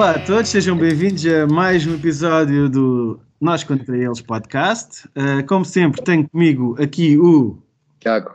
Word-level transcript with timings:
Olá 0.00 0.12
a 0.12 0.18
todos, 0.18 0.48
sejam 0.48 0.78
bem-vindos 0.78 1.26
a 1.26 1.46
mais 1.46 1.86
um 1.86 1.94
episódio 1.94 2.70
do 2.70 3.20
Nós 3.38 3.62
Contra 3.62 3.94
Eles 3.94 4.22
podcast. 4.22 5.06
Uh, 5.08 5.46
como 5.46 5.62
sempre, 5.62 6.02
tenho 6.02 6.26
comigo 6.26 6.74
aqui 6.82 7.18
o 7.18 7.58
Tiago. 7.98 8.34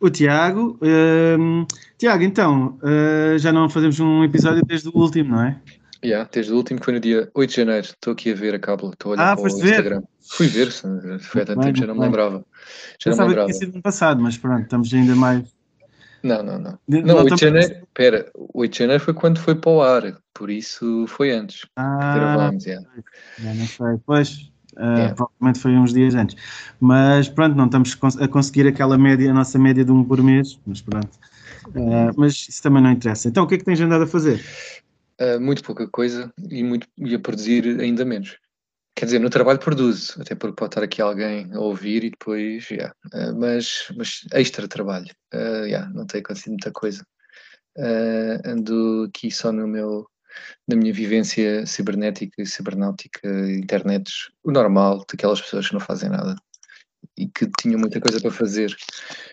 O 0.00 0.10
Tiago. 0.10 0.76
Uh, 0.82 1.64
Tiago, 1.96 2.24
então, 2.24 2.80
uh, 2.82 3.38
já 3.38 3.52
não 3.52 3.70
fazemos 3.70 4.00
um 4.00 4.24
episódio 4.24 4.64
desde 4.66 4.88
o 4.88 4.92
último, 4.96 5.36
não 5.36 5.44
é? 5.44 5.60
Yeah, 6.04 6.28
desde 6.32 6.52
o 6.52 6.56
último 6.56 6.80
que 6.80 6.84
foi 6.86 6.94
no 6.94 7.00
dia 7.00 7.30
8 7.32 7.48
de 7.48 7.56
janeiro. 7.56 7.86
Estou 7.86 8.12
aqui 8.12 8.32
a 8.32 8.34
ver 8.34 8.56
a 8.56 8.58
cábula, 8.58 8.92
estou 8.92 9.12
a 9.12 9.14
olhar 9.14 9.32
ah, 9.34 9.36
para 9.36 9.44
o 9.44 9.46
Instagram. 9.46 10.00
Ver? 10.00 10.08
Fui 10.20 10.46
ver, 10.48 10.70
foi 10.72 11.42
há 11.42 11.46
tanto 11.46 11.60
tempo, 11.60 11.78
já 11.78 11.86
não 11.86 11.94
me 11.94 12.00
lembrava. 12.00 12.44
Já 12.98 13.12
não 13.12 13.18
me 13.18 13.24
lembrava. 13.28 13.46
que 13.46 13.52
tinha 13.52 13.66
sido 13.66 13.76
no 13.76 13.82
passado, 13.82 14.20
mas 14.20 14.36
pronto, 14.36 14.62
estamos 14.62 14.92
ainda 14.92 15.14
mais. 15.14 15.44
Não, 16.22 16.42
não, 16.42 16.58
não. 16.58 16.78
De, 16.86 17.02
não, 17.02 17.16
8 17.16 17.34
de 17.34 17.40
janeiro, 17.40 17.74
espera, 17.74 18.30
8 18.54 18.72
de 18.72 18.78
janeiro 18.78 19.02
foi 19.02 19.14
quando 19.14 19.38
foi 19.38 19.54
para 19.54 19.70
o 19.70 19.82
ar, 19.82 20.18
por 20.32 20.50
isso 20.50 21.06
foi 21.08 21.32
antes. 21.32 21.66
Ah, 21.76 22.14
gravámos, 22.14 22.64
yeah. 22.64 22.86
já 23.38 23.54
não 23.54 23.66
sei. 23.66 24.00
Pois, 24.06 24.52
Uh, 24.76 24.96
yeah. 24.96 25.14
Provavelmente 25.14 25.58
foi 25.58 25.72
uns 25.72 25.92
dias 25.92 26.14
antes. 26.14 26.36
Mas 26.80 27.28
pronto, 27.28 27.54
não 27.54 27.66
estamos 27.66 27.94
a 28.18 28.28
conseguir 28.28 28.66
aquela 28.66 28.96
média, 28.96 29.30
a 29.30 29.34
nossa 29.34 29.58
média 29.58 29.84
de 29.84 29.92
um 29.92 30.02
por 30.02 30.22
mês, 30.22 30.58
mas 30.66 30.80
pronto. 30.80 31.10
Uh, 31.68 32.10
mas 32.16 32.48
isso 32.48 32.62
também 32.62 32.82
não 32.82 32.90
interessa. 32.90 33.28
Então, 33.28 33.44
o 33.44 33.46
que 33.46 33.56
é 33.56 33.58
que 33.58 33.64
tens 33.64 33.80
andado 33.80 34.04
a 34.04 34.06
fazer? 34.06 34.42
Uh, 35.20 35.40
muito 35.40 35.62
pouca 35.62 35.86
coisa 35.88 36.32
e, 36.50 36.62
muito, 36.64 36.86
e 36.98 37.14
a 37.14 37.18
produzir 37.18 37.80
ainda 37.80 38.04
menos. 38.04 38.38
Quer 38.94 39.06
dizer, 39.06 39.18
no 39.20 39.30
trabalho 39.30 39.58
produzo, 39.58 40.20
até 40.20 40.34
porque 40.34 40.56
pode 40.56 40.70
estar 40.70 40.82
aqui 40.82 41.00
alguém 41.00 41.50
a 41.54 41.60
ouvir 41.60 42.04
e 42.04 42.10
depois, 42.10 42.70
yeah. 42.70 42.94
Uh, 43.14 43.34
mas, 43.34 43.86
mas 43.96 44.24
extra 44.32 44.68
trabalho, 44.68 45.10
uh, 45.34 45.64
yeah, 45.64 45.88
não 45.90 46.06
tenho 46.06 46.22
acontecido 46.22 46.50
muita 46.50 46.70
coisa. 46.70 47.04
Uh, 47.76 48.46
ando 48.46 49.06
aqui 49.08 49.30
só 49.30 49.50
no 49.50 49.66
meu, 49.66 50.06
na 50.68 50.76
minha 50.76 50.92
vivência 50.92 51.64
cibernética 51.66 52.42
e 52.42 52.46
cibernáutica, 52.46 53.26
internets, 53.50 54.30
o 54.44 54.52
normal 54.52 55.04
daquelas 55.10 55.40
pessoas 55.40 55.68
que 55.68 55.74
não 55.74 55.80
fazem 55.80 56.10
nada 56.10 56.36
e 57.16 57.26
que 57.28 57.50
tinham 57.60 57.80
muita 57.80 58.00
coisa 58.00 58.20
para 58.20 58.30
fazer, 58.30 58.76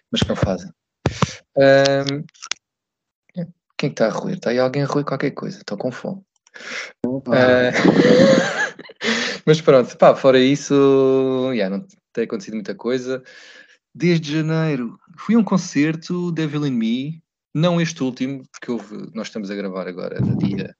mas 0.09 0.21
que 0.21 0.29
não 0.29 0.35
fazem. 0.37 0.71
Uh, 1.57 2.25
quem 3.77 3.89
é 3.89 3.91
está 3.91 4.07
a 4.07 4.09
roer? 4.09 4.35
Está 4.35 4.49
aí 4.51 4.59
alguém 4.59 4.83
a 4.83 4.85
roer 4.85 5.05
qualquer 5.05 5.31
coisa, 5.31 5.57
estou 5.57 5.77
com 5.77 5.91
fome. 5.91 6.21
Uh, 7.27 8.83
mas 9.45 9.61
pronto, 9.61 9.97
pá, 9.97 10.15
fora 10.15 10.39
isso, 10.39 11.51
yeah, 11.53 11.75
não 11.75 11.85
tem 12.13 12.23
acontecido 12.23 12.55
muita 12.55 12.75
coisa. 12.75 13.23
Desde 13.93 14.33
janeiro 14.33 14.97
fui 15.17 15.35
a 15.35 15.39
um 15.39 15.43
concerto 15.43 16.31
Devil 16.31 16.67
in 16.67 16.71
Me, 16.71 17.23
não 17.53 17.81
este 17.81 18.03
último, 18.03 18.43
porque 18.51 18.71
houve, 18.71 19.09
nós 19.13 19.27
estamos 19.27 19.49
a 19.49 19.55
gravar 19.55 19.87
agora 19.87 20.19
no 20.21 20.37
dia 20.37 20.75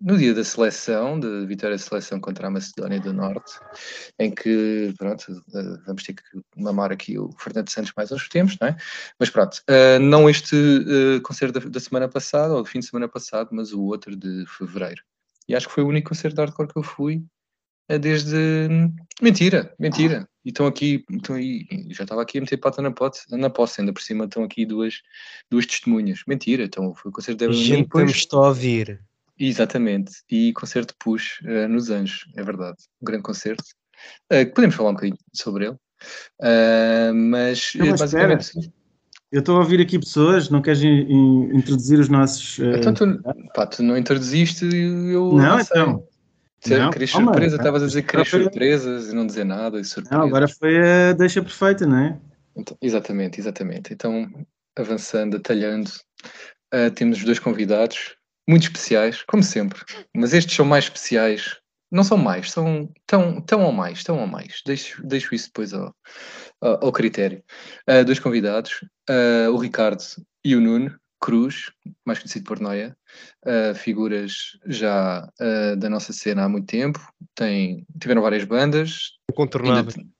no 0.00 0.16
dia 0.18 0.34
da 0.34 0.44
seleção, 0.44 1.18
da 1.18 1.44
vitória 1.46 1.76
da 1.76 1.82
seleção 1.82 2.20
contra 2.20 2.48
a 2.48 2.50
Macedónia 2.50 3.00
do 3.00 3.12
Norte, 3.12 3.58
em 4.18 4.30
que, 4.30 4.92
pronto, 4.98 5.24
uh, 5.32 5.82
vamos 5.86 6.02
ter 6.02 6.14
que 6.14 6.22
mamar 6.56 6.92
aqui 6.92 7.18
o 7.18 7.30
Fernando 7.38 7.70
Santos 7.70 7.92
mais 7.96 8.12
uns 8.12 8.28
tempos, 8.28 8.56
não 8.60 8.68
é? 8.68 8.76
Mas 9.18 9.30
pronto, 9.30 9.62
uh, 9.70 9.98
não 9.98 10.28
este 10.28 10.56
concerto 11.22 11.58
da, 11.58 11.68
da, 11.68 11.80
semana 11.80 12.08
passada, 12.08 12.54
ou 12.54 12.62
do 12.62 12.68
fim 12.68 12.80
de 12.80 12.86
semana 12.86 13.08
passado, 13.08 13.48
mas 13.52 13.72
o 13.72 13.82
outro 13.84 14.14
de 14.14 14.44
fevereiro. 14.46 15.02
E 15.48 15.54
acho 15.54 15.68
que 15.68 15.74
foi 15.74 15.84
o 15.84 15.88
único 15.88 16.08
concerto 16.08 16.34
de 16.34 16.40
hardcore 16.42 16.68
que 16.68 16.78
eu 16.78 16.82
fui 16.82 17.24
desde... 18.00 18.68
Mentira, 19.22 19.74
mentira. 19.78 20.28
E 20.44 20.48
estão 20.50 20.66
aqui, 20.66 21.04
estão 21.10 21.36
aí, 21.36 21.66
já 21.90 22.04
estava 22.04 22.22
aqui 22.22 22.38
a 22.38 22.40
meter 22.40 22.56
pata 22.56 22.82
na, 22.82 22.90
pote, 22.90 23.20
na 23.30 23.50
posse, 23.50 23.80
ainda 23.80 23.92
por 23.92 24.02
cima 24.02 24.24
estão 24.24 24.44
aqui 24.44 24.66
duas, 24.66 25.02
duas 25.50 25.66
testemunhas. 25.66 26.20
Mentira, 26.26 26.64
então 26.64 26.94
foi 26.94 27.10
o 27.10 27.14
concerto 27.14 27.38
de 27.38 27.50
A 27.50 27.52
gente 27.52 27.82
depois... 27.82 28.10
estou 28.10 28.44
a 28.44 28.48
ouvir. 28.48 29.00
Exatamente, 29.38 30.12
e 30.30 30.52
concerto 30.54 30.94
Push 30.98 31.40
uh, 31.42 31.68
nos 31.68 31.90
Anjos, 31.90 32.24
é 32.36 32.42
verdade, 32.42 32.78
um 33.02 33.04
grande 33.04 33.22
concerto. 33.22 33.64
Uh, 34.32 34.50
podemos 34.54 34.74
falar 34.74 34.90
um 34.90 34.94
bocadinho 34.94 35.18
sobre 35.34 35.66
ele, 35.66 35.74
uh, 35.74 37.14
mas, 37.14 37.72
mas 37.76 38.00
basicamente. 38.00 38.40
Espera. 38.40 38.72
Eu 39.32 39.40
estou 39.40 39.56
a 39.56 39.58
ouvir 39.58 39.80
aqui 39.80 39.98
pessoas, 39.98 40.48
não 40.48 40.62
queres 40.62 40.82
in, 40.82 40.88
in, 40.88 41.56
introduzir 41.56 41.98
os 41.98 42.08
nossos. 42.08 42.58
Então 42.58 42.94
tu, 42.94 43.20
pá, 43.54 43.66
tu 43.66 43.82
não 43.82 43.96
introduziste, 43.96 44.64
eu. 44.64 45.32
Não, 45.32 45.60
então. 45.60 46.06
Não, 46.66 46.90
querias 46.90 47.10
surpresa, 47.10 47.56
estavas 47.56 47.82
a 47.82 47.86
dizer 47.86 48.02
que 48.02 48.08
querias 48.08 48.28
surpresas 48.28 49.08
e 49.08 49.14
não 49.14 49.26
dizer 49.26 49.44
nada. 49.44 49.80
E 49.80 49.82
não, 50.10 50.22
agora 50.22 50.48
foi 50.48 50.78
a 50.78 51.12
deixa 51.12 51.42
perfeita, 51.42 51.86
não 51.86 51.98
é? 51.98 52.18
Então, 52.56 52.76
exatamente, 52.80 53.38
exatamente. 53.38 53.92
Então, 53.92 54.28
avançando, 54.76 55.36
atalhando, 55.36 55.90
uh, 56.74 56.90
temos 56.94 57.22
dois 57.22 57.38
convidados 57.38 58.16
muito 58.48 58.64
especiais, 58.64 59.22
como 59.22 59.42
sempre. 59.42 59.80
Mas 60.14 60.32
estes 60.32 60.54
são 60.54 60.64
mais 60.64 60.84
especiais. 60.84 61.58
Não 61.90 62.02
são 62.02 62.16
mais, 62.16 62.50
são 62.50 62.90
tão, 63.06 63.40
tão 63.40 63.62
ou 63.62 63.72
mais, 63.72 64.02
tão 64.02 64.18
ou 64.18 64.26
mais. 64.26 64.60
Deixo, 64.66 65.06
deixo 65.06 65.34
isso 65.34 65.46
depois 65.46 65.72
ao, 65.72 65.94
ao, 66.60 66.92
critério. 66.92 67.42
Uh, 67.88 68.04
dois 68.04 68.18
convidados, 68.18 68.84
uh, 69.10 69.50
o 69.52 69.56
Ricardo 69.56 70.02
e 70.44 70.54
o 70.56 70.60
Nuno 70.60 70.98
Cruz, 71.20 71.70
mais 72.04 72.18
conhecido 72.18 72.44
por 72.44 72.60
Noia, 72.60 72.96
uh, 73.44 73.74
figuras 73.74 74.58
já 74.66 75.28
da 75.78 75.88
nossa 75.88 76.12
cena 76.12 76.44
há 76.44 76.48
muito 76.48 76.66
tempo, 76.66 77.00
Tem, 77.34 77.86
tiveram 78.00 78.22
várias 78.22 78.44
bandas. 78.44 79.12
Incontornáveis. 79.30 79.96
Ainda, 79.96 80.10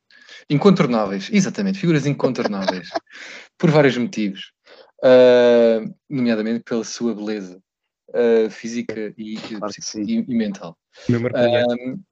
incontornáveis, 0.49 1.29
exatamente, 1.33 1.79
figuras 1.79 2.07
incontornáveis, 2.07 2.89
por 3.59 3.71
vários 3.71 3.97
motivos, 3.97 4.53
nomeadamente 6.09 6.65
pela 6.65 6.85
sua 6.85 7.15
beleza 7.15 7.61
uh, 8.11 8.51
física 8.51 9.13
e, 9.17 9.37
claro 9.37 9.73
e, 9.97 10.25
e, 10.29 10.35
mental. 10.35 10.77
Um, 11.11 12.03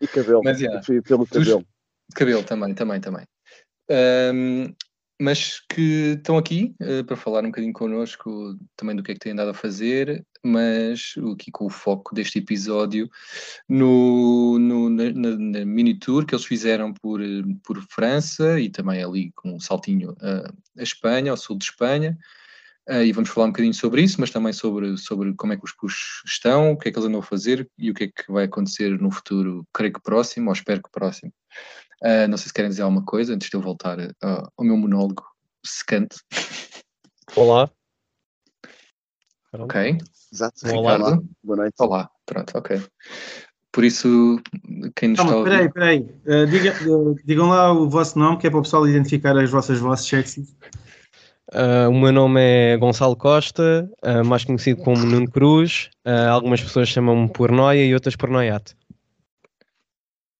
e 0.00 0.06
cabelo, 0.08 0.42
mas, 0.44 0.60
yeah, 0.60 0.80
pelo 1.04 1.26
cabelo. 1.26 1.64
Cabelo 2.14 2.42
também, 2.42 2.74
também, 2.74 3.00
também. 3.00 3.26
Um, 3.90 4.74
mas 5.20 5.60
que 5.68 6.14
estão 6.16 6.38
aqui 6.38 6.74
uh, 6.80 7.04
para 7.04 7.16
falar 7.16 7.44
um 7.44 7.48
bocadinho 7.48 7.74
connosco 7.74 8.56
também 8.74 8.96
do 8.96 9.02
que 9.02 9.12
é 9.12 9.14
que 9.14 9.20
têm 9.20 9.32
andado 9.32 9.50
a 9.50 9.54
fazer, 9.54 10.24
mas 10.42 11.14
aqui 11.32 11.50
com 11.50 11.66
o 11.66 11.70
foco 11.70 12.14
deste 12.14 12.38
episódio 12.38 13.10
no, 13.68 14.58
no 14.58 14.88
na, 14.88 15.10
na, 15.12 15.64
mini 15.66 15.98
tour 15.98 16.24
que 16.24 16.34
eles 16.34 16.46
fizeram 16.46 16.94
por, 16.94 17.20
por 17.62 17.82
França 17.90 18.58
e 18.58 18.70
também 18.70 19.02
ali 19.04 19.30
com 19.32 19.56
um 19.56 19.60
saltinho 19.60 20.12
uh, 20.12 20.50
a 20.78 20.82
Espanha, 20.82 21.32
ao 21.32 21.36
sul 21.36 21.58
de 21.58 21.64
Espanha, 21.64 22.16
Uh, 22.88 23.04
e 23.04 23.12
vamos 23.12 23.30
falar 23.30 23.46
um 23.46 23.50
bocadinho 23.50 23.74
sobre 23.74 24.02
isso, 24.02 24.16
mas 24.18 24.30
também 24.30 24.52
sobre, 24.52 24.96
sobre 24.96 25.32
como 25.34 25.52
é 25.52 25.56
que 25.56 25.64
os 25.64 25.70
push 25.70 26.24
estão, 26.26 26.72
o 26.72 26.76
que 26.76 26.88
é 26.88 26.92
que 26.92 26.98
eles 26.98 27.06
andam 27.06 27.20
a 27.20 27.22
fazer 27.22 27.70
e 27.78 27.88
o 27.88 27.94
que 27.94 28.04
é 28.04 28.06
que 28.08 28.32
vai 28.32 28.44
acontecer 28.46 28.98
no 29.00 29.12
futuro, 29.12 29.64
creio 29.72 29.92
que 29.92 30.02
próximo, 30.02 30.48
ou 30.48 30.52
espero 30.52 30.82
que 30.82 30.90
próximo. 30.90 31.32
Uh, 32.02 32.26
não 32.28 32.38
sei 32.38 32.48
se 32.48 32.54
querem 32.54 32.70
dizer 32.70 32.82
alguma 32.82 33.04
coisa 33.04 33.34
antes 33.34 33.50
de 33.50 33.56
eu 33.56 33.60
voltar 33.60 33.98
uh, 33.98 34.48
ao 34.56 34.64
meu 34.64 34.76
monólogo 34.76 35.22
secante. 35.64 36.16
Olá. 37.36 37.70
Ok. 39.52 39.98
Exato. 40.32 40.54
Olá. 40.72 40.96
Ricardo. 40.96 41.28
Boa 41.42 41.56
noite. 41.56 41.74
Olá, 41.78 42.10
pronto, 42.24 42.56
ok. 42.56 42.80
Por 43.72 43.84
isso, 43.84 44.40
quem 44.96 45.10
nos 45.10 45.18
Calma, 45.18 45.32
está 45.32 45.34
a 45.34 45.38
ouvir... 45.38 45.72
Peraí, 45.72 45.72
peraí. 45.72 46.44
Uh, 46.44 46.46
diga, 46.46 46.90
uh, 46.90 47.14
digam 47.24 47.48
lá 47.48 47.72
o 47.72 47.88
vosso 47.88 48.18
nome, 48.18 48.38
que 48.38 48.46
é 48.46 48.50
para 48.50 48.58
o 48.58 48.62
pessoal 48.62 48.88
identificar 48.88 49.36
as 49.36 49.50
vossas 49.50 49.78
vozes 49.78 50.06
sexy. 50.06 50.42
Uh, 51.52 51.88
o 51.90 52.00
meu 52.00 52.12
nome 52.12 52.40
é 52.40 52.76
Gonçalo 52.76 53.16
Costa, 53.16 53.90
uh, 54.04 54.24
mais 54.24 54.44
conhecido 54.44 54.82
como 54.82 55.04
Nuno 55.04 55.30
Cruz. 55.30 55.90
Uh, 56.06 56.30
algumas 56.30 56.62
pessoas 56.62 56.88
chamam-me 56.88 57.28
por 57.28 57.50
Noia 57.50 57.84
e 57.84 57.92
outras 57.92 58.16
por 58.16 58.30
Noiato. 58.30 58.74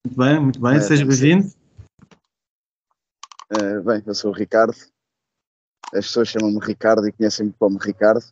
Muito 0.05 0.17
bem, 0.17 0.39
muito 0.39 0.59
bem, 0.59 0.75
é, 0.75 0.79
seja 0.79 1.05
bem-vindo. 1.05 1.51
bem, 3.85 4.03
eu 4.05 4.15
sou 4.15 4.31
o 4.31 4.33
Ricardo. 4.33 4.73
As 5.93 6.05
pessoas 6.05 6.29
chamam-me 6.29 6.59
Ricardo 6.59 7.07
e 7.07 7.11
conhecem-me 7.11 7.53
como 7.59 7.77
Ricardo. 7.77 8.23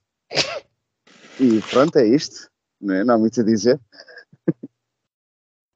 E 1.39 1.61
pronto, 1.69 1.97
é 1.97 2.07
isto. 2.07 2.49
Não, 2.81 2.95
é? 2.95 3.03
não 3.03 3.15
há 3.15 3.17
muito 3.17 3.39
a 3.39 3.43
dizer. 3.43 3.79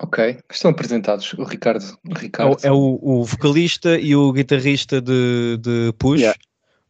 Ok, 0.01 0.40
estão 0.51 0.72
apresentados 0.72 1.31
o 1.34 1.44
Ricardo. 1.44 1.98
O 2.10 2.13
Ricardo. 2.13 2.57
É, 2.66 2.72
o, 2.72 3.00
o 3.01 3.24
vocalista 3.24 3.98
e 3.98 4.16
o 4.16 4.31
guitarrista 4.34 5.01
de, 5.01 5.57
de 5.57 5.94
Push. 5.98 6.22
Yeah 6.22 6.38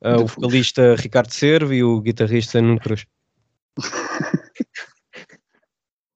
uh, 0.03 0.21
o 0.21 0.27
vocalista 0.27 0.95
Ricardo 0.95 1.31
Cervo 1.31 1.73
e 1.73 1.83
o 1.83 1.99
guitarrista 2.01 2.61
Nuno 2.61 2.79
Cruz. 2.79 3.05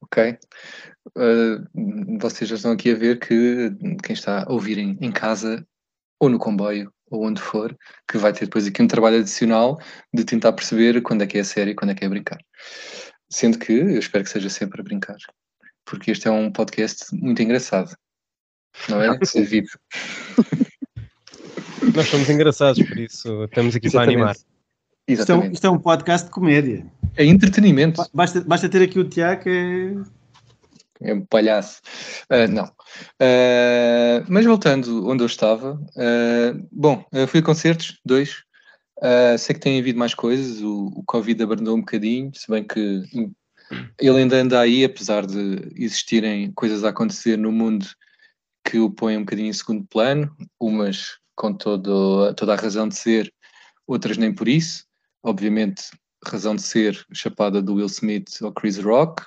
ok. 0.02 0.38
Uh, 1.16 2.20
vocês 2.20 2.50
já 2.50 2.56
estão 2.56 2.72
aqui 2.72 2.92
a 2.92 2.96
ver 2.96 3.20
que 3.20 3.72
quem 4.04 4.14
está 4.14 4.44
a 4.44 4.52
ouvir 4.52 4.78
em, 4.78 4.98
em 5.00 5.12
casa 5.12 5.66
ou 6.20 6.30
no 6.30 6.40
comboio 6.40 6.92
ou 7.10 7.26
onde 7.26 7.42
for, 7.42 7.76
que 8.10 8.18
vai 8.18 8.34
ter 8.34 8.46
depois 8.46 8.68
aqui 8.68 8.82
um 8.82 8.88
trabalho 8.88 9.20
adicional 9.20 9.80
de 10.14 10.26
tentar 10.26 10.54
perceber 10.54 11.02
quando 11.02 11.24
é 11.24 11.28
que 11.28 11.38
é 11.38 11.44
sério 11.44 11.72
e 11.72 11.76
quando 11.76 11.92
é 11.92 11.96
que 11.96 12.04
é 12.04 12.10
brincar. 12.10 12.40
Sendo 13.30 13.60
que 13.60 13.72
eu 13.72 14.00
espero 14.00 14.24
que 14.24 14.30
seja 14.30 14.50
sempre 14.50 14.82
a 14.82 14.84
brincar, 14.84 15.18
porque 15.86 16.12
este 16.12 16.28
é 16.28 16.32
um 16.32 16.52
podcast 16.52 17.06
muito 17.14 17.42
engraçado, 17.42 17.96
não 18.90 19.02
é? 19.02 19.18
Ser 19.26 19.44
vivo. 19.48 19.70
Nós 21.96 22.08
somos 22.08 22.30
engraçados, 22.30 22.86
por 22.86 22.98
isso 22.98 23.44
estamos 23.46 23.76
aqui 23.76 23.88
Exatamente. 23.88 24.16
para 24.16 24.24
animar. 24.24 24.36
Isto 25.08 25.32
é, 25.32 25.36
um, 25.36 25.52
isto 25.52 25.66
é, 25.66 25.70
um, 25.70 25.80
podcast 25.80 26.28
de 26.28 26.34
comédia. 26.34 26.86
é 27.16 27.24
entretenimento. 27.24 28.04
Basta, 28.14 28.42
basta 28.42 28.68
ter 28.68 28.82
aqui 28.82 29.00
o 29.00 29.08
Tiago 29.08 29.44
é... 29.48 29.94
É 31.02 31.14
um 31.14 31.26
palhaço. 31.26 31.82
Uh, 32.32 32.52
não. 32.52 32.66
Uh, 32.66 34.26
mas 34.28 34.46
voltando 34.46 35.08
onde 35.08 35.24
eu 35.24 35.28
estava, 35.28 35.74
uh, 35.74 36.68
bom, 36.72 37.06
fui 37.28 37.40
a 37.40 37.44
concertos, 37.44 38.00
dois. 38.06 38.44
sei 39.38 39.54
que 39.56 39.62
tem 39.62 39.80
havido 39.80 40.00
mais 40.00 40.14
coisas, 40.14 40.62
o, 40.62 40.88
o 40.96 41.04
Covid 41.06 41.44
abrandou 41.44 41.76
um 41.76 41.82
bocadinho, 41.82 42.32
se 42.34 42.50
bem 42.50 42.64
que 42.64 43.04
ele 44.00 44.18
ainda 44.18 44.38
anda 44.38 44.60
aí, 44.60 44.84
apesar 44.84 45.26
de 45.26 45.72
existirem 45.76 46.52
coisas 46.54 46.84
a 46.84 46.90
acontecer 46.90 47.38
no 47.38 47.52
mundo 47.52 47.86
que 48.64 48.80
o 48.80 48.90
põem 48.90 49.18
um 49.18 49.22
bocadinho 49.22 49.50
em 49.50 49.54
segundo 49.54 49.86
plano, 49.86 50.36
umas 50.60 51.18
com 51.36 51.54
todo, 51.54 52.34
toda 52.34 52.54
a 52.54 52.58
razão 52.58 52.88
de 52.88 52.96
ser, 52.96 53.32
outras 53.86 54.18
nem 54.18 54.34
por 54.34 54.48
isso. 54.48 54.86
Obviamente, 55.24 55.84
razão 56.26 56.56
de 56.56 56.62
ser 56.62 57.06
chapada 57.14 57.62
do 57.62 57.76
Will 57.76 57.86
Smith 57.86 58.42
ou 58.42 58.52
Chris 58.52 58.78
Rock. 58.78 59.24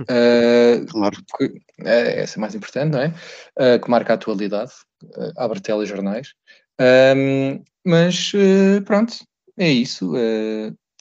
Uh, 0.00 0.86
claro. 0.90 1.16
Que, 1.36 1.60
é, 1.84 2.22
essa 2.22 2.38
é 2.38 2.40
mais 2.40 2.54
importante, 2.54 2.92
não 2.92 3.00
é? 3.00 3.08
Uh, 3.58 3.80
que 3.82 3.90
marca 3.90 4.12
a 4.12 4.14
atualidade, 4.14 4.72
uh, 5.04 5.32
abre 5.36 5.60
telejornais. 5.60 6.34
Um, 6.80 7.62
mas 7.84 8.32
uh, 8.34 8.82
pronto, 8.84 9.14
é 9.58 9.70
isso. 9.70 10.12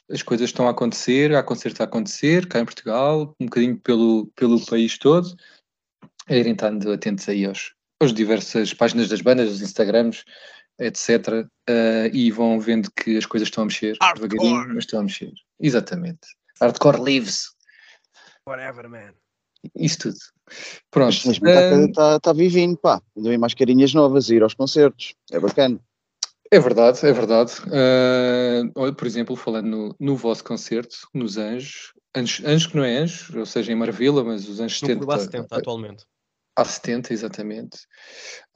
as 0.09 0.23
coisas 0.23 0.49
estão 0.49 0.67
a 0.67 0.71
acontecer, 0.71 1.35
há 1.35 1.43
concerto 1.43 1.81
a 1.81 1.85
acontecer, 1.85 2.47
cá 2.47 2.59
em 2.59 2.65
Portugal, 2.65 3.35
um 3.39 3.45
bocadinho 3.45 3.77
pelo, 3.77 4.27
pelo 4.35 4.65
país 4.65 4.97
todo. 4.97 5.35
É 6.27 6.37
irem 6.37 6.53
estando 6.53 6.91
atentos 6.91 7.29
aí 7.29 7.45
aos, 7.45 7.73
aos 8.01 8.13
diversas 8.13 8.73
páginas 8.73 9.09
das 9.09 9.21
bandas, 9.21 9.51
os 9.51 9.61
Instagrams, 9.61 10.23
etc. 10.79 11.45
Uh, 11.69 12.09
e 12.13 12.31
vão 12.31 12.59
vendo 12.59 12.89
que 12.91 13.17
as 13.17 13.25
coisas 13.25 13.47
estão 13.47 13.63
a 13.63 13.67
mexer 13.67 13.97
Hardcore. 14.01 14.29
devagarinho, 14.29 14.67
mas 14.75 14.83
estão 14.83 14.99
a 14.99 15.03
mexer. 15.03 15.33
Exatamente. 15.59 16.27
Hardcore 16.59 17.03
lives. 17.03 17.56
Whatever, 18.47 18.89
man. 18.89 19.13
Isso 19.75 19.99
tudo. 19.99 20.17
Pronto. 20.89 21.17
Mas 21.25 21.35
está 21.35 21.77
uh, 21.77 21.91
tá, 21.91 22.19
tá 22.19 22.33
vivinho, 22.33 22.77
pá. 22.77 23.01
Ainda 23.15 23.29
vem 23.29 23.37
mais 23.37 23.53
carinhas 23.53 23.93
novas, 23.93 24.29
ir 24.29 24.41
aos 24.41 24.53
concertos. 24.53 25.13
É 25.29 25.39
bacana. 25.39 25.79
É 26.49 26.59
verdade, 26.59 27.05
é 27.05 27.11
verdade. 27.11 27.51
Uh, 27.63 28.71
olha, 28.75 28.93
por 28.93 29.05
exemplo, 29.05 29.35
falando 29.35 29.67
no, 29.67 29.95
no 29.99 30.15
vosso 30.15 30.45
concerto, 30.45 30.95
nos 31.13 31.37
Anjos, 31.37 31.91
Anjos, 32.15 32.45
Anjos 32.45 32.67
que 32.67 32.77
não 32.77 32.85
é 32.85 32.99
Anjos, 32.99 33.35
ou 33.35 33.45
seja, 33.45 33.73
em 33.73 33.75
Marvila, 33.75 34.23
mas 34.23 34.47
os 34.47 34.61
Anjos 34.61 34.81
no 34.81 34.87
70. 34.87 35.19
70 35.19 35.55
atualmente. 35.57 36.05
Há 36.55 36.63
70, 36.63 37.13
exatamente. 37.13 37.79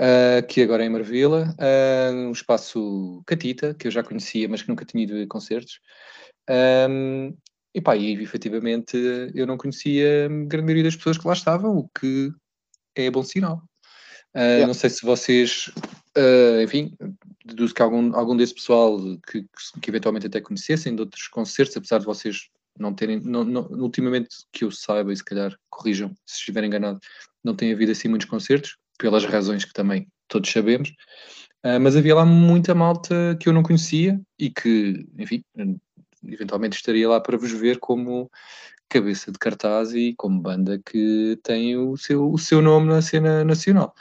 Uh, 0.01 0.47
que 0.47 0.61
agora 0.61 0.83
é 0.83 0.85
em 0.87 0.89
Marvila, 0.89 1.53
uh, 1.59 2.15
um 2.15 2.31
espaço 2.31 3.21
Catita, 3.27 3.73
que 3.73 3.87
eu 3.87 3.91
já 3.91 4.01
conhecia, 4.01 4.47
mas 4.47 4.61
que 4.61 4.69
nunca 4.69 4.85
tinha 4.85 5.03
ido 5.03 5.21
a 5.21 5.27
concertos. 5.27 5.79
Um, 6.49 7.35
e 7.73 7.81
pá, 7.81 7.95
e 7.95 8.13
efetivamente 8.21 8.97
eu 9.33 9.47
não 9.47 9.57
conhecia 9.57 10.25
a 10.25 10.27
grande 10.27 10.65
maioria 10.65 10.83
das 10.83 10.95
pessoas 10.95 11.17
que 11.17 11.27
lá 11.27 11.33
estavam, 11.33 11.77
o 11.77 11.89
que 11.89 12.31
é 12.95 13.09
bom 13.09 13.23
sinal. 13.23 13.63
Uh, 14.35 14.39
yeah. 14.39 14.67
Não 14.67 14.73
sei 14.73 14.89
se 14.89 15.05
vocês, 15.05 15.69
uh, 16.17 16.61
enfim, 16.61 16.93
deduzo 17.45 17.73
que 17.73 17.81
algum, 17.81 18.15
algum 18.15 18.35
desse 18.35 18.53
pessoal 18.53 18.97
que, 19.29 19.45
que, 19.81 19.89
eventualmente 19.89 20.27
até 20.27 20.39
conhecessem 20.39 20.95
de 20.95 21.01
outros 21.01 21.27
concertos, 21.27 21.75
apesar 21.75 21.99
de 21.99 22.05
vocês 22.05 22.49
não 22.79 22.93
terem, 22.93 23.19
não, 23.19 23.43
não, 23.43 23.63
ultimamente 23.71 24.29
que 24.51 24.63
eu 24.63 24.71
saiba, 24.71 25.11
e 25.11 25.17
se 25.17 25.23
calhar 25.23 25.53
corrijam 25.69 26.13
se 26.25 26.37
estiver 26.37 26.63
enganado, 26.63 26.99
não 27.43 27.55
tem 27.55 27.73
havido 27.73 27.91
assim 27.91 28.07
muitos 28.07 28.27
concertos, 28.27 28.77
pelas 28.97 29.25
razões 29.25 29.65
que 29.65 29.73
também 29.73 30.07
todos 30.29 30.49
sabemos, 30.49 30.89
uh, 31.65 31.79
mas 31.81 31.97
havia 31.97 32.15
lá 32.15 32.25
muita 32.25 32.73
malta 32.73 33.37
que 33.39 33.49
eu 33.49 33.53
não 33.53 33.63
conhecia 33.63 34.19
e 34.39 34.49
que, 34.49 35.05
enfim, 35.17 35.43
eventualmente 36.23 36.77
estaria 36.77 37.07
lá 37.07 37.19
para 37.19 37.37
vos 37.37 37.51
ver 37.51 37.79
como 37.79 38.29
cabeça 38.89 39.31
de 39.31 39.39
cartaz 39.39 39.93
e 39.93 40.13
como 40.15 40.41
banda 40.41 40.79
que 40.79 41.39
tem 41.43 41.77
o 41.77 41.95
seu, 41.95 42.31
o 42.31 42.37
seu 42.37 42.61
nome 42.61 42.87
na 42.87 43.01
cena 43.01 43.43
nacional. 43.43 43.93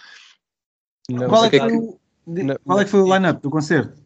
Não, 1.08 1.28
qual, 1.28 1.44
é 1.44 1.50
que, 1.50 1.56
é 1.56 1.66
que, 1.66 1.74
o, 1.74 1.98
qual 2.64 2.80
é 2.80 2.84
que 2.84 2.90
foi 2.90 3.00
o 3.00 3.14
line-up 3.14 3.40
do 3.40 3.50
concerto? 3.50 4.00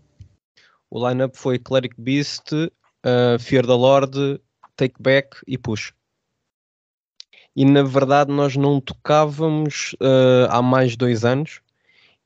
O 0.91 1.09
line-up 1.09 1.37
foi 1.37 1.59
Cleric 1.59 1.95
Beast, 1.99 2.53
uh, 2.53 3.39
Fear 3.41 3.67
the 3.67 3.73
Lord, 3.73 4.41
Take 4.77 4.95
Back 5.01 5.37
e 5.47 5.59
Push 5.59 5.93
e 7.57 7.65
na 7.65 7.83
verdade 7.83 8.33
nós 8.33 8.57
não 8.57 8.81
tocávamos 8.81 9.95
uh, 9.95 10.51
há 10.51 10.61
mais 10.61 10.93
de 10.93 10.99
dois 10.99 11.25
anos 11.25 11.61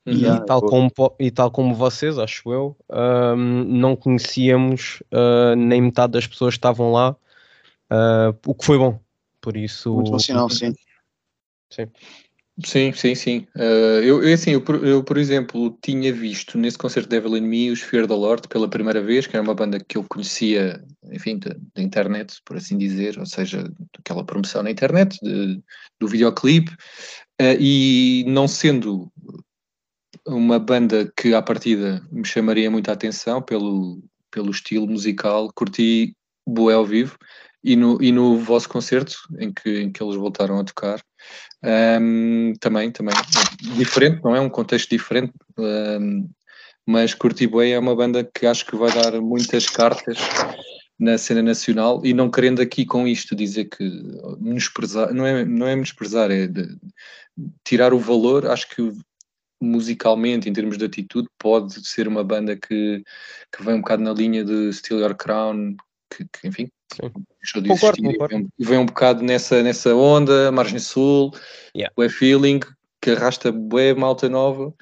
e, 0.08 0.26
uhum. 0.26 0.44
tal 0.44 0.62
como, 0.62 0.90
e 1.19 1.31
tal 1.31 1.50
como 1.50 1.75
vocês, 1.75 2.19
acho 2.19 2.52
eu, 2.52 2.76
uh, 2.88 3.37
não 3.37 3.94
conhecíamos 3.94 5.02
uh, 5.12 5.55
nem 5.56 5.82
metade 5.82 6.12
das 6.12 6.26
pessoas 6.26 6.55
que 6.55 6.58
estavam 6.58 6.93
lá, 6.93 7.12
uh, 7.93 8.37
o 8.46 8.55
que 8.55 8.64
foi 8.64 8.78
bom. 8.78 8.99
Por 9.40 9.56
isso. 9.56 9.94
Muito 9.94 10.10
bom 10.10 10.19
sinal, 10.19 10.50
sim. 10.50 10.75
Sim. 11.70 11.87
Sim, 12.64 12.93
sim, 12.93 13.14
sim. 13.14 13.46
Uh, 13.55 14.02
eu, 14.02 14.22
eu, 14.22 14.34
assim, 14.34 14.50
eu, 14.50 14.64
eu, 14.82 15.05
por 15.05 15.16
exemplo, 15.16 15.78
tinha 15.81 16.12
visto 16.12 16.58
nesse 16.58 16.76
concerto 16.76 17.08
de 17.08 17.16
Devil 17.16 17.37
in 17.37 17.43
Me 17.43 17.70
os 17.70 17.81
Fear 17.81 18.08
the 18.08 18.14
Lord 18.14 18.49
pela 18.49 18.69
primeira 18.69 19.00
vez, 19.00 19.28
que 19.28 19.37
era 19.37 19.44
uma 19.44 19.55
banda 19.55 19.78
que 19.78 19.96
eu 19.96 20.05
conhecia, 20.08 20.82
enfim, 21.12 21.38
da 21.38 21.81
internet, 21.81 22.40
por 22.44 22.56
assim 22.56 22.76
dizer, 22.76 23.16
ou 23.16 23.26
seja, 23.26 23.70
aquela 23.96 24.25
promoção 24.25 24.64
na 24.64 24.72
internet, 24.72 25.16
de, 25.22 25.62
do 26.00 26.08
videoclipe, 26.08 26.72
uh, 27.40 27.56
e 27.60 28.25
não 28.26 28.49
sendo 28.49 29.08
uma 30.28 30.58
banda 30.58 31.10
que 31.16 31.34
à 31.34 31.42
partida 31.42 32.02
me 32.10 32.25
chamaria 32.25 32.70
muita 32.70 32.92
atenção 32.92 33.42
pelo, 33.42 34.02
pelo 34.30 34.50
estilo 34.50 34.86
musical, 34.86 35.50
curti 35.54 36.14
Boé 36.46 36.75
ao 36.75 36.84
vivo, 36.84 37.19
e 37.62 37.76
no, 37.76 38.02
e 38.02 38.12
no 38.12 38.38
vosso 38.38 38.69
concerto, 38.69 39.16
em 39.38 39.52
que, 39.52 39.80
em 39.80 39.92
que 39.92 40.02
eles 40.02 40.14
voltaram 40.14 40.58
a 40.58 40.64
tocar, 40.64 41.00
um, 42.00 42.52
também, 42.60 42.90
também, 42.90 43.14
diferente, 43.76 44.22
não 44.22 44.34
é? 44.34 44.40
Um 44.40 44.48
contexto 44.48 44.88
diferente, 44.90 45.32
um, 45.58 46.28
mas 46.86 47.12
Curti 47.12 47.46
Bué 47.46 47.70
é 47.70 47.78
uma 47.78 47.94
banda 47.94 48.24
que 48.24 48.46
acho 48.46 48.64
que 48.64 48.76
vai 48.76 48.90
dar 48.90 49.20
muitas 49.20 49.66
cartas 49.66 50.16
na 50.98 51.19
cena 51.19 51.42
nacional 51.42 52.00
e 52.04 52.14
não 52.14 52.31
querendo 52.31 52.62
aqui 52.62 52.84
com 52.86 53.06
isto 53.06 53.36
dizer 53.36 53.67
que 53.67 53.84
menosprezar, 54.41 55.12
não 55.12 55.26
é, 55.26 55.44
não 55.44 55.67
é 55.67 55.74
menosprezar, 55.74 56.31
é 56.31 56.46
de, 56.46 56.76
tirar 57.64 57.93
o 57.93 57.98
valor, 57.98 58.46
acho 58.46 58.69
que 58.69 58.91
musicalmente, 59.60 60.48
em 60.48 60.53
termos 60.53 60.79
de 60.79 60.84
atitude, 60.84 61.29
pode 61.38 61.86
ser 61.86 62.06
uma 62.06 62.22
banda 62.22 62.56
que, 62.56 63.03
que 63.53 63.62
vem 63.62 63.74
um 63.74 63.81
bocado 63.81 64.03
na 64.03 64.12
linha 64.12 64.44
de 64.44 64.72
Steal 64.72 65.00
Your 65.00 65.15
Crown, 65.15 65.77
que, 66.10 66.24
que 66.24 66.48
enfim, 66.48 66.70
deixou 67.41 67.62
de 67.62 67.69
concordo, 67.69 67.98
existir. 67.98 68.19
Concordo. 68.19 68.36
Vem, 68.36 68.48
vem, 68.58 68.79
um 68.79 68.86
bocado 68.86 69.22
nessa, 69.22 69.62
nessa 69.62 69.94
onda, 69.94 70.50
Margem 70.53 70.79
Sul, 70.79 71.32
yeah. 71.77 71.93
o 71.96 72.08
Feeling, 72.08 72.60
que 73.00 73.10
arrasta 73.10 73.53
bué 73.53 73.94
malta 73.94 74.29
nova 74.29 74.74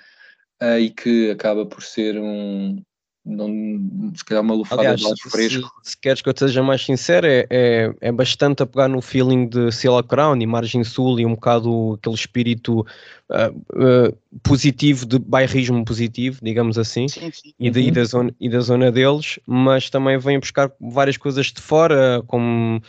uh, 0.62 0.78
e 0.78 0.90
que 0.90 1.30
acaba 1.30 1.66
por 1.66 1.82
ser 1.82 2.18
um, 2.18 2.82
não, 3.26 4.12
se 4.14 4.24
calhar 4.24 4.42
uma 4.42 4.54
lufada 4.54 4.82
Aliás, 4.82 5.00
de 5.00 5.06
ar 5.06 5.14
fresco. 5.28 5.68
Se, 5.82 5.90
se, 5.90 5.98
queres 5.98 6.22
que 6.22 6.28
eu 6.28 6.34
seja 6.36 6.62
mais 6.62 6.84
sincero, 6.84 7.26
é, 7.26 7.44
é, 7.50 7.94
é 8.00 8.12
bastante 8.12 8.62
a 8.62 8.66
pegar 8.66 8.86
no 8.86 9.02
feeling 9.02 9.48
de 9.48 9.72
Silla 9.72 10.02
Crown 10.02 10.40
e 10.40 10.46
Margem 10.46 10.84
Sul 10.84 11.18
e 11.18 11.26
um 11.26 11.34
bocado 11.34 11.98
aquele 11.98 12.14
espírito 12.14 12.80
uh, 12.80 13.50
uh, 13.74 14.16
positivo, 14.44 15.04
de 15.04 15.18
bairrismo 15.18 15.84
positivo, 15.84 16.38
digamos 16.40 16.78
assim, 16.78 17.08
sim, 17.08 17.30
sim. 17.32 17.52
E, 17.58 17.68
de, 17.68 17.80
uhum. 17.80 17.86
e, 17.86 17.90
da 17.90 18.04
zona, 18.04 18.34
e 18.40 18.48
da 18.48 18.60
zona 18.60 18.92
deles, 18.92 19.40
mas 19.44 19.90
também 19.90 20.16
vem 20.18 20.38
buscar 20.38 20.70
várias 20.80 21.16
coisas 21.16 21.46
de 21.46 21.60
fora, 21.60 22.22
como 22.28 22.80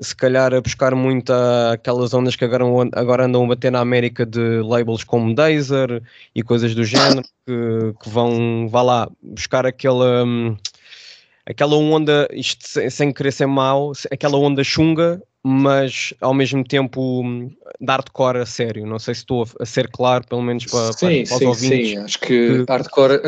se 0.00 0.14
calhar 0.14 0.52
a 0.52 0.60
buscar 0.60 0.94
muito 0.94 1.32
aquelas 1.72 2.12
ondas 2.12 2.36
que 2.36 2.44
agora, 2.44 2.64
agora 2.92 3.24
andam 3.24 3.44
a 3.44 3.48
bater 3.48 3.72
na 3.72 3.80
América 3.80 4.26
de 4.26 4.60
labels 4.62 5.04
como 5.04 5.34
Dazer 5.34 6.02
e 6.34 6.42
coisas 6.42 6.74
do 6.74 6.84
género 6.84 7.22
que, 7.46 7.94
que 8.02 8.08
vão, 8.08 8.68
vá 8.68 8.82
lá, 8.82 9.10
buscar 9.22 9.64
aquela, 9.64 10.24
hum, 10.24 10.56
aquela 11.46 11.76
onda, 11.76 12.28
isto 12.30 12.90
sem, 12.90 13.12
querer 13.12 13.32
ser 13.32 13.46
mau, 13.46 13.92
aquela 14.10 14.36
onda 14.36 14.62
chunga, 14.62 15.22
mas 15.42 16.12
ao 16.20 16.34
mesmo 16.34 16.62
tempo 16.62 17.22
hum, 17.22 17.48
de 17.80 17.86
hardcore 17.86 18.38
a 18.38 18.46
sério. 18.46 18.86
Não 18.86 18.98
sei 18.98 19.14
se 19.14 19.20
estou 19.20 19.46
a 19.58 19.64
ser 19.64 19.88
claro, 19.88 20.26
pelo 20.26 20.42
menos 20.42 20.66
para, 20.66 20.92
sim, 20.92 21.24
para, 21.24 21.28
para 21.28 21.38
sim, 21.38 21.48
os 21.48 21.62
ouvintes. 21.62 21.90
Sim, 21.90 21.98
acho 21.98 22.20
que, 22.20 22.64
que... 22.64 22.64
hardcore 22.68 23.20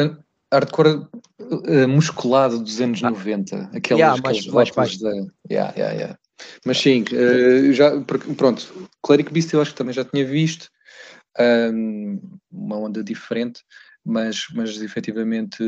hardcore 0.52 1.06
uh, 1.40 1.88
musculado 1.88 2.58
dos 2.58 2.80
anos 2.80 3.02
ah, 3.04 3.10
90, 3.10 3.70
aqueles, 3.74 4.00
yeah, 4.00 4.20
mais, 4.22 4.46
mais, 4.46 4.70
mais. 4.72 4.98
Da... 4.98 5.10
Yeah, 5.50 5.72
yeah, 5.76 5.92
yeah. 5.92 6.18
Mas 6.64 6.78
sim, 6.78 7.04
uh, 7.12 7.72
já, 7.72 7.90
pronto, 8.36 8.88
Cleric 9.02 9.32
Beast 9.32 9.52
eu 9.52 9.60
acho 9.60 9.72
que 9.72 9.76
também 9.78 9.94
já 9.94 10.04
tinha 10.04 10.24
visto, 10.24 10.68
um, 11.72 12.20
uma 12.50 12.76
onda 12.76 13.02
diferente, 13.02 13.62
mas, 14.04 14.46
mas 14.54 14.80
efetivamente 14.80 15.62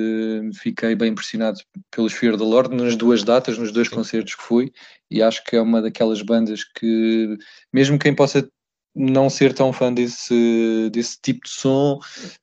fiquei 0.54 0.94
bem 0.94 1.10
impressionado 1.10 1.60
pelos 1.90 2.12
Fear 2.12 2.36
the 2.36 2.44
Lord 2.44 2.74
nas 2.74 2.96
duas 2.96 3.22
datas, 3.22 3.58
nos 3.58 3.72
dois 3.72 3.88
concertos 3.88 4.34
que 4.34 4.42
fui, 4.42 4.72
e 5.10 5.22
acho 5.22 5.44
que 5.44 5.56
é 5.56 5.60
uma 5.60 5.82
daquelas 5.82 6.22
bandas 6.22 6.64
que, 6.64 7.36
mesmo 7.72 7.98
quem 7.98 8.14
possa 8.14 8.48
não 8.94 9.30
ser 9.30 9.52
tão 9.52 9.72
fã 9.72 9.92
desse, 9.92 10.90
desse 10.90 11.18
tipo 11.20 11.42
de 11.44 11.50
som, 11.50 12.00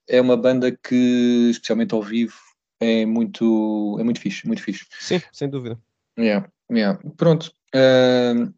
é 0.07 0.21
uma 0.21 0.37
banda 0.37 0.71
que, 0.71 1.49
especialmente 1.51 1.93
ao 1.93 2.01
vivo, 2.01 2.37
é 2.79 3.05
muito, 3.05 3.97
é 3.99 4.03
muito 4.03 4.19
fixe, 4.19 4.45
muito 4.47 4.61
fixe. 4.61 4.85
Sim, 4.99 5.21
sem 5.33 5.49
dúvida. 5.49 5.79
Yeah, 6.17 6.47
yeah. 6.71 6.99
Pronto. 7.15 7.51
Uh, 7.75 8.53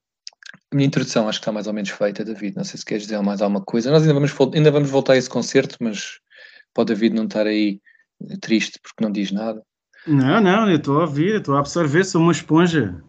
a 0.71 0.75
minha 0.75 0.87
introdução 0.87 1.27
acho 1.27 1.39
que 1.39 1.43
está 1.43 1.51
mais 1.51 1.67
ou 1.67 1.73
menos 1.73 1.89
feita, 1.89 2.23
David. 2.23 2.55
Não 2.55 2.63
sei 2.63 2.77
se 2.77 2.85
queres 2.85 3.03
dizer 3.03 3.21
mais 3.21 3.41
alguma 3.41 3.61
coisa. 3.61 3.91
Nós 3.91 4.03
ainda 4.03 4.13
vamos, 4.13 4.33
ainda 4.53 4.71
vamos 4.71 4.89
voltar 4.89 5.13
a 5.13 5.17
esse 5.17 5.29
concerto, 5.29 5.77
mas 5.79 6.19
pode 6.73 6.93
David 6.93 7.15
não 7.15 7.25
estar 7.25 7.47
aí 7.47 7.81
triste 8.39 8.79
porque 8.81 9.03
não 9.03 9.11
diz 9.11 9.31
nada. 9.31 9.61
Não, 10.05 10.41
não, 10.41 10.69
eu 10.69 10.77
estou 10.77 10.99
a 10.99 11.01
ouvir, 11.01 11.35
estou 11.35 11.55
a 11.55 11.59
absorver, 11.59 12.05
sou 12.05 12.21
uma 12.21 12.31
esponja. 12.31 13.01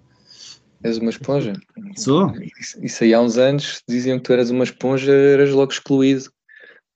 És 0.83 0.97
uma 0.97 1.11
esponja? 1.11 1.53
Sou. 1.97 2.33
Isso, 2.59 2.83
isso 2.83 3.05
aí 3.05 3.13
há 3.13 3.21
uns 3.21 3.37
anos 3.37 3.83
diziam 3.87 4.19
que 4.19 4.25
tu 4.25 4.33
eras 4.33 4.51
uma 4.51 4.65
esponja, 4.65 5.13
eras 5.13 5.51
logo 5.51 5.73
excluído 5.73 6.31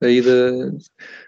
aí 0.02 0.22
da, 0.22 0.72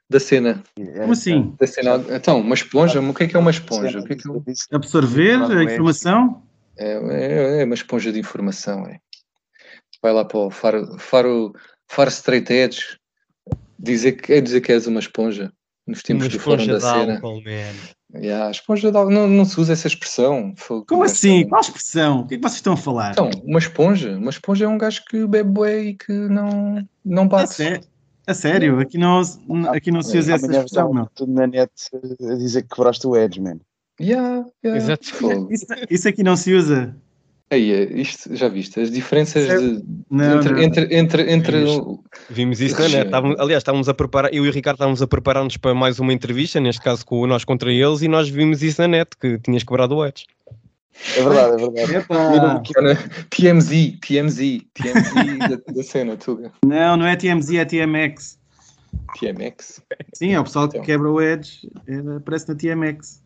da 0.08 0.20
cena. 0.20 0.62
Como 0.74 1.12
assim? 1.12 1.54
Da 1.58 1.66
cena. 1.66 2.02
Então, 2.10 2.40
uma 2.40 2.54
esponja, 2.54 3.00
o 3.00 3.14
que 3.14 3.24
é 3.24 3.28
que 3.28 3.36
é 3.36 3.38
uma 3.38 3.50
esponja? 3.50 3.98
O 3.98 4.04
que 4.04 4.14
é 4.14 4.16
que 4.16 4.28
é... 4.28 4.76
Absorver 4.76 5.42
a 5.42 5.64
informação? 5.64 6.45
É, 6.76 6.92
é, 6.92 7.60
é, 7.60 7.64
uma 7.64 7.74
esponja 7.74 8.12
de 8.12 8.18
informação, 8.18 8.86
é. 8.86 8.98
Vai 10.02 10.12
lá 10.12 10.24
para 10.24 10.38
o 10.38 10.50
Faro, 10.50 10.98
Faro, 10.98 11.52
Faro 11.88 12.10
Straight 12.10 12.52
Edge 12.52 12.98
dizer 13.78 14.12
que, 14.12 14.32
é 14.32 14.40
dizer 14.40 14.60
que 14.60 14.72
és 14.72 14.86
uma 14.86 15.00
esponja 15.00 15.52
nos 15.86 16.02
tempos 16.02 16.28
do 16.28 16.38
fórum 16.38 16.66
da 16.66 16.80
cena. 16.80 17.14
Álcool, 17.14 17.42
Yeah, 18.14 18.46
a 18.46 18.50
esponja 18.50 18.90
de 18.90 18.96
álcool, 18.96 19.12
não, 19.12 19.26
não 19.26 19.44
se 19.44 19.60
usa 19.60 19.72
essa 19.72 19.88
expressão. 19.88 20.54
Como 20.86 21.02
assim? 21.02 21.46
Qual 21.48 21.60
expressão? 21.60 22.20
O 22.20 22.26
que 22.26 22.34
é 22.34 22.36
que 22.38 22.42
vocês 22.42 22.56
estão 22.56 22.74
a 22.74 22.76
falar? 22.76 23.12
Então, 23.12 23.30
uma 23.44 23.58
esponja. 23.58 24.16
Uma 24.16 24.30
esponja 24.30 24.64
é 24.64 24.68
um 24.68 24.78
gajo 24.78 25.02
que 25.06 25.26
bebe 25.26 25.50
bué 25.50 25.82
e 25.82 25.94
que 25.94 26.12
não, 26.12 26.86
não 27.04 27.26
bate. 27.26 27.62
É 27.62 27.80
a 28.26 28.34
sério, 28.34 28.80
aqui 28.80 28.98
não, 28.98 29.22
aqui 29.68 29.92
não 29.92 30.02
se 30.02 30.18
usa 30.18 30.34
essa 30.34 30.46
expressão, 30.46 30.92
não. 30.92 31.08
Tudo 31.14 31.32
na 31.32 31.46
net 31.46 31.70
a 31.92 32.34
dizer 32.34 32.62
que 32.62 32.68
quebraste 32.68 33.06
o 33.06 33.16
Edge, 33.16 33.40
man. 33.40 33.58
Yeah, 34.00 34.44
yeah. 34.64 34.76
Exato. 34.76 35.48
Isso, 35.50 35.66
isso 35.88 36.08
aqui 36.08 36.22
não 36.22 36.36
se 36.36 36.52
usa. 36.52 36.94
Aí, 37.48 38.00
isto, 38.00 38.34
já 38.34 38.48
viste, 38.48 38.80
as 38.80 38.90
diferenças 38.90 39.46
de, 39.46 39.80
não, 40.10 40.38
entre, 40.38 40.52
não. 40.52 40.62
entre, 40.62 40.96
entre, 40.96 41.32
entre, 41.32 41.58
Vimos, 41.60 42.00
vimos 42.28 42.60
isso 42.60 42.80
na 42.82 42.88
net. 42.88 43.04
Estávamos, 43.06 43.38
aliás, 43.38 43.60
estávamos 43.60 43.88
a 43.88 43.94
preparar, 43.94 44.34
eu 44.34 44.44
e 44.44 44.48
o 44.48 44.52
Ricardo 44.52 44.74
estávamos 44.74 45.00
a 45.00 45.06
preparar-nos 45.06 45.56
para 45.56 45.72
mais 45.72 46.00
uma 46.00 46.12
entrevista, 46.12 46.58
neste 46.58 46.82
caso 46.82 47.06
com 47.06 47.24
nós 47.24 47.44
contra 47.44 47.72
eles, 47.72 48.02
e 48.02 48.08
nós 48.08 48.28
vimos 48.28 48.64
isso 48.64 48.82
na 48.82 48.88
net, 48.88 49.10
que 49.20 49.38
tinhas 49.38 49.62
quebrado 49.62 49.94
o 49.94 50.04
Edge. 50.04 50.24
É 51.16 51.22
verdade, 51.22 51.62
é 51.62 51.86
verdade. 51.86 52.68
TMZ, 53.30 53.98
TMZ, 54.00 54.62
TMZ 54.74 55.38
da, 55.38 55.72
da 55.72 55.82
cena, 55.84 56.16
tudo. 56.16 56.50
Não, 56.64 56.96
não 56.96 57.06
é 57.06 57.14
TMZ, 57.14 57.54
é 57.54 57.64
TMX. 57.64 58.40
TMX? 59.20 59.82
Sim, 60.14 60.32
é 60.32 60.40
o 60.40 60.44
pessoal 60.44 60.68
que 60.68 60.78
então. 60.78 60.84
quebra 60.84 61.08
o 61.08 61.22
Edge, 61.22 61.70
aparece 62.16 62.48
na 62.48 62.56
TMX. 62.56 63.22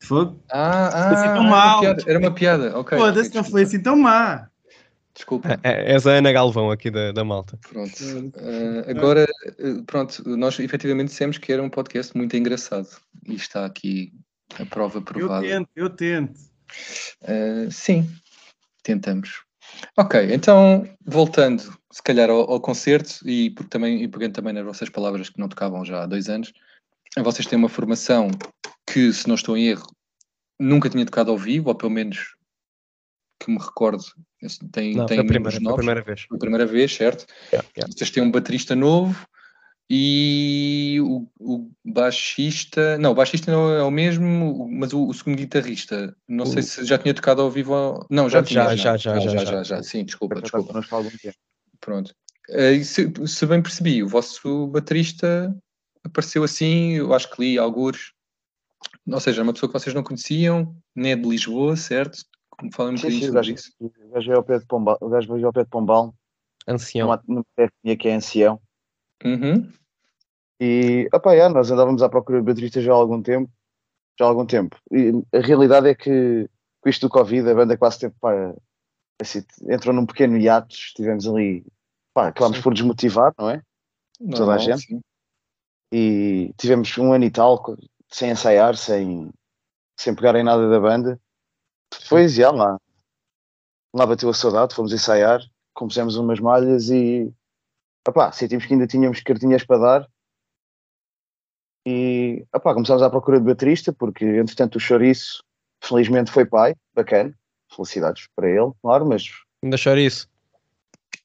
Fogo? 0.00 0.42
Ah, 0.50 0.88
ah 0.88 1.10
assim 1.10 1.34
tão 1.34 1.44
mal. 1.44 1.84
Era, 1.84 1.90
uma 1.90 1.94
piada, 1.94 2.10
era 2.10 2.18
uma 2.18 2.34
piada. 2.34 2.78
ok. 2.78 2.98
Foda-se, 2.98 3.34
não 3.34 3.44
foi 3.44 3.62
assim 3.62 3.82
tão 3.82 3.96
má. 3.96 4.48
Desculpa. 5.14 5.58
É, 5.64 5.70
é, 5.70 5.92
és 5.94 6.06
a 6.06 6.12
Ana 6.12 6.30
Galvão 6.30 6.70
aqui 6.70 6.90
da, 6.90 7.10
da 7.10 7.24
malta. 7.24 7.58
Pronto. 7.68 7.96
Uh, 8.00 8.88
agora, 8.88 9.26
uh, 9.58 9.82
pronto, 9.84 10.22
nós 10.36 10.58
efetivamente 10.60 11.08
dissemos 11.08 11.38
que 11.38 11.52
era 11.52 11.60
um 11.62 11.68
podcast 11.68 12.16
muito 12.16 12.36
engraçado. 12.36 12.88
E 13.26 13.34
está 13.34 13.66
aqui 13.66 14.12
a 14.60 14.64
prova 14.64 15.00
provada. 15.00 15.44
Eu 15.44 15.58
tento, 15.58 15.70
eu 15.74 15.90
tento. 15.90 16.38
Uh, 17.22 17.70
sim, 17.70 18.08
tentamos. 18.84 19.42
Ok, 19.96 20.32
então 20.32 20.88
voltando 21.04 21.76
se 21.90 22.02
calhar 22.02 22.30
ao, 22.30 22.50
ao, 22.50 22.60
concerto 22.60 23.28
e, 23.28 23.50
porque 23.50 23.70
também, 23.70 24.02
e 24.02 24.08
pegando 24.08 24.34
também 24.34 24.52
nas 24.52 24.64
vossas 24.64 24.88
palavras 24.88 25.28
que 25.28 25.38
não 25.40 25.48
tocavam 25.48 25.84
já 25.84 26.02
há 26.02 26.06
dois 26.06 26.28
anos, 26.28 26.52
vocês 27.16 27.46
têm 27.46 27.58
uma 27.58 27.68
formação 27.68 28.30
que, 28.98 29.12
se 29.12 29.28
não 29.28 29.36
estou 29.36 29.56
em 29.56 29.68
erro, 29.68 29.86
nunca 30.58 30.90
tinha 30.90 31.06
tocado 31.06 31.30
ao 31.30 31.38
vivo, 31.38 31.68
ou 31.68 31.74
pelo 31.74 31.92
menos 31.92 32.34
que 33.40 33.50
me 33.50 33.58
recordo, 33.58 34.02
tem, 34.72 34.96
não, 34.96 35.06
tem 35.06 35.20
a 35.20 35.24
primeira, 35.24 35.60
novos, 35.60 35.74
a 35.74 35.76
primeira 35.76 36.02
vez. 36.02 36.22
Foi 36.22 36.36
a 36.36 36.40
primeira 36.40 36.66
vez, 36.66 36.92
certo? 36.92 37.24
Yeah, 37.52 37.68
yeah. 37.76 37.94
Vocês 37.94 38.10
têm 38.10 38.22
um 38.22 38.32
baterista 38.32 38.74
novo 38.74 39.16
e 39.88 40.98
o, 41.00 41.28
o, 41.38 41.70
baixista, 41.84 42.98
não, 42.98 43.12
o 43.12 43.14
baixista 43.14 43.52
não 43.52 43.72
é 43.72 43.82
o 43.84 43.90
mesmo, 43.92 44.68
mas 44.68 44.92
o, 44.92 45.06
o 45.06 45.14
segundo 45.14 45.36
guitarrista, 45.36 46.16
não 46.26 46.44
o... 46.44 46.48
sei 46.48 46.62
se 46.62 46.84
já 46.84 46.98
tinha 46.98 47.14
tocado 47.14 47.40
ao 47.42 47.50
vivo 47.50 47.72
ou... 47.72 48.06
Não, 48.10 48.28
já, 48.28 48.42
já, 48.42 48.44
tinha, 48.44 48.76
já, 48.76 48.96
já, 48.96 49.20
já, 49.20 49.28
já, 49.28 49.44
já, 49.44 49.62
já, 49.62 49.82
sim, 49.84 50.04
desculpa, 50.04 50.40
desculpa. 50.40 50.80
Pronto. 51.80 52.12
Uh, 52.50 52.82
se, 52.82 53.12
se 53.26 53.46
bem 53.46 53.62
percebi, 53.62 54.02
o 54.02 54.08
vosso 54.08 54.66
baterista 54.66 55.56
apareceu 56.02 56.42
assim, 56.42 56.94
eu 56.94 57.14
acho 57.14 57.30
que 57.30 57.40
li 57.40 57.58
alguns, 57.58 58.12
ou 59.10 59.20
seja, 59.20 59.42
uma 59.42 59.52
pessoa 59.52 59.70
que 59.72 59.78
vocês 59.78 59.94
não 59.94 60.02
conheciam, 60.02 60.76
nem 60.94 61.12
é 61.12 61.16
de 61.16 61.28
Lisboa, 61.28 61.76
certo? 61.76 62.24
Como 62.50 62.72
falam 62.72 62.92
um 62.92 62.96
bocadinho 62.96 63.20
sobre 63.20 63.34
gajo, 63.34 63.52
isso. 63.52 63.72
O 63.80 64.10
gajo 64.10 64.26
veio 64.26 64.38
ao 64.38 64.44
pé 64.44 64.58
de 64.58 64.66
Pombal, 64.66 64.98
o 65.00 65.08
gajo 65.08 65.32
veio 65.32 65.46
ao 65.46 65.52
pé 65.52 65.64
de 65.64 65.70
Pombal. 65.70 66.14
Ancião. 66.66 67.06
Uma 67.06 67.44
técnica 67.56 68.02
que 68.02 68.08
é 68.08 68.14
ancião. 68.14 68.60
Uhum. 69.24 69.70
E, 70.60 71.08
opá, 71.14 71.34
é, 71.34 71.48
nós 71.48 71.70
andávamos 71.70 72.02
à 72.02 72.08
procura 72.08 72.40
de 72.40 72.44
baterista 72.44 72.80
já 72.80 72.92
há 72.92 72.96
algum 72.96 73.22
tempo. 73.22 73.50
Já 74.18 74.26
há 74.26 74.28
algum 74.28 74.44
tempo. 74.44 74.76
E 74.92 75.12
a 75.32 75.40
realidade 75.40 75.88
é 75.88 75.94
que, 75.94 76.48
com 76.80 76.88
isto 76.88 77.06
do 77.06 77.12
Covid, 77.12 77.48
a 77.48 77.54
banda 77.54 77.76
quase 77.76 78.00
teve, 78.00 78.14
pá, 78.20 78.54
assim, 79.20 79.42
entrou 79.68 79.94
num 79.94 80.04
pequeno 80.04 80.36
hiato, 80.36 80.74
estivemos 80.74 81.26
ali, 81.26 81.64
pá, 82.12 82.28
acabámos 82.28 82.60
por 82.60 82.74
desmotivar, 82.74 83.32
não 83.38 83.50
é? 83.50 83.62
Não, 84.20 84.36
Toda 84.36 84.54
a 84.54 84.58
gente. 84.58 84.82
Sim. 84.82 85.00
E 85.92 86.52
tivemos 86.58 86.98
um 86.98 87.12
ano 87.12 87.24
e 87.24 87.30
tal 87.30 87.62
sem 88.10 88.30
ensaiar, 88.30 88.76
sem, 88.76 89.30
sem 89.98 90.14
pegar 90.14 90.36
em 90.36 90.42
nada 90.42 90.68
da 90.68 90.80
banda. 90.80 91.20
Depois, 92.00 92.34
já 92.34 92.50
lá, 92.50 92.78
lá 93.94 94.06
bateu 94.06 94.28
a 94.28 94.34
saudade, 94.34 94.74
fomos 94.74 94.92
ensaiar, 94.92 95.40
compusemos 95.74 96.16
umas 96.16 96.40
malhas 96.40 96.90
e 96.90 97.32
opá, 98.06 98.32
sentimos 98.32 98.66
que 98.66 98.72
ainda 98.72 98.86
tínhamos 98.86 99.20
cartinhas 99.20 99.64
para 99.64 99.78
dar. 99.78 100.08
E 101.86 102.46
opá, 102.54 102.74
começámos 102.74 103.02
à 103.02 103.10
procura 103.10 103.38
de 103.38 103.46
baterista, 103.46 103.92
porque 103.92 104.24
entretanto 104.24 104.76
o 104.76 104.80
Chouriço, 104.80 105.42
felizmente, 105.82 106.30
foi 106.30 106.44
pai, 106.44 106.74
bacana, 106.94 107.34
felicidades 107.74 108.28
para 108.34 108.48
ele, 108.48 108.72
claro, 108.82 109.06
mas. 109.06 109.24
Ainda 109.62 109.76
Chouriço. 109.76 110.28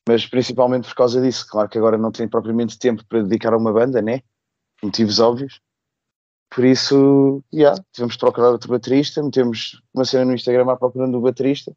Mas 0.07 0.25
principalmente 0.25 0.87
por 0.87 0.95
causa 0.95 1.21
disso, 1.21 1.45
claro 1.49 1.69
que 1.69 1.77
agora 1.77 1.97
não 1.97 2.11
tem 2.11 2.27
propriamente 2.27 2.77
tempo 2.77 3.05
para 3.05 3.23
dedicar 3.23 3.53
a 3.53 3.57
uma 3.57 3.71
banda, 3.71 4.01
né? 4.01 4.21
Motivos 4.81 5.19
óbvios. 5.19 5.61
Por 6.53 6.65
isso, 6.65 7.43
yeah, 7.51 7.81
tivemos 7.91 8.13
de 8.13 8.19
procurar 8.19 8.51
outro 8.51 8.69
baterista, 8.69 9.23
metemos 9.23 9.81
uma 9.93 10.05
cena 10.05 10.25
no 10.25 10.33
Instagram 10.33 10.71
à 10.71 10.77
procura 10.77 11.07
do 11.07 11.19
baterista. 11.19 11.75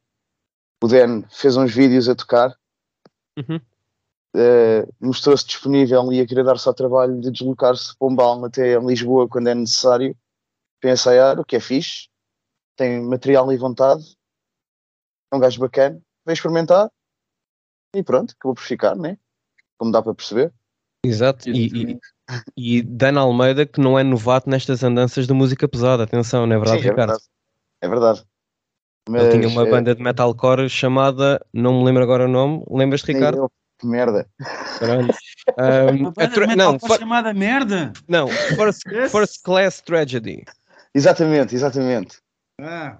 O 0.83 0.87
Dan 0.87 1.23
fez 1.31 1.57
uns 1.57 1.73
vídeos 1.73 2.09
a 2.09 2.15
tocar, 2.15 2.55
uhum. 3.39 3.57
uh, 3.57 4.95
mostrou-se 5.01 5.47
disponível 5.47 6.13
e 6.13 6.17
ia 6.17 6.27
querer 6.27 6.45
dar 6.45 6.59
só 6.59 6.75
trabalho 6.75 7.19
de 7.21 7.31
deslocar-se 7.31 7.97
Pombal 7.97 8.45
até 8.45 8.79
Lisboa 8.79 9.27
quando 9.27 9.49
é 9.49 9.55
necessário 9.55 10.15
para 10.79 10.93
ensaiar, 10.93 11.41
o 11.41 11.45
que 11.45 11.57
é 11.57 11.61
fixe. 11.61 12.09
Tem 12.77 13.01
material 13.01 13.51
e 13.51 13.57
vontade. 13.57 14.15
É 15.33 15.37
um 15.37 15.41
gajo 15.41 15.59
bacana. 15.59 15.99
Veio 16.27 16.35
experimentar 16.35 16.91
e 17.95 18.03
pronto, 18.03 18.35
acabou 18.39 18.55
por 18.55 18.63
ficar, 18.63 18.95
né? 18.95 19.17
Como 19.79 19.91
dá 19.91 20.03
para 20.03 20.15
perceber. 20.15 20.53
Exato. 21.03 21.49
E, 21.49 21.67
e, 21.67 22.01
e 22.57 22.83
Dan 22.83 23.19
Almeida, 23.19 23.67
que 23.67 23.81
não 23.81 23.99
é 23.99 24.03
novato 24.03 24.51
nestas 24.51 24.83
andanças 24.83 25.27
de 25.27 25.33
música 25.33 25.69
pesada, 25.69 26.03
atenção, 26.03 26.47
não 26.47 26.57
é 26.57 26.59
verdade, 26.59 26.83
Sim, 26.83 26.89
é 26.89 26.91
Ricardo? 26.91 27.11
Verdade. 27.11 27.25
É 27.81 27.89
verdade. 27.89 28.25
Mas, 29.09 29.23
Ele 29.23 29.39
tinha 29.39 29.49
uma 29.49 29.67
é... 29.67 29.71
banda 29.71 29.95
de 29.95 30.03
metalcore 30.03 30.69
chamada, 30.69 31.45
não 31.53 31.79
me 31.79 31.85
lembro 31.85 32.03
agora 32.03 32.25
o 32.25 32.29
nome, 32.29 32.65
lembras-te, 32.69 33.13
Ricardo? 33.13 33.39
Eu, 33.39 33.53
que 33.79 33.87
merda. 33.87 34.29
Um, 34.83 36.01
uma 36.01 36.11
banda 36.11 36.47
de 36.47 36.57
não, 36.57 36.79
for... 36.79 36.99
chamada 36.99 37.33
merda? 37.33 37.93
Não, 38.09 38.27
First, 38.29 38.83
First 39.11 39.43
Class 39.45 39.81
Tragedy. 39.81 40.45
Exatamente, 40.95 41.55
exatamente. 41.55 42.19
Ah. 42.61 42.99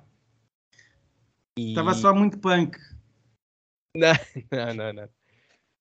Estava 1.59 1.95
só 1.95 2.15
muito 2.15 2.39
punk. 2.39 2.77
Não, 3.97 4.13
não, 4.53 4.75
não, 4.75 4.93
não. 4.93 5.09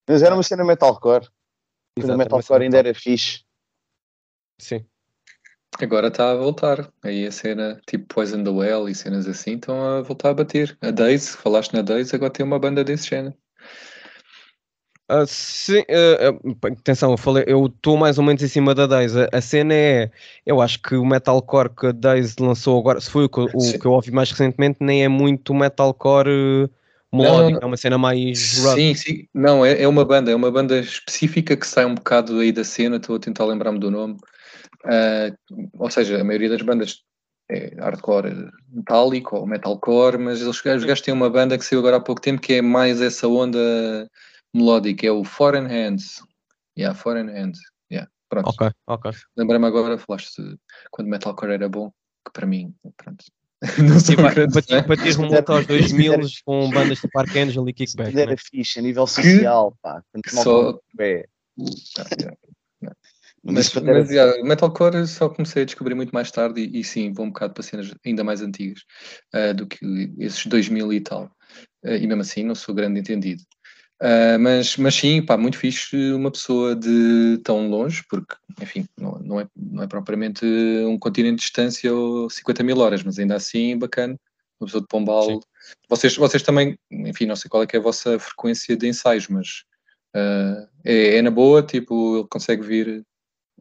Mas 0.08 0.22
era 0.22 0.34
uma 0.34 0.42
cena 0.42 0.64
metalcore. 0.64 1.28
Quando 1.98 2.14
o 2.14 2.18
metalcore 2.18 2.62
ainda 2.64 2.78
era 2.78 2.94
fixe. 2.94 3.40
Sim. 4.58 4.84
Agora 5.80 6.08
está 6.08 6.30
a 6.30 6.36
voltar. 6.36 6.90
Aí 7.02 7.26
a 7.26 7.32
cena 7.32 7.80
tipo 7.86 8.06
Poison 8.14 8.42
the 8.42 8.50
Well 8.50 8.88
e 8.88 8.94
cenas 8.94 9.26
assim 9.26 9.54
estão 9.54 9.82
a 9.82 10.02
voltar 10.02 10.30
a 10.30 10.34
bater. 10.34 10.76
A 10.80 10.90
Daisy, 10.90 11.36
falaste 11.36 11.72
na 11.72 11.82
Daisy, 11.82 12.14
agora 12.14 12.30
tem 12.30 12.44
uma 12.44 12.58
banda 12.58 12.84
desse 12.84 13.08
género. 13.08 13.34
Uh, 15.08 15.24
sim, 15.24 15.82
uh, 15.82 16.66
atenção, 16.66 17.12
eu 17.12 17.16
falei, 17.16 17.44
eu 17.46 17.66
estou 17.66 17.96
mais 17.96 18.18
ou 18.18 18.24
menos 18.24 18.42
em 18.42 18.48
cima 18.48 18.74
da 18.74 18.86
Daisy. 18.86 19.20
A, 19.20 19.38
a, 19.38 19.40
cena 19.40 19.72
é, 19.72 20.10
eu 20.44 20.60
acho 20.60 20.82
que 20.82 20.96
o 20.96 21.06
metalcore 21.06 21.70
que 21.70 21.86
a 21.86 21.92
Daisy 21.92 22.34
lançou 22.40 22.80
agora, 22.80 23.00
se 23.00 23.08
foi 23.08 23.26
o 23.26 23.28
que, 23.28 23.40
o 23.40 23.78
que 23.78 23.86
eu 23.86 23.92
ouvi 23.92 24.10
mais 24.10 24.30
recentemente, 24.30 24.78
nem 24.80 25.04
é 25.04 25.08
muito 25.08 25.54
metalcore 25.54 26.68
melódica, 27.12 27.60
é 27.62 27.66
uma 27.66 27.76
cena 27.76 27.98
mais 27.98 28.38
Sim, 28.38 28.94
sim. 28.94 29.26
Não, 29.32 29.64
é, 29.64 29.82
é 29.82 29.88
uma 29.88 30.04
banda, 30.04 30.30
é 30.30 30.34
uma 30.34 30.50
banda 30.50 30.78
específica 30.78 31.56
que 31.56 31.66
sai 31.66 31.84
um 31.84 31.94
bocado 31.94 32.38
aí 32.38 32.52
da 32.52 32.64
cena, 32.64 32.96
estou 32.96 33.16
a 33.16 33.20
tentar 33.20 33.44
lembrar-me 33.44 33.78
do 33.78 33.90
nome. 33.90 34.18
Uh, 34.84 35.68
ou 35.78 35.90
seja, 35.90 36.20
a 36.20 36.24
maioria 36.24 36.48
das 36.48 36.62
bandas 36.62 37.02
é 37.50 37.74
hardcore 37.76 38.50
metálico 38.68 39.36
ou 39.36 39.46
metalcore, 39.46 40.18
mas 40.18 40.40
eles, 40.40 40.56
os 40.56 40.62
gajos 40.62 41.00
têm 41.00 41.14
uma 41.14 41.30
banda 41.30 41.56
que 41.56 41.64
saiu 41.64 41.80
agora 41.80 41.96
há 41.96 42.00
pouco 42.00 42.20
tempo 42.20 42.40
que 42.40 42.54
é 42.54 42.62
mais 42.62 43.00
essa 43.00 43.28
onda 43.28 44.08
melódica, 44.52 45.06
é 45.06 45.10
o 45.10 45.24
Foreign 45.24 45.68
Hands. 45.68 46.22
Yeah, 46.78 46.96
Foreign 46.96 47.30
Hands. 47.30 47.58
Yeah, 47.90 48.10
pronto. 48.28 48.48
Ok, 48.48 48.70
ok. 48.86 49.12
Lembrei-me 49.36 49.66
agora, 49.66 49.98
falaste 49.98 50.42
quando 50.90 51.08
metalcore 51.08 51.52
era 51.52 51.68
bom, 51.68 51.90
que 52.24 52.32
para 52.32 52.46
mim, 52.46 52.74
pronto. 52.96 53.24
Não 53.78 53.98
sei 53.98 54.16
para, 54.16 54.34
para, 54.34 55.18
um 55.18 55.30
monte 55.30 55.50
aos 55.50 55.66
2000 55.66 56.14
com 56.44 56.70
bandas 56.70 56.98
de 56.98 57.08
Archangel 57.14 57.68
e 57.68 57.72
Kickback. 57.72 58.18
Era 58.18 58.32
né? 58.32 58.36
fixe, 58.36 58.78
a 58.78 58.82
nível 58.82 59.06
social, 59.06 59.72
que, 59.72 59.78
pá. 59.82 60.02
Que 60.22 60.30
só... 60.30 60.78
É. 60.98 61.24
Mas, 63.42 63.72
mas 63.74 64.10
yeah, 64.10 64.42
metalcore 64.42 65.06
só 65.06 65.28
comecei 65.28 65.62
a 65.62 65.64
descobrir 65.64 65.94
muito 65.94 66.12
mais 66.12 66.30
tarde 66.32 66.60
e, 66.60 66.80
e 66.80 66.84
sim, 66.84 67.12
vou 67.12 67.26
um 67.26 67.30
bocado 67.30 67.54
para 67.54 67.62
cenas 67.62 67.94
ainda 68.04 68.24
mais 68.24 68.42
antigas 68.42 68.80
uh, 69.34 69.54
do 69.54 69.66
que 69.66 69.78
esses 70.18 70.44
2000 70.46 70.92
e 70.92 71.00
tal. 71.00 71.30
Uh, 71.84 71.92
e 71.92 72.06
mesmo 72.06 72.22
assim 72.22 72.42
não 72.42 72.56
sou 72.56 72.74
grande 72.74 72.98
entendido. 72.98 73.42
Uh, 74.00 74.38
mas, 74.38 74.76
mas 74.76 74.94
sim, 74.94 75.22
pá, 75.22 75.38
muito 75.38 75.56
fixe 75.56 76.12
uma 76.12 76.30
pessoa 76.30 76.76
de 76.76 77.38
tão 77.42 77.68
longe, 77.68 78.04
porque, 78.10 78.34
enfim, 78.60 78.86
não, 78.98 79.18
não, 79.20 79.40
é, 79.40 79.48
não 79.56 79.82
é 79.82 79.86
propriamente 79.86 80.44
um 80.86 80.98
continente 80.98 81.36
de 81.36 81.42
distância 81.42 81.94
ou 81.94 82.28
50 82.28 82.62
mil 82.62 82.78
horas, 82.78 83.02
mas 83.02 83.18
ainda 83.18 83.36
assim 83.36 83.78
bacana. 83.78 84.18
Uma 84.60 84.66
pessoa 84.66 84.80
de 84.82 84.88
Pombal. 84.88 85.40
Vocês, 85.88 86.16
vocês 86.16 86.42
também, 86.42 86.78
enfim, 86.90 87.26
não 87.26 87.36
sei 87.36 87.48
qual 87.48 87.62
é 87.62 87.66
que 87.66 87.76
é 87.76 87.78
a 87.78 87.82
vossa 87.82 88.18
frequência 88.18 88.76
de 88.76 88.86
ensaios, 88.86 89.28
mas 89.28 89.64
uh, 90.14 90.68
é, 90.84 91.16
é, 91.16 91.22
na 91.22 91.30
boa, 91.30 91.62
tipo, 91.62 92.18
ele 92.18 92.28
consegue 92.28 92.62
vir 92.62 93.04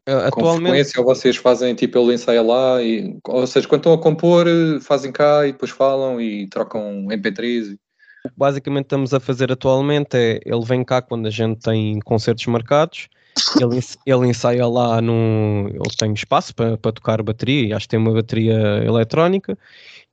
Atualmente... 0.05 0.33
Com 0.33 0.61
frequência, 0.61 0.99
ou 0.99 1.05
vocês 1.05 1.35
fazem 1.35 1.73
tipo 1.73 1.97
ele 1.97 2.13
ensaia 2.13 2.41
lá, 2.41 2.81
e, 2.81 3.17
ou 3.27 3.47
seja, 3.47 3.67
quando 3.67 3.81
estão 3.81 3.93
a 3.93 4.01
compor, 4.01 4.45
fazem 4.81 5.11
cá 5.11 5.47
e 5.47 5.51
depois 5.51 5.71
falam 5.71 6.21
e 6.21 6.47
trocam 6.47 7.07
MP3. 7.07 7.75
Basicamente 8.35 8.85
estamos 8.85 9.13
a 9.13 9.19
fazer 9.19 9.51
atualmente 9.51 10.15
é 10.15 10.39
ele 10.45 10.65
vem 10.65 10.83
cá 10.83 11.01
quando 11.01 11.27
a 11.27 11.29
gente 11.29 11.59
tem 11.59 11.99
concertos 11.99 12.45
marcados, 12.47 13.07
ele, 13.59 13.79
ele 14.05 14.27
ensaia 14.27 14.67
lá 14.67 15.01
no. 15.01 15.69
Ele 15.69 15.95
tem 15.97 16.13
espaço 16.13 16.55
para, 16.55 16.77
para 16.77 16.91
tocar 16.91 17.21
bateria, 17.21 17.75
acho 17.75 17.85
que 17.85 17.91
tem 17.91 17.99
uma 17.99 18.13
bateria 18.13 18.83
eletrónica 18.85 19.57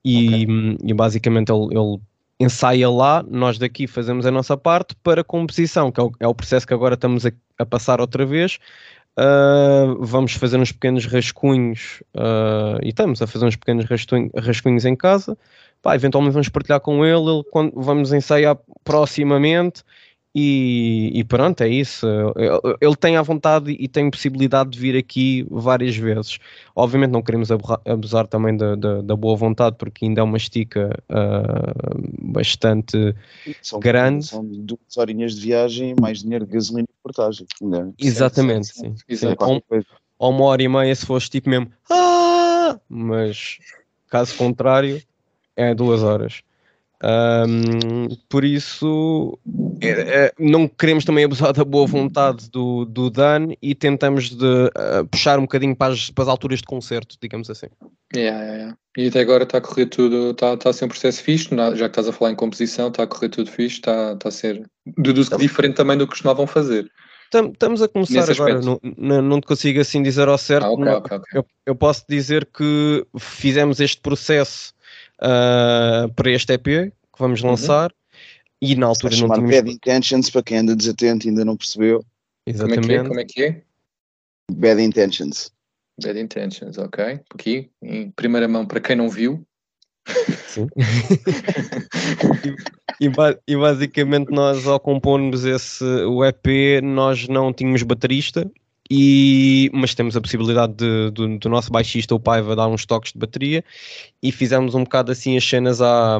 e, 0.03 0.43
okay. 0.43 0.77
e 0.83 0.93
basicamente 0.93 1.51
ele, 1.51 1.67
ele 1.71 1.99
ensaia 2.39 2.89
lá, 2.89 3.23
nós 3.29 3.57
daqui 3.57 3.87
fazemos 3.87 4.25
a 4.25 4.31
nossa 4.31 4.57
parte 4.57 4.95
para 5.01 5.23
composição, 5.23 5.91
que 5.91 5.99
é 5.99 6.03
o, 6.03 6.11
é 6.19 6.27
o 6.27 6.35
processo 6.35 6.67
que 6.67 6.73
agora 6.73 6.95
estamos 6.95 7.25
a, 7.25 7.31
a 7.57 7.65
passar 7.65 8.01
outra 8.01 8.25
vez, 8.25 8.59
Uh, 9.17 10.03
vamos 10.03 10.33
fazer 10.33 10.57
uns 10.57 10.71
pequenos 10.71 11.05
rascunhos 11.05 12.01
uh, 12.15 12.81
e 12.81 12.89
estamos 12.89 13.21
a 13.21 13.27
fazer 13.27 13.45
uns 13.45 13.55
pequenos 13.55 13.85
rascunhos 13.85 14.85
em 14.85 14.95
casa. 14.95 15.37
Pá, 15.81 15.95
eventualmente 15.95 16.33
vamos 16.33 16.49
partilhar 16.49 16.79
com 16.79 17.05
ele, 17.05 17.29
ele 17.29 17.43
quando, 17.51 17.73
vamos 17.75 18.11
ensaiar 18.11 18.57
proximamente 18.83 19.83
e, 20.35 21.11
e, 21.13 21.23
pronto, 21.23 21.61
é 21.61 21.69
isso. 21.69 22.07
Ele 22.81 22.95
tem 22.95 23.17
a 23.17 23.21
vontade 23.21 23.71
e 23.71 23.87
tem 23.87 24.09
possibilidade 24.09 24.71
de 24.71 24.79
vir 24.79 24.97
aqui 24.97 25.45
várias 25.49 25.95
vezes. 25.95 26.39
Obviamente 26.75 27.11
não 27.11 27.21
queremos 27.21 27.49
abusar 27.51 28.25
também 28.25 28.57
da, 28.57 28.75
da, 28.75 29.01
da 29.01 29.15
boa 29.15 29.35
vontade, 29.35 29.75
porque 29.77 30.05
ainda 30.05 30.21
é 30.21 30.23
uma 30.23 30.37
estica 30.37 30.89
uh, 31.07 32.31
bastante 32.33 33.15
são, 33.61 33.79
grande. 33.79 34.25
São 34.25 34.43
duas 34.43 34.97
horinhas 34.97 35.35
de 35.35 35.41
viagem 35.41 35.93
mais 36.01 36.23
dinheiro 36.23 36.47
de 36.47 36.53
gasolina 36.53 36.87
e 36.89 37.03
portagem. 37.03 37.45
É? 37.61 38.05
Exatamente, 38.05 38.67
sim. 38.67 38.95
sim, 39.07 39.15
sim. 39.15 39.35
Ou, 39.39 39.63
ou 40.17 40.31
uma 40.31 40.45
hora 40.45 40.63
e 40.63 40.67
meia 40.67 40.95
se 40.95 41.05
fosse 41.05 41.29
tipo 41.29 41.47
mesmo. 41.47 41.71
Ah! 41.91 42.79
Mas 42.89 43.59
caso 44.09 44.35
contrário, 44.35 44.99
é 45.55 45.75
duas 45.75 46.01
horas. 46.01 46.41
Um, 47.03 48.15
por 48.29 48.45
isso, 48.45 49.37
é, 49.87 50.25
é, 50.25 50.33
não 50.39 50.67
queremos 50.67 51.05
também 51.05 51.23
abusar 51.23 51.53
da 51.53 51.63
boa 51.63 51.85
vontade 51.85 52.49
do, 52.49 52.85
do 52.85 53.09
Dan 53.09 53.49
e 53.61 53.75
tentamos 53.75 54.29
de 54.29 54.45
uh, 54.45 55.05
puxar 55.09 55.37
um 55.37 55.43
bocadinho 55.43 55.75
para 55.75 55.93
as, 55.93 56.09
para 56.09 56.23
as, 56.23 56.29
alturas 56.29 56.59
de 56.59 56.65
concerto, 56.65 57.17
digamos 57.21 57.49
assim. 57.49 57.67
Yeah, 58.15 58.37
yeah, 58.39 58.57
yeah. 58.57 58.77
E 58.97 59.07
até 59.07 59.21
agora 59.21 59.43
está 59.43 59.57
a 59.57 59.61
correr 59.61 59.87
tudo, 59.87 60.31
está, 60.31 60.53
está 60.53 60.69
a 60.69 60.73
ser 60.73 60.85
um 60.85 60.89
processo 60.89 61.23
fixe, 61.23 61.49
já 61.49 61.75
que 61.75 61.83
estás 61.85 62.07
a 62.07 62.13
falar 62.13 62.31
em 62.31 62.35
composição, 62.35 62.89
está 62.89 63.03
a 63.03 63.07
correr 63.07 63.29
tudo 63.29 63.49
fixe, 63.49 63.77
está, 63.77 64.13
está 64.13 64.29
a 64.29 64.31
ser 64.31 64.63
deduzo 64.85 65.31
que 65.31 65.37
diferente 65.37 65.75
também 65.75 65.97
do 65.97 66.05
que 66.05 66.11
costumavam 66.11 66.45
fazer. 66.45 66.89
Estamos 67.33 67.81
a 67.81 67.87
começar 67.87 68.29
agora, 68.29 68.61
não, 68.61 68.79
não, 68.95 69.21
não, 69.21 69.41
te 69.41 69.47
consigo 69.47 69.81
assim 69.81 70.03
dizer 70.03 70.27
ao 70.27 70.37
certo. 70.37 70.65
Ah, 70.65 70.71
okay, 70.71 70.93
okay, 70.93 71.17
okay. 71.17 71.39
Eu, 71.39 71.45
eu 71.65 71.75
posso 71.75 72.05
dizer 72.07 72.45
que 72.45 73.03
fizemos 73.17 73.79
este 73.79 73.99
processo 74.01 74.71
uh, 75.19 76.13
para 76.13 76.29
este 76.29 76.53
EP 76.53 76.63
que 77.13 77.19
vamos 77.19 77.41
uhum. 77.41 77.49
lançar. 77.49 77.91
Uhum. 77.91 78.02
E 78.63 78.75
na 78.75 78.85
altura 78.85 79.13
não 79.17 79.27
tínhamos. 79.27 79.51
Bad 79.51 79.69
Intentions, 79.69 80.29
para 80.29 80.41
quem 80.41 80.59
anda 80.59 80.73
desatento 80.73 81.27
e 81.27 81.29
ainda 81.29 81.43
não 81.43 81.57
percebeu. 81.57 82.01
Exatamente. 82.47 82.87
Como 82.87 82.91
é 82.91 82.93
que 82.93 82.93
é? 82.93 83.03
Como 83.03 83.19
é, 83.19 83.25
que 83.25 83.43
é? 83.43 83.61
Bad 84.49 84.81
Intentions. 84.81 85.51
Bad 86.01 86.17
Intentions, 86.17 86.77
ok. 86.77 87.19
Aqui, 87.33 87.69
em 87.81 88.09
primeira 88.11 88.47
mão, 88.47 88.65
para 88.65 88.79
quem 88.79 88.95
não 88.95 89.09
viu. 89.09 89.45
Sim. 90.47 90.67
e, 93.01 93.07
e, 93.07 93.11
e, 93.47 93.57
basicamente 93.57 94.31
nós 94.31 94.65
ao 94.65 94.79
compormos 94.79 95.45
esse 95.45 95.83
o 95.83 96.23
EP 96.25 96.81
nós 96.83 97.27
não 97.29 97.53
tínhamos 97.53 97.83
baterista 97.83 98.49
e, 98.91 99.71
mas 99.73 99.95
temos 99.95 100.17
a 100.17 100.21
possibilidade 100.21 100.73
de, 100.73 101.09
do, 101.11 101.37
do, 101.37 101.49
nosso 101.49 101.71
baixista, 101.71 102.13
o 102.13 102.19
Paiva, 102.19 102.53
dar 102.53 102.67
uns 102.67 102.85
toques 102.85 103.13
de 103.13 103.19
bateria 103.19 103.63
e 104.21 104.29
fizemos 104.29 104.75
um 104.75 104.83
bocado 104.83 105.11
assim 105.11 105.37
as 105.37 105.47
cenas 105.47 105.81
a 105.81 106.19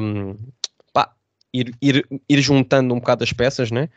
ir, 1.54 1.72
ir, 1.80 2.06
ir 2.28 2.40
juntando 2.42 2.92
um 2.92 2.98
bocado 2.98 3.22
as 3.22 3.32
peças, 3.32 3.70
né? 3.70 3.88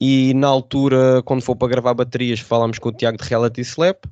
E 0.00 0.32
na 0.34 0.48
altura, 0.48 1.22
quando 1.24 1.42
for 1.42 1.54
para 1.54 1.68
gravar 1.68 1.92
baterias, 1.92 2.40
falámos 2.40 2.78
com 2.78 2.88
o 2.88 2.92
Tiago 2.92 3.18
de 3.18 3.28
Reality 3.28 3.60
Slap. 3.60 4.04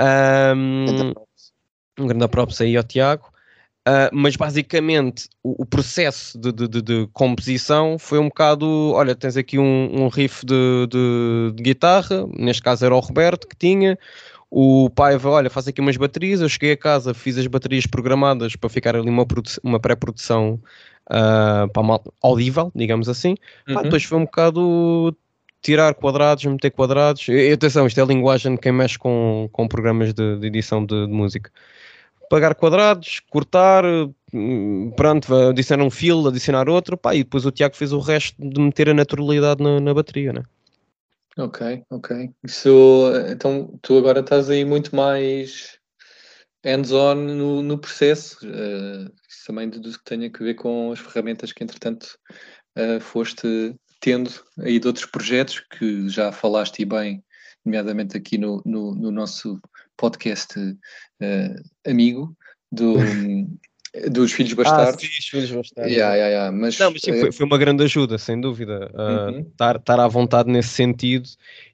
Um, 0.00 1.12
um 1.98 2.06
grande 2.06 2.28
props 2.28 2.60
aí 2.60 2.76
ao 2.76 2.84
Tiago. 2.84 3.32
Uh, 3.88 4.06
mas 4.12 4.36
basicamente 4.36 5.28
o, 5.42 5.62
o 5.62 5.66
processo 5.66 6.38
de, 6.38 6.52
de, 6.52 6.68
de, 6.68 6.82
de, 6.82 7.08
composição 7.12 7.98
foi 7.98 8.20
um 8.20 8.28
bocado: 8.28 8.92
olha, 8.92 9.12
tens 9.12 9.36
aqui 9.36 9.58
um, 9.58 10.04
um 10.04 10.08
riff 10.08 10.46
de, 10.46 11.52
guitarra, 11.60 12.24
neste 12.38 12.62
caso 12.62 12.84
era 12.84 12.94
o 12.94 13.00
Roberto 13.00 13.48
que 13.48 13.56
tinha. 13.56 13.98
O 14.48 14.88
pai 14.90 15.16
vai, 15.16 15.32
olha, 15.32 15.50
faz 15.50 15.66
aqui 15.66 15.80
umas 15.80 15.96
baterias. 15.96 16.42
Eu 16.42 16.48
cheguei 16.48 16.72
a 16.72 16.76
casa, 16.76 17.14
fiz 17.14 17.38
as 17.38 17.46
baterias 17.46 17.86
programadas 17.86 18.54
para 18.54 18.68
ficar 18.68 18.94
ali 18.94 19.08
uma, 19.08 19.26
uma 19.64 19.80
pré-produção 19.80 20.60
uh, 21.12 21.68
para 21.70 21.82
uma, 21.82 22.00
audível, 22.22 22.72
digamos 22.74 23.08
assim. 23.08 23.36
Uhum. 23.68 23.74
Pá, 23.74 23.82
depois 23.82 24.02
foi 24.04 24.18
um 24.18 24.24
bocado 24.24 25.16
tirar 25.60 25.94
quadrados, 25.94 26.44
meter 26.44 26.70
quadrados. 26.70 27.28
E, 27.28 27.52
atenção, 27.52 27.86
isto 27.86 28.00
é 28.00 28.02
a 28.02 28.06
linguagem 28.06 28.54
de 28.54 28.60
quem 28.60 28.72
mexe 28.72 28.98
com, 28.98 29.48
com 29.52 29.68
programas 29.68 30.12
de, 30.12 30.38
de 30.38 30.46
edição 30.46 30.84
de, 30.84 31.06
de 31.06 31.12
música 31.12 31.50
pagar 32.32 32.54
quadrados, 32.54 33.20
cortar, 33.28 33.84
hum, 34.32 34.90
pronto, 34.96 35.34
adicionar 35.34 35.84
um 35.84 35.90
fio, 35.90 36.26
adicionar 36.26 36.66
outro, 36.66 36.96
pá, 36.96 37.14
e 37.14 37.24
depois 37.24 37.44
o 37.44 37.50
Tiago 37.50 37.76
fez 37.76 37.92
o 37.92 37.98
resto 37.98 38.34
de 38.40 38.58
meter 38.58 38.88
a 38.88 38.94
naturalidade 38.94 39.62
na, 39.62 39.78
na 39.78 39.92
bateria, 39.92 40.32
né? 40.32 40.42
Ok, 41.36 41.84
ok. 41.90 42.30
Isso, 42.42 43.12
então 43.28 43.78
tu 43.82 43.98
agora 43.98 44.20
estás 44.20 44.48
aí 44.48 44.64
muito 44.64 44.96
mais 44.96 45.78
hands-on 46.64 47.16
no, 47.16 47.62
no, 47.62 47.76
processo. 47.76 48.38
Uh, 48.46 49.12
também 49.44 49.68
deduzo 49.68 49.98
que 49.98 50.04
tenha 50.04 50.30
que 50.30 50.42
ver 50.42 50.54
com 50.54 50.92
as 50.92 50.98
ferramentas 50.98 51.52
que 51.52 51.62
entretanto 51.62 52.18
uh, 52.78 53.00
foste 53.00 53.74
tendo 54.00 54.30
aí 54.58 54.78
de 54.78 54.86
outros 54.86 55.06
projetos 55.06 55.60
que 55.60 56.08
já 56.08 56.32
falaste 56.32 56.84
bem, 56.84 57.24
nomeadamente 57.64 58.16
aqui 58.16 58.36
no, 58.36 58.60
no, 58.64 58.94
no 58.94 59.10
nosso 59.10 59.60
podcast 59.96 60.58
uh, 60.58 61.88
amigo 61.88 62.36
do, 62.70 62.94
dos 64.10 64.32
Filhos 64.32 64.54
Bastardos. 64.54 64.94
Ah, 64.94 64.98
sim, 64.98 65.06
os 65.06 65.26
Filhos 65.26 65.50
Bastardos. 65.50 65.92
Yeah, 65.92 66.14
yeah, 66.14 66.34
yeah. 66.34 66.56
Mas, 66.56 66.78
Não, 66.78 66.90
mas 66.90 67.02
sim, 67.02 67.18
foi, 67.18 67.32
foi, 67.32 67.46
uma 67.46 67.58
grande 67.58 67.84
ajuda, 67.84 68.16
sem 68.16 68.40
dúvida. 68.40 68.90
Estar 69.50 69.76
uh, 69.76 69.82
uhum. 69.88 70.04
à 70.04 70.08
vontade 70.08 70.50
nesse 70.50 70.70
sentido. 70.70 71.28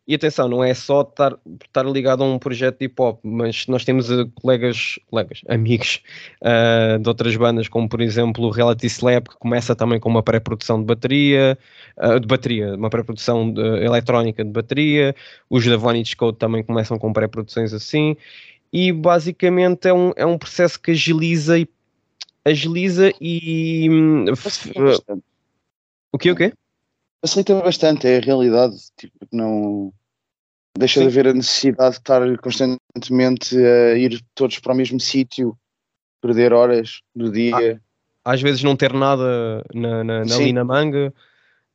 E 0.08 0.14
atenção, 0.14 0.48
não 0.48 0.64
é 0.64 0.72
só 0.72 1.02
estar, 1.02 1.36
ligado 1.84 2.24
a 2.24 2.26
um 2.26 2.38
projeto 2.38 2.78
de 2.78 2.86
hip 2.86 2.94
hop, 2.98 3.20
mas 3.22 3.66
nós 3.66 3.84
temos 3.84 4.10
uh, 4.10 4.26
colegas, 4.36 4.98
colegas, 5.10 5.42
amigos 5.46 6.02
uh, 6.40 6.98
de 6.98 7.06
outras 7.06 7.36
bandas, 7.36 7.68
como 7.68 7.86
por 7.86 8.00
exemplo 8.00 8.46
o 8.46 8.50
Reality 8.50 8.86
Slap, 8.86 9.28
que 9.28 9.36
começa 9.36 9.76
também 9.76 10.00
com 10.00 10.08
uma 10.08 10.22
pré-produção 10.22 10.80
de 10.80 10.86
bateria, 10.86 11.58
uh, 11.98 12.18
de 12.18 12.26
bateria, 12.26 12.74
uma 12.74 12.88
pré-produção 12.88 13.52
eletrónica 13.82 14.42
de 14.42 14.50
bateria. 14.50 15.14
Os 15.50 15.66
da 15.66 15.76
Vonage 15.76 16.16
Code 16.16 16.38
também 16.38 16.64
começam 16.64 16.98
com 16.98 17.12
pré-produções 17.12 17.74
assim. 17.74 18.16
E 18.72 18.90
basicamente 18.92 19.88
é 19.88 19.92
um, 19.92 20.12
é 20.16 20.24
um 20.24 20.38
processo 20.38 20.80
que 20.80 20.92
agiliza 20.92 21.58
e 21.58 21.68
agiliza 22.44 23.12
e. 23.20 23.88
Hum, 23.90 24.24
o 26.12 26.18
que 26.18 26.30
o 26.30 26.36
quê? 26.36 26.52
Facilita 27.20 27.60
bastante, 27.60 28.06
é 28.06 28.18
a 28.18 28.20
realidade. 28.20 28.76
Tipo, 28.96 29.26
não 29.32 29.92
deixa 30.76 31.00
Sim. 31.00 31.06
de 31.06 31.12
haver 31.12 31.28
a 31.28 31.34
necessidade 31.34 31.92
de 31.92 31.98
estar 31.98 32.38
constantemente 32.38 33.56
a 33.56 33.94
ir 33.96 34.24
todos 34.34 34.58
para 34.60 34.72
o 34.72 34.76
mesmo 34.76 35.00
sítio 35.00 35.58
perder 36.20 36.52
horas 36.52 37.00
do 37.14 37.30
dia. 37.30 37.80
Ah, 38.24 38.32
às 38.32 38.42
vezes 38.42 38.62
não 38.62 38.76
ter 38.76 38.92
nada 38.92 39.64
na, 39.74 40.04
na, 40.04 40.24
na 40.24 40.34
ali 40.36 40.52
na 40.52 40.64
manga, 40.64 41.12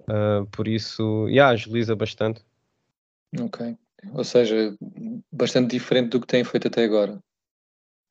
uh, 0.02 0.45
por 0.52 0.67
isso, 0.67 1.28
yeah, 1.28 1.52
agiliza 1.52 1.95
bastante. 1.95 2.41
Ok, 3.39 3.76
ou 4.13 4.23
seja, 4.23 4.76
bastante 5.32 5.71
diferente 5.71 6.12
do 6.12 6.21
que 6.21 6.28
tem 6.28 6.43
feito 6.43 6.67
até 6.67 6.84
agora. 6.84 7.19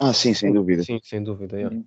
Ah, 0.00 0.12
sim, 0.12 0.34
sem 0.34 0.52
dúvida. 0.52 0.82
Sim, 0.82 0.98
sem 1.02 1.22
dúvida. 1.22 1.56
Yeah. 1.56 1.76
Uhum. 1.76 1.84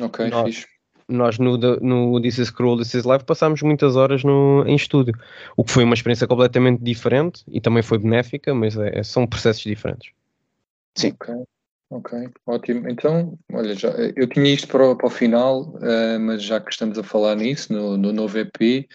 Ok, 0.00 0.28
nós, 0.28 0.54
fixe. 0.54 0.74
Nós 1.08 1.38
no, 1.38 1.56
no 1.58 2.20
This 2.20 2.38
is 2.38 2.50
Cruel, 2.50 2.78
This 2.78 2.94
is 2.94 3.04
Live 3.04 3.24
passámos 3.24 3.60
muitas 3.62 3.94
horas 3.96 4.24
no, 4.24 4.64
em 4.66 4.74
estúdio, 4.74 5.14
o 5.56 5.64
que 5.64 5.70
foi 5.70 5.84
uma 5.84 5.94
experiência 5.94 6.26
completamente 6.26 6.82
diferente 6.82 7.44
e 7.48 7.60
também 7.60 7.82
foi 7.82 7.98
benéfica, 7.98 8.54
mas 8.54 8.76
é, 8.76 9.02
são 9.02 9.26
processos 9.26 9.62
diferentes. 9.62 10.12
Sim. 10.96 11.10
Ok, 11.10 11.34
ok, 11.90 12.28
ótimo. 12.46 12.88
Então, 12.88 13.38
olha, 13.52 13.74
já, 13.74 13.90
eu 14.16 14.26
tinha 14.28 14.52
isto 14.52 14.68
para 14.68 14.90
o, 14.90 14.96
para 14.96 15.06
o 15.06 15.10
final, 15.10 15.74
uh, 15.74 16.20
mas 16.20 16.42
já 16.42 16.60
que 16.60 16.70
estamos 16.70 16.98
a 16.98 17.02
falar 17.02 17.36
nisso, 17.36 17.72
no, 17.72 17.98
no 17.98 18.12
novo 18.12 18.38
EP, 18.38 18.88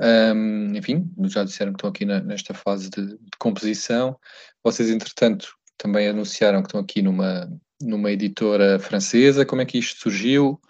um, 0.00 0.04
ehm, 0.04 0.76
enfim, 0.76 1.10
já 1.24 1.44
disseram 1.44 1.72
que 1.72 1.78
estão 1.78 1.90
aqui 1.90 2.04
na, 2.04 2.20
nesta 2.20 2.54
fase 2.54 2.88
de, 2.88 3.06
de 3.06 3.38
composição. 3.38 4.16
Vocês, 4.64 4.88
entretanto, 4.88 5.54
também 5.76 6.08
anunciaram 6.08 6.62
que 6.62 6.68
estão 6.68 6.80
aqui 6.80 7.02
numa, 7.02 7.50
numa 7.82 8.10
editora 8.10 8.78
francesa. 8.78 9.44
Como 9.44 9.62
é 9.62 9.66
que 9.66 9.78
isto 9.78 10.00
surgiu? 10.00 10.60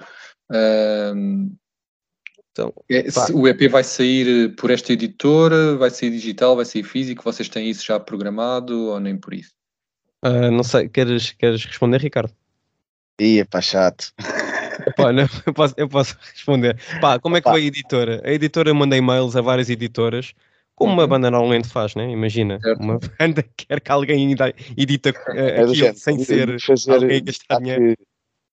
então, 2.52 2.74
é, 2.90 3.04
o 3.32 3.48
EP 3.48 3.70
vai 3.70 3.82
sair 3.82 4.54
por 4.56 4.70
esta 4.70 4.92
editora? 4.92 5.76
Vai 5.76 5.90
sair 5.90 6.10
digital? 6.10 6.56
Vai 6.56 6.64
sair 6.64 6.82
físico? 6.82 7.24
Vocês 7.24 7.48
têm 7.48 7.70
isso 7.70 7.84
já 7.84 7.98
programado 7.98 8.88
ou 8.88 9.00
nem 9.00 9.16
por 9.16 9.32
isso? 9.32 9.52
Uh, 10.24 10.50
não 10.50 10.62
sei, 10.62 10.88
queres, 10.88 11.32
queres 11.32 11.64
responder, 11.64 12.00
Ricardo? 12.00 12.32
Ia, 13.20 13.44
pá, 13.46 13.60
chato. 13.60 14.12
Pá, 14.96 15.12
não, 15.12 15.26
eu, 15.46 15.54
posso, 15.54 15.74
eu 15.76 15.88
posso 15.88 16.16
responder. 16.32 16.78
Pá, 17.00 17.18
como 17.18 17.36
é 17.36 17.40
que 17.40 17.48
foi 17.48 17.62
a 17.62 17.66
editora? 17.66 18.22
A 18.24 18.32
editora 18.32 18.72
manda 18.74 18.96
e-mails 18.96 19.36
a 19.36 19.40
várias 19.40 19.70
editoras 19.70 20.34
como 20.74 20.92
uma 20.92 21.02
uhum. 21.02 21.08
banda 21.08 21.30
normalmente 21.30 21.68
faz, 21.68 21.94
né? 21.94 22.10
Imagina, 22.10 22.58
certo. 22.60 22.82
uma 22.82 22.98
banda 23.18 23.44
quer 23.56 23.80
que 23.80 23.92
alguém 23.92 24.32
edita 24.76 25.10
uh, 25.10 25.32
é 25.32 25.62
aquilo 25.62 25.94
sem 25.94 26.18
ser 26.18 26.60
fazer, 26.60 26.92
alguém 26.92 27.24
gastar 27.24 27.58
dinheiro. 27.58 27.96
Que, 27.96 28.04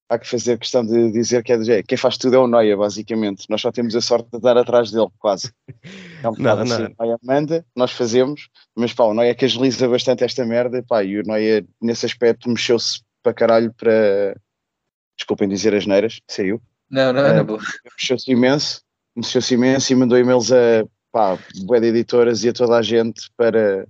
há 0.10 0.20
que 0.20 0.28
fazer 0.28 0.58
questão 0.58 0.86
de 0.86 1.12
dizer 1.12 1.44
que 1.44 1.54
é 1.54 1.58
do 1.58 1.84
quem 1.88 1.98
faz 1.98 2.18
tudo 2.18 2.36
é 2.36 2.40
o 2.40 2.48
Noia, 2.48 2.76
basicamente. 2.76 3.46
Nós 3.50 3.62
só 3.62 3.72
temos 3.72 3.96
a 3.96 4.02
sorte 4.02 4.30
de 4.32 4.38
estar 4.38 4.58
atrás 4.58 4.92
dele, 4.92 5.08
quase. 5.20 5.54
É 6.24 6.28
um 6.28 6.34
não, 6.38 6.60
assim. 6.60 6.84
O 6.86 6.96
Noia 7.00 7.18
manda, 7.24 7.66
nós 7.76 7.92
fazemos, 7.92 8.50
mas 8.76 8.94
pá, 8.94 9.06
o 9.06 9.14
Noia 9.14 9.36
que 9.36 9.46
agiliza 9.46 9.88
bastante 9.88 10.24
esta 10.24 10.46
merda, 10.46 10.84
pá, 10.88 11.04
e 11.04 11.20
o 11.20 11.24
Noia 11.24 11.66
nesse 11.82 12.06
aspecto 12.06 12.50
mexeu-se 12.50 13.02
para 13.24 13.34
caralho 13.34 13.74
para. 13.74 14.36
Desculpem 15.18 15.50
dizer 15.50 15.76
as 15.76 15.86
neiras, 15.86 16.20
saiu. 16.28 16.62
Não, 16.90 17.14
não, 17.14 17.22
uh, 17.22 17.44
não. 17.44 17.58
Mexeu-se 17.98 18.32
imenso, 18.32 18.82
mexeu-se 19.16 19.54
imenso 19.54 19.92
e 19.92 19.96
mandou 19.96 20.18
e-mails 20.18 20.52
a 20.52 20.86
pá, 21.12 21.38
bué 21.64 21.80
de 21.80 21.88
editoras 21.88 22.44
e 22.44 22.50
a 22.50 22.54
toda 22.54 22.78
a 22.78 22.82
gente 22.82 23.30
para, 23.36 23.88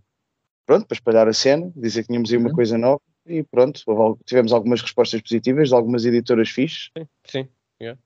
pronto, 0.66 0.88
para 0.88 0.96
espalhar 0.96 1.28
a 1.28 1.34
cena, 1.34 1.72
dizer 1.76 2.04
que 2.04 2.08
tínhamos 2.08 2.32
aí 2.32 2.38
uma 2.38 2.50
uhum. 2.50 2.56
coisa 2.56 2.78
nova 2.78 3.02
e 3.26 3.44
pronto, 3.44 3.84
tivemos 4.26 4.52
algumas 4.52 4.82
respostas 4.82 5.22
positivas 5.22 5.70
de 5.70 5.76
algumas 5.76 6.06
editoras 6.06 6.50
fixes. 6.50 6.90
Sim, 6.98 7.08
sim. 7.26 7.48
Yeah. 7.82 8.00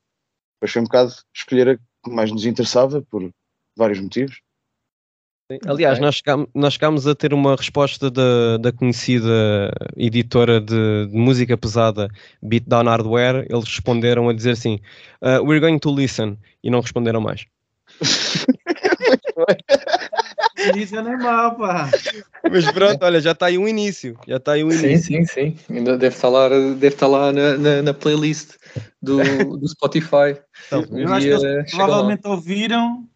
Depois 0.56 0.72
foi 0.72 0.82
um 0.82 0.86
bocado 0.86 1.14
escolher 1.34 1.70
a 1.70 1.78
que 1.78 2.12
mais 2.12 2.32
nos 2.32 2.46
interessava 2.46 3.02
por 3.02 3.30
vários 3.76 4.00
motivos. 4.00 4.42
Aliás, 5.66 5.96
okay. 5.96 6.06
nós, 6.06 6.16
chegámos, 6.16 6.48
nós 6.54 6.74
chegámos 6.74 7.08
a 7.08 7.14
ter 7.14 7.34
uma 7.34 7.56
resposta 7.56 8.10
da, 8.10 8.58
da 8.58 8.72
conhecida 8.72 9.72
editora 9.96 10.60
de, 10.60 11.08
de, 11.08 11.18
música 11.18 11.58
pesada 11.58 12.10
Beatdown 12.42 12.86
Hardware. 12.86 13.46
Eles 13.50 13.66
responderam 13.66 14.30
a 14.30 14.34
dizer 14.34 14.52
assim: 14.52 14.80
uh, 15.22 15.44
We're 15.44 15.60
going 15.60 15.80
to 15.80 15.94
listen. 15.94 16.38
E 16.64 16.70
não 16.70 16.80
responderam 16.80 17.22
mais. 17.22 17.46
Isso 20.78 20.96
não 20.96 21.12
é 21.12 21.18
mal, 21.18 21.56
pá. 21.56 21.90
Mas 22.50 22.72
pronto, 22.72 23.04
olha, 23.04 23.20
já 23.20 23.32
está 23.32 23.48
aí 23.48 23.58
um 23.58 23.68
início. 23.68 24.18
Já 24.28 24.38
está 24.38 24.54
aí 24.54 24.64
um 24.64 24.72
sim, 24.72 24.86
início. 24.86 25.06
Sim, 25.06 25.26
sim, 25.26 25.58
sim. 25.58 25.76
Ainda 25.76 25.98
deve 25.98 26.16
estar 26.16 26.30
lá, 26.30 26.50
deve 26.50 26.88
estar 26.88 27.08
lá 27.08 27.32
na, 27.32 27.58
na, 27.58 27.82
na 27.82 27.94
playlist 27.94 28.56
do, 29.02 29.58
do 29.58 29.68
Spotify. 29.68 30.40
Então, 30.68 30.86
eu 30.92 31.12
acho 31.12 31.28
que 31.28 31.34
eles 31.34 31.72
provavelmente 31.72 32.22
lá. 32.26 32.32
ouviram, 32.32 33.08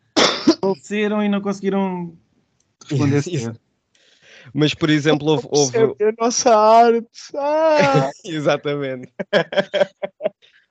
ouviram 0.62 1.24
e 1.24 1.30
não 1.30 1.42
conseguiram 1.42 2.14
responder 2.90 3.22
Mas, 4.54 4.74
por 4.74 4.90
exemplo, 4.90 5.28
houve. 5.28 5.48
houve... 5.52 5.96
É 6.00 6.10
a 6.10 6.14
nossa 6.20 6.56
arte. 6.56 7.08
Ah! 7.36 8.10
Exatamente. 8.26 9.12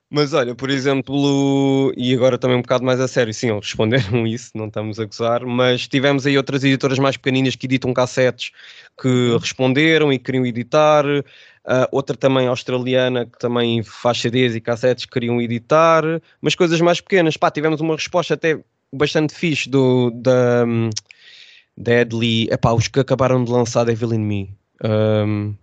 Mas 0.09 0.33
olha, 0.33 0.55
por 0.55 0.69
exemplo, 0.69 1.91
e 1.97 2.13
agora 2.13 2.37
também 2.37 2.55
um 2.57 2.61
bocado 2.61 2.83
mais 2.85 2.97
a 2.99 3.09
sério, 3.09 3.33
sim, 3.33 3.49
eles 3.49 3.65
responderam 3.65 4.25
isso, 4.27 4.51
não 4.55 4.67
estamos 4.67 4.99
a 5.01 5.05
gozar, 5.05 5.45
mas 5.45 5.85
tivemos 5.85 6.25
aí 6.25 6.37
outras 6.37 6.63
editoras 6.63 6.97
mais 6.97 7.17
pequeninas 7.17 7.57
que 7.57 7.65
editam 7.65 7.93
cassetes 7.93 8.51
que 8.99 9.07
uhum. 9.07 9.37
responderam 9.37 10.13
e 10.13 10.17
queriam 10.17 10.45
editar, 10.45 11.05
uh, 11.05 11.23
outra 11.91 12.15
também 12.15 12.47
australiana 12.47 13.25
que 13.25 13.37
também 13.37 13.83
faz 13.83 14.21
CDs 14.21 14.55
e 14.55 14.61
cassetes 14.61 15.05
que 15.05 15.11
queriam 15.11 15.41
editar, 15.41 16.03
mas 16.41 16.55
coisas 16.55 16.79
mais 16.79 17.01
pequenas. 17.01 17.35
Pá, 17.35 17.51
tivemos 17.51 17.81
uma 17.81 17.95
resposta 17.95 18.33
até 18.35 18.57
bastante 18.93 19.35
fixe 19.35 19.69
do, 19.69 20.09
da 20.11 20.63
um, 20.65 20.89
Deadly, 21.77 22.47
epá, 22.49 22.71
os 22.71 22.87
que 22.87 23.01
acabaram 23.01 23.43
de 23.43 23.51
lançar 23.51 23.83
Devil 23.83 24.13
in 24.13 24.19
Me. 24.19 24.57
Um, 24.83 25.53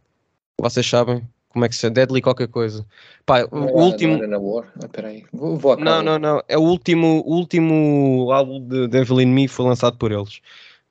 vocês 0.59 0.87
sabem? 0.87 1.27
Como 1.55 1.65
é 1.65 1.69
que 1.69 1.77
se 1.77 1.83
chama? 1.83 1.95
Deadly 1.95 2.21
qualquer 2.21 2.49
coisa. 2.49 2.85
Pá, 3.25 3.47
o 3.49 3.69
é, 3.69 3.73
último. 3.73 4.19
Não, 4.27 4.45
War. 4.45 4.73
Vou, 5.33 5.57
vou 5.57 5.77
não, 5.77 6.03
não, 6.03 6.19
não. 6.19 6.43
É 6.49 6.59
o 6.59 6.63
último, 6.63 7.23
último 7.25 8.29
álbum 8.33 8.61
de 8.61 8.89
Devil 8.89 9.21
in 9.21 9.27
Me 9.27 9.47
foi 9.47 9.65
lançado 9.65 9.97
por 9.97 10.11
eles. 10.11 10.41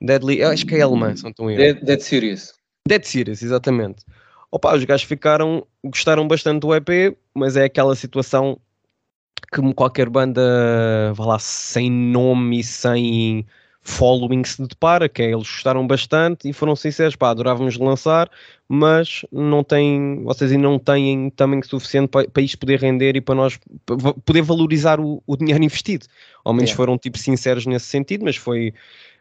Deadly, 0.00 0.40
eu 0.40 0.48
acho 0.48 0.64
que 0.64 0.74
é 0.74 0.80
alemã, 0.80 1.14
são 1.14 1.30
tão 1.30 1.48
Dead, 1.48 1.84
Dead 1.84 2.00
Serious. 2.00 2.54
Dead 2.88 3.04
Serious, 3.04 3.42
exatamente. 3.42 4.06
Opa, 4.50 4.74
os 4.74 4.82
gajos 4.84 5.06
ficaram, 5.06 5.66
gostaram 5.84 6.26
bastante 6.26 6.60
do 6.60 6.74
EP, 6.74 7.14
mas 7.34 7.58
é 7.58 7.64
aquela 7.64 7.94
situação 7.94 8.58
que 9.52 9.74
qualquer 9.74 10.08
banda, 10.08 11.12
vá 11.12 11.26
lá, 11.26 11.38
sem 11.38 11.90
nome 11.90 12.60
e 12.60 12.64
sem 12.64 13.46
following 13.84 14.42
se 14.44 14.66
depara, 14.66 15.08
que 15.10 15.22
é, 15.22 15.26
eles 15.26 15.46
gostaram 15.46 15.86
bastante 15.86 16.48
e 16.48 16.52
foram 16.54 16.74
sinceros, 16.74 17.14
pá, 17.14 17.28
adorávamos 17.28 17.76
lançar, 17.76 18.30
mas 18.66 19.26
não 19.30 19.62
tem, 19.62 20.22
vocês 20.24 20.50
ainda 20.50 20.64
não 20.64 20.78
têm 20.78 21.28
tamanho 21.28 21.64
suficiente 21.64 22.08
para, 22.08 22.26
para 22.26 22.42
isto 22.42 22.58
poder 22.58 22.80
render 22.80 23.14
e 23.14 23.20
para 23.20 23.34
nós 23.34 23.60
poder 24.24 24.40
valorizar 24.40 24.98
o, 24.98 25.22
o 25.26 25.36
dinheiro 25.36 25.62
investido. 25.62 26.06
Ao 26.42 26.54
menos 26.54 26.70
foram 26.70 26.96
tipo 26.96 27.18
sinceros 27.18 27.66
nesse 27.66 27.86
sentido, 27.86 28.24
mas 28.24 28.36
foi 28.36 28.72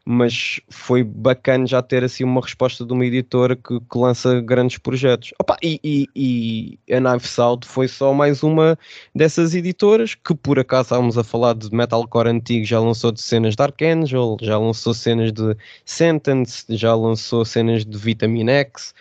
mas 0.06 0.60
foi 0.70 1.04
bacana 1.04 1.66
já 1.66 1.82
ter 1.82 2.04
assim 2.04 2.24
uma 2.24 2.42
resposta 2.42 2.86
de 2.86 2.92
uma 2.92 3.06
editora 3.06 3.56
que, 3.56 3.80
que 3.80 3.98
lança 3.98 4.42
grandes 4.42 4.78
projetos. 4.78 5.34
Opa, 5.40 5.56
e, 5.64 5.80
e, 5.84 6.10
e, 6.88 6.94
a 6.94 7.00
Knife 7.00 7.40
Out 7.40 7.68
foi 7.68 7.88
só 7.88 8.14
mais 8.14 8.44
uma 8.44 8.78
dessas 9.16 9.56
editoras 9.56 10.16
que 10.16 10.36
por 10.36 10.60
acaso 10.60 10.88
estávamos 10.88 11.18
a 11.18 11.24
falar 11.24 11.56
de 11.56 11.74
metalcore 11.74 12.30
antigo, 12.30 12.66
já 12.66 12.80
lançou 12.80 13.12
de 13.12 13.22
cenas 13.22 13.56
de 13.56 13.64
Archangel, 13.64 14.38
já 14.42 14.58
lançou 14.58 14.94
cenas 14.94 15.32
de 15.32 15.56
Sentence, 15.86 16.66
já 16.70 16.94
lançou 16.94 17.46
cenas 17.46 17.86
de 17.86 17.98
Vitamin 17.98 18.50
X, 18.50 18.94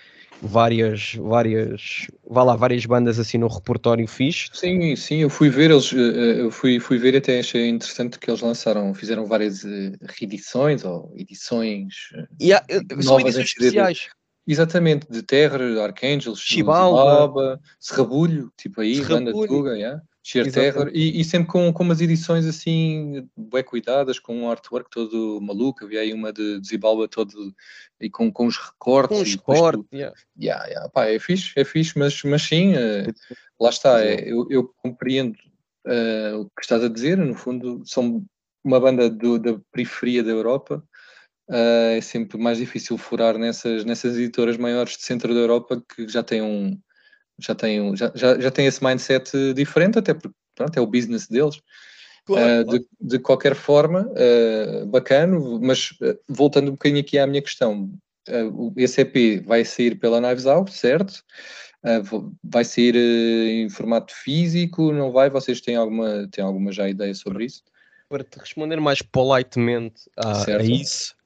várias, 0.43 1.15
várias, 1.15 2.09
vá 2.29 2.43
lá, 2.43 2.57
várias 2.57 2.85
bandas 2.85 3.19
assim 3.19 3.39
no 3.39 3.47
repertório 3.47 4.07
fixe. 4.09 4.51
Sim, 4.53 4.97
sim, 4.97 5.19
eu 5.19 5.31
fui 5.31 5.49
ver, 5.49 5.71
eles, 5.71 5.93
eh, 5.93 5.97
eh, 5.97 6.41
eu 6.41 6.51
fui, 6.51 6.81
fui 6.81 6.99
ver 6.99 7.17
até 7.17 7.39
achei 7.39 7.69
interessante 7.69 8.19
que 8.19 8.29
eles 8.29 8.41
lançaram, 8.41 8.93
fizeram 8.93 9.25
várias 9.25 9.65
eh, 9.65 9.93
reedições 10.19 10.85
ou 10.85 11.13
edições 11.17 11.95
yeah, 12.41 12.65
são 13.01 13.21
edições 13.21 13.47
especiais. 13.47 14.09
Exatamente, 14.45 15.07
de 15.09 15.23
Terra, 15.23 15.59
Archangel, 15.85 16.35
Chibalba, 16.35 17.61
Serrabulho, 17.79 18.53
tipo 18.57 18.81
aí, 18.81 18.97
Serrabulho. 18.97 19.25
banda 19.25 19.47
Tuga, 19.47 19.77
yeah. 19.77 20.03
Sheer 20.25 20.53
Terror, 20.53 20.89
e, 20.95 21.21
e, 21.21 21.25
sempre 21.25 21.49
com, 21.49 21.73
com 21.73 21.83
umas 21.83 22.01
edições 22.01 22.47
assim, 22.47 23.29
bem 23.37 23.65
cuidadas, 23.65 24.21
com 24.21 24.37
um 24.37 24.49
artwork 24.49 24.89
todo 24.89 25.41
maluco. 25.41 25.85
Havia 25.85 26.01
aí 26.01 26.13
uma 26.13 26.33
de, 26.33 26.61
de 26.61 26.69
Zibalba 26.69 27.09
todo 27.09 27.53
e 28.01 28.09
com, 28.09 28.31
com 28.31 28.47
os 28.47 28.57
recortes. 28.57 29.17
Com 29.17 29.23
os 29.23 29.31
recortes, 29.31 29.85
yeah. 29.93 30.17
Yeah, 30.41 30.65
yeah. 30.67 30.89
Pá, 30.91 31.07
é 31.07 31.19
fixe, 31.19 31.53
é 31.57 31.65
fixe, 31.65 31.99
mas, 31.99 32.23
mas 32.23 32.43
sim, 32.43 32.75
uh, 32.75 33.13
lá 33.61 33.71
está. 33.71 34.05
É, 34.05 34.31
eu, 34.31 34.47
eu 34.49 34.73
compreendo 34.77 35.37
uh, 35.89 36.39
o 36.41 36.45
que 36.51 36.63
estás 36.63 36.85
a 36.85 36.89
dizer. 36.89 37.19
No 37.19 37.35
fundo, 37.35 37.83
são 37.85 38.25
uma 38.63 38.79
banda 38.79 39.11
do, 39.11 39.41
da 39.41 39.59
periferia 39.73 40.23
da 40.23 40.31
Europa. 40.31 40.85
Uh, 41.51 41.97
é 41.97 42.01
sempre 42.01 42.39
mais 42.39 42.59
difícil 42.59 42.97
furar 42.97 43.37
nessas, 43.37 43.85
nessas 43.85 44.17
editoras 44.17 44.57
maiores 44.57 44.97
de 44.97 45.03
centro 45.03 45.35
da 45.35 45.41
Europa 45.41 45.83
que 45.97 46.07
já 46.07 46.23
têm 46.23 46.41
um 46.41 46.79
já 47.39 47.55
tem, 47.55 47.97
já, 47.97 48.13
já, 48.15 48.39
já 48.39 48.51
tem 48.51 48.67
esse 48.67 48.83
mindset 48.83 49.55
diferente, 49.55 49.99
até 49.99 50.15
porque 50.15 50.37
pronto, 50.55 50.77
é 50.77 50.81
o 50.81 50.87
business 50.87 51.27
deles. 51.27 51.61
Claro, 52.25 52.63
uh, 52.63 52.65
de, 52.65 52.87
de, 53.01 53.19
qualquer 53.19 53.55
forma, 53.55 54.09
uh, 54.09 54.87
bacana, 54.87 55.39
mas 55.61 55.91
uh, 55.93 56.17
voltando 56.29 56.69
um 56.69 56.73
bocadinho 56.73 57.01
aqui 57.01 57.19
à 57.19 57.27
minha 57.27 57.43
questão, 57.43 57.91
uh, 58.29 58.73
esse 58.77 59.01
EP 59.01 59.45
vai 59.45 59.65
sair 59.65 59.97
pela 59.97 60.21
Knives 60.21 60.47
Out, 60.47 60.73
certo? 60.73 61.25
Uh, 61.85 62.33
vai 62.45 62.65
sair 62.65 62.95
em 62.95 63.69
formato 63.69 64.15
físico? 64.15 64.93
Não 64.93 65.11
vai? 65.11 65.31
Vocês 65.31 65.61
têm 65.61 65.75
alguma, 65.75 66.29
têm 66.31 66.45
alguma 66.45 66.71
já 66.71 66.89
ideia 66.89 67.13
sobre 67.13 67.47
isso? 67.47 67.65
Para 68.09 68.23
te 68.23 68.39
responder 68.39 68.81
mais 68.81 69.03
politemente 69.03 70.03
a, 70.17 70.45
a 70.45 70.63
isso, 70.63 71.17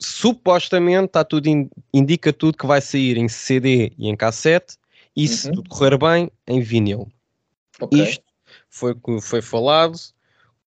supostamente 0.00 1.04
está 1.04 1.22
tudo 1.22 1.46
indica 1.92 2.32
tudo 2.32 2.58
que 2.58 2.66
vai 2.66 2.80
sair 2.80 3.18
em 3.18 3.28
CD 3.28 3.92
e 3.96 4.08
em 4.08 4.16
cassete 4.16 4.76
e 5.16 5.28
se 5.28 5.48
uhum. 5.48 5.54
tudo 5.54 5.68
correr 5.68 5.98
bem 5.98 6.30
em 6.46 6.60
vinil. 6.60 7.10
Okay. 7.80 8.02
Isto 8.02 8.24
foi 8.70 8.94
que 8.94 9.20
foi 9.20 9.42
falado 9.42 9.98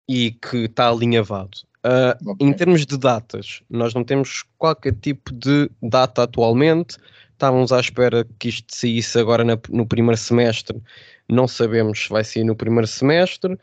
e 0.08 0.32
que 0.32 0.66
está 0.66 0.90
alinhavado. 0.90 1.58
Uh, 1.86 2.32
okay. 2.32 2.48
Em 2.48 2.54
termos 2.54 2.86
de 2.86 2.98
datas, 2.98 3.62
nós 3.70 3.94
não 3.94 4.04
temos 4.04 4.44
qualquer 4.58 4.94
tipo 4.94 5.34
de 5.34 5.70
data 5.82 6.24
atualmente. 6.24 6.98
Estávamos 7.34 7.72
à 7.72 7.80
espera 7.80 8.28
que 8.40 8.50
isto 8.50 8.76
saísse 8.76 9.18
agora 9.20 9.44
na, 9.44 9.58
no 9.70 9.86
primeiro 9.86 10.18
semestre. 10.18 10.82
Não 11.30 11.48
sabemos 11.48 12.04
se 12.04 12.10
vai 12.10 12.24
sair 12.24 12.44
no 12.44 12.56
primeiro 12.56 12.88
semestre. 12.88 13.58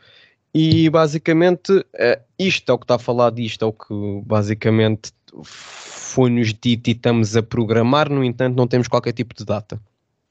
E 0.53 0.89
basicamente, 0.89 1.71
uh, 1.71 2.21
isto 2.39 2.71
é 2.71 2.73
o 2.73 2.77
que 2.77 2.85
está 2.85 2.95
a 2.95 2.99
falar 2.99 3.31
disto, 3.31 3.65
é 3.65 3.67
o 3.67 3.73
que 3.73 4.21
basicamente 4.25 5.11
foi-nos 5.43 6.53
dito 6.53 6.87
e 6.87 6.91
estamos 6.91 7.35
a 7.35 7.43
programar. 7.43 8.09
No 8.09 8.23
entanto, 8.23 8.55
não 8.55 8.65
temos 8.65 8.87
qualquer 8.87 9.11
tipo 9.11 9.35
de 9.35 9.43
data. 9.43 9.79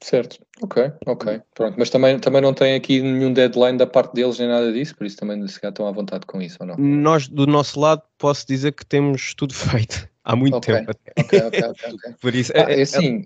Certo, 0.03 0.37
ok, 0.61 0.91
ok. 1.05 1.41
Pronto, 1.55 1.75
mas 1.77 1.89
também, 1.89 2.19
também 2.19 2.41
não 2.41 2.53
tem 2.53 2.75
aqui 2.75 3.01
nenhum 3.01 3.31
deadline 3.31 3.77
da 3.77 3.87
parte 3.87 4.13
deles 4.13 4.37
nem 4.37 4.47
nada 4.47 4.71
disso, 4.71 4.95
por 4.95 5.07
isso 5.07 5.17
também 5.17 5.45
se 5.47 5.59
calhar 5.59 5.71
estão 5.71 5.87
à 5.87 5.91
vontade 5.91 6.25
com 6.25 6.41
isso 6.41 6.57
ou 6.59 6.67
não? 6.67 6.75
Nós, 6.77 7.27
do 7.27 7.47
nosso 7.47 7.79
lado, 7.79 8.01
posso 8.17 8.45
dizer 8.45 8.73
que 8.73 8.85
temos 8.85 9.33
tudo 9.33 9.53
feito 9.55 10.07
há 10.23 10.35
muito 10.35 10.57
okay. 10.57 10.75
tempo. 10.75 10.91
Ok, 11.17 11.39
ok, 11.39 11.63
ok. 11.63 11.93
okay. 11.93 12.13
por 12.19 12.35
isso, 12.35 12.51
ah, 12.55 12.69
é, 12.69 12.73
é, 12.73 12.79
é 12.79 12.81
assim, 12.81 13.25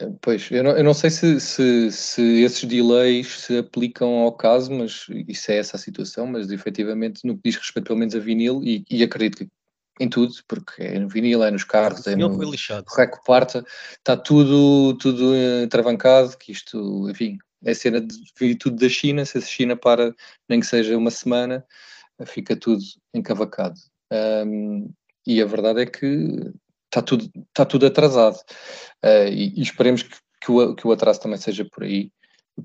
é... 0.00 0.08
pois, 0.20 0.50
eu 0.50 0.62
não, 0.62 0.72
eu 0.72 0.84
não 0.84 0.94
sei 0.94 1.10
se, 1.10 1.40
se, 1.40 1.90
se 1.90 2.42
esses 2.42 2.64
delays 2.64 3.26
se 3.40 3.58
aplicam 3.58 4.18
ao 4.18 4.32
caso, 4.32 4.70
mas 4.72 5.06
isso 5.26 5.50
é 5.50 5.56
essa 5.56 5.76
a 5.76 5.80
situação, 5.80 6.26
mas 6.26 6.50
efetivamente 6.50 7.26
no 7.26 7.36
que 7.36 7.42
diz 7.46 7.56
respeito 7.56 7.86
pelo 7.86 7.98
menos 7.98 8.14
a 8.14 8.18
vinil, 8.18 8.60
e, 8.62 8.84
e 8.90 9.02
acredito 9.02 9.38
que 9.38 9.48
em 9.98 10.08
tudo, 10.08 10.34
porque 10.46 10.82
é 10.82 10.98
no 10.98 11.08
vinil, 11.08 11.42
é 11.42 11.50
nos 11.50 11.64
carros, 11.64 12.06
é 12.06 12.14
no 12.14 12.28
reco 12.96 13.22
parta, 13.24 13.64
está 13.92 14.16
tudo, 14.16 14.96
tudo 14.98 15.32
travancado, 15.70 16.36
que 16.36 16.52
isto, 16.52 17.08
enfim, 17.10 17.38
é 17.64 17.74
cena 17.74 18.00
de 18.00 18.14
vir 18.38 18.56
tudo 18.56 18.76
da 18.76 18.88
China, 18.88 19.24
se 19.24 19.38
a 19.38 19.40
China 19.40 19.76
para, 19.76 20.14
nem 20.48 20.60
que 20.60 20.66
seja 20.66 20.96
uma 20.96 21.10
semana, 21.10 21.64
fica 22.26 22.56
tudo 22.56 22.82
encavacado. 23.14 23.78
Um, 24.12 24.90
e 25.26 25.42
a 25.42 25.46
verdade 25.46 25.82
é 25.82 25.86
que 25.86 26.52
está 26.86 27.02
tudo, 27.02 27.30
está 27.48 27.64
tudo 27.64 27.86
atrasado. 27.86 28.36
Uh, 29.04 29.28
e, 29.28 29.58
e, 29.58 29.62
esperemos 29.62 30.02
que, 30.02 30.16
que, 30.40 30.52
o, 30.52 30.74
que 30.74 30.86
o 30.86 30.92
atraso 30.92 31.20
também 31.20 31.38
seja 31.38 31.64
por 31.64 31.84
aí, 31.84 32.10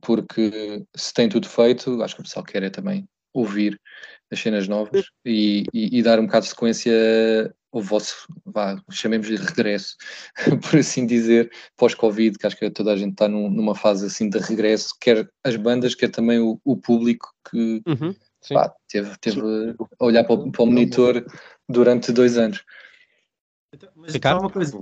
porque 0.02 0.86
se 0.96 1.14
tem 1.14 1.28
tudo 1.28 1.50
feito, 1.50 2.02
acho 2.04 2.16
que 2.16 2.22
o 2.22 2.24
pessoal 2.24 2.46
quer 2.46 2.64
é 2.64 2.70
também 2.70 3.08
ouvir 3.34 3.80
as 4.32 4.40
cenas 4.40 4.68
novas 4.68 5.06
e, 5.26 5.64
e, 5.74 6.00
e, 6.00 6.02
dar 6.02 6.20
um 6.20 6.26
bocado 6.26 6.46
de 6.46 6.50
sequência 6.50 7.54
ao 7.72 7.82
vosso, 7.82 8.28
vá, 8.46 8.82
chamemos-lhe 8.90 9.38
regresso, 9.38 9.96
por 10.70 10.80
assim 10.80 11.06
dizer, 11.06 11.52
pós-Covid, 11.78 12.38
que 12.38 12.48
acho 12.48 12.58
que 12.58 12.70
toda 12.70 12.92
a 12.94 12.98
gente 12.98 13.14
está 13.14 13.28
num, 13.28 13.50
numa 13.50 13.76
fase 13.76 14.06
assim 14.06 14.30
de 14.30 14.38
regresso, 14.40 14.94
quer 15.00 15.30
as 15.44 15.56
bandas, 15.56 15.96
quer 15.96 16.10
também 16.10 16.40
o, 16.40 16.60
o 16.64 16.76
público 16.76 17.34
que 17.50 17.82
uhum, 17.88 18.16
pá, 18.50 18.74
teve, 18.90 19.18
teve 19.20 19.42
a 20.00 20.06
olhar 20.06 20.24
para 20.24 20.36
o, 20.36 20.52
para 20.52 20.64
o, 20.64 20.66
monitor 20.66 21.26
durante 21.68 22.12
dois 22.12 22.38
anos. 22.38 22.64
Então, 23.74 23.90
mas 23.96 24.16
uma 24.16 24.50
coisa, 24.50 24.78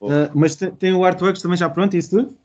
uh, 0.00 0.30
mas 0.34 0.56
tem, 0.56 0.70
tem 0.72 0.92
o 0.92 1.04
artwork 1.04 1.40
também 1.40 1.56
já 1.56 1.70
pronto, 1.70 1.96
isso 1.96 2.10
tudo? 2.10 2.36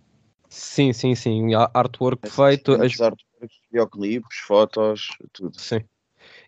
Sim, 0.50 0.94
sim, 0.94 1.16
sim. 1.16 1.56
Artwork 1.74 2.30
feito. 2.30 2.74
As... 2.74 3.00
Artworks, 3.02 3.58
videoclipes, 3.72 4.38
fotos, 4.46 5.10
tudo. 5.34 5.60
Sim. 5.60 5.82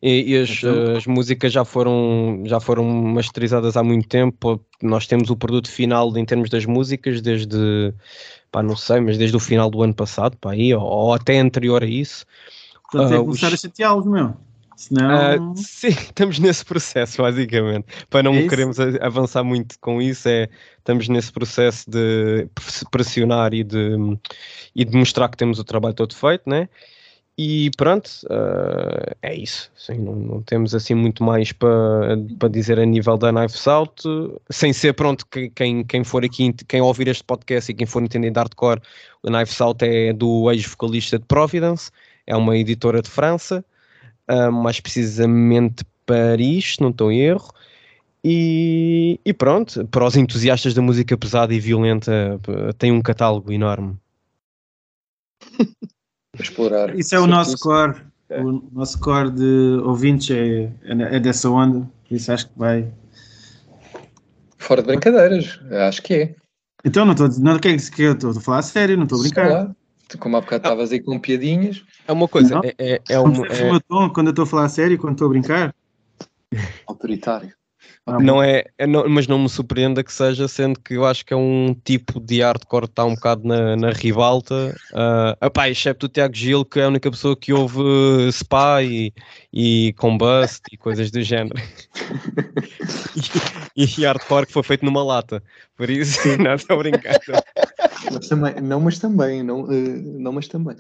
E, 0.02 0.32
e 0.32 0.38
as, 0.38 0.50
então... 0.50 0.96
as, 0.96 1.06
músicas 1.06 1.52
já 1.52 1.66
foram, 1.66 2.44
já 2.46 2.60
foram 2.60 2.86
masterizadas 2.86 3.76
há 3.76 3.84
muito 3.84 4.08
tempo. 4.08 4.60
Nós 4.82 5.06
temos 5.06 5.30
o 5.30 5.36
produto 5.36 5.70
final 5.70 6.16
em 6.18 6.26
termos 6.26 6.50
das 6.50 6.66
músicas 6.66 7.22
desde, 7.22 7.94
pá, 8.52 8.64
não 8.64 8.76
sei, 8.76 9.02
mas 9.02 9.18
desde 9.18 9.36
o 9.36 9.40
final 9.40 9.70
do 9.70 9.84
ano 9.84 9.94
passado, 9.94 10.38
pá, 10.38 10.52
aí, 10.52 10.74
ou, 10.74 10.82
ou 10.82 11.14
até 11.14 11.40
anterior 11.40 11.84
a 11.84 11.88
isso. 11.88 12.26
Portanto, 12.92 13.22
uh, 13.22 13.26
começar 13.26 13.48
os... 13.48 13.54
a 13.54 13.58
chateá-los, 13.58 14.06
meu. 14.06 14.34
Senão... 14.80 15.52
Uh, 15.52 15.58
sim, 15.58 15.90
estamos 16.08 16.40
nesse 16.40 16.64
processo, 16.64 17.22
basicamente. 17.22 17.86
Para 18.10 18.24
não 18.24 18.34
é 18.34 18.48
queremos 18.48 18.80
avançar 18.80 19.44
muito 19.44 19.78
com 19.82 20.02
isso, 20.02 20.30
é, 20.30 20.48
estamos 20.78 21.10
nesse 21.10 21.34
processo 21.34 21.92
de 21.92 22.48
pressionar 22.90 23.54
e 23.54 23.66
de, 23.66 23.98
e 24.74 24.86
de 24.86 24.96
mostrar 24.96 25.28
que 25.28 25.36
temos 25.36 25.60
o 25.60 25.64
trabalho 25.66 25.94
todo 25.94 26.16
feito, 26.16 26.50
né? 26.50 26.70
E 27.42 27.72
pronto, 27.78 28.10
uh, 28.26 29.16
é 29.22 29.34
isso. 29.34 29.72
Sim, 29.74 30.00
não, 30.00 30.14
não, 30.14 30.42
temos 30.42 30.76
assim 30.76 30.94
muito 30.94 31.24
mais 31.24 31.54
para 31.54 32.18
pa 32.38 32.50
dizer 32.50 32.78
a 32.78 32.86
nível 32.86 33.18
da 33.18 33.32
Knife 33.32 33.70
Out, 33.70 34.04
sem 34.50 34.74
ser 34.74 34.92
pronto, 34.94 35.26
que, 35.26 35.50
quem, 35.52 35.86
quem 35.86 36.04
for 36.04 36.26
aqui, 36.26 36.52
quem 36.68 36.82
ouvir 36.82 37.08
este 37.08 37.24
podcast 37.24 37.72
e 37.72 37.76
quem 37.76 37.88
for 37.88 38.04
entender 38.04 38.30
de 38.32 38.38
hardcore, 38.38 38.82
o 39.24 39.30
Knife 39.30 39.64
Out 39.64 39.86
é 39.86 40.12
do 40.12 40.52
ex-vocalista 40.52 41.18
de 41.18 41.24
Providence, 41.28 41.90
é 42.28 42.36
uma 42.36 42.58
editora 42.58 43.02
de 43.02 43.10
França, 43.10 43.64
uh, 44.30 44.52
mais 44.52 44.82
precisamente 44.82 45.86
Paris, 46.06 46.76
não 46.82 46.90
estou 46.90 47.10
em 47.10 47.22
erro. 47.22 47.54
E, 48.22 49.18
e 49.24 49.34
pronto, 49.34 49.88
para 49.88 50.06
os 50.06 50.18
entusiastas 50.18 50.74
da 50.74 50.82
música 50.82 51.18
pesada 51.18 51.54
e 51.54 51.60
violenta, 51.62 52.38
tem 52.78 52.92
um 52.92 53.02
catálogo 53.02 53.50
enorme. 53.54 53.98
explorar. 56.44 56.98
Isso 56.98 57.16
é 57.16 57.20
o 57.20 57.28
nosso 57.28 57.58
core. 57.60 57.96
É. 58.30 58.42
O 58.42 58.64
nosso 58.72 59.00
core 59.00 59.32
de 59.32 59.82
ouvintes 59.84 60.30
é, 60.30 60.72
é, 60.86 61.20
dessa 61.20 61.50
onda, 61.50 61.90
por 62.08 62.16
isso 62.16 62.32
acho 62.32 62.48
que 62.48 62.58
vai. 62.58 62.88
Fora 64.58 64.82
de 64.82 64.88
brincadeiras, 64.88 65.60
acho 65.88 66.04
que 66.04 66.14
é. 66.14 66.36
Então 66.86 67.06
não 67.06 67.14
estou 67.14 67.28
não, 67.40 67.58
que 67.58 67.68
é 67.68 67.78
que 67.78 68.04
eu 68.04 68.14
estou 68.14 68.32
a 68.32 68.42
falar 68.42 68.60
a 68.60 68.62
sério, 68.62 68.96
não 68.96 69.04
estou 69.04 69.20
a 69.20 69.22
brincar. 69.22 69.76
Como 70.20 70.38
há 70.38 70.42
bocado 70.42 70.64
estavas 70.64 70.92
aí 70.92 71.00
com 71.00 71.20
piadinhas. 71.20 71.84
É 72.08 72.12
uma 72.12 72.28
coisa, 72.28 72.56
não, 72.56 72.62
é, 72.64 72.74
é, 72.78 73.02
é, 73.10 73.20
uma, 73.20 73.46
é... 73.46 73.80
quando 74.14 74.28
eu 74.28 74.32
estou 74.32 74.44
a 74.44 74.48
falar 74.48 74.66
a 74.66 74.70
sério, 74.70 74.98
quando 74.98 75.14
estou 75.14 75.28
a 75.28 75.30
brincar. 75.30 75.76
Autoritário. 76.88 77.54
Ah, 78.06 78.20
não 78.20 78.42
é, 78.42 78.64
é 78.78 78.88
não, 78.88 79.08
mas 79.08 79.28
não 79.28 79.38
me 79.38 79.50
surpreenda 79.50 80.04
que 80.04 80.12
seja, 80.12 80.48
sendo 80.48 80.80
que 80.80 80.96
eu 80.96 81.06
acho 81.06 81.24
que 81.26 81.34
é 81.34 81.38
um 81.38 81.76
tipo 81.84 82.20
de 82.20 82.42
hardcore 82.42 82.88
que 82.88 82.92
está 82.92 83.06
um 83.06 83.14
bocado 83.14 83.48
na, 83.48 83.76
na 83.76 83.92
ribalta. 83.92 84.76
Uh, 84.92 85.46
epá, 85.46 85.70
excepto 85.70 86.08
o 86.08 86.10
Tiago 86.10 86.36
Gil, 86.36 86.66
que 86.66 86.80
é 86.80 86.86
a 86.86 86.88
única 86.88 87.12
pessoa 87.12 87.38
que 87.38 87.54
ouve 87.54 88.32
Spa 88.32 88.82
e, 88.82 89.14
e 89.54 89.94
Combust 89.94 90.62
e 90.72 90.78
coisas 90.78 91.12
do 91.12 91.22
género. 91.22 91.56
e, 93.76 93.84
e 93.84 94.06
hardcore 94.06 94.48
que 94.48 94.54
foi 94.54 94.64
feito 94.64 94.86
numa 94.86 95.04
lata. 95.04 95.44
Por 95.78 95.90
isso, 95.90 96.20
não 96.42 96.56
estou 96.56 96.78
a 96.78 96.80
brincar. 96.80 97.20
Mas 98.12 98.28
também, 98.28 98.62
não, 98.62 98.80
mas 98.80 99.00
também, 99.00 99.44
não, 99.44 99.64
uh, 99.64 100.20
não 100.20 100.32
mas 100.32 100.48
também. 100.48 100.76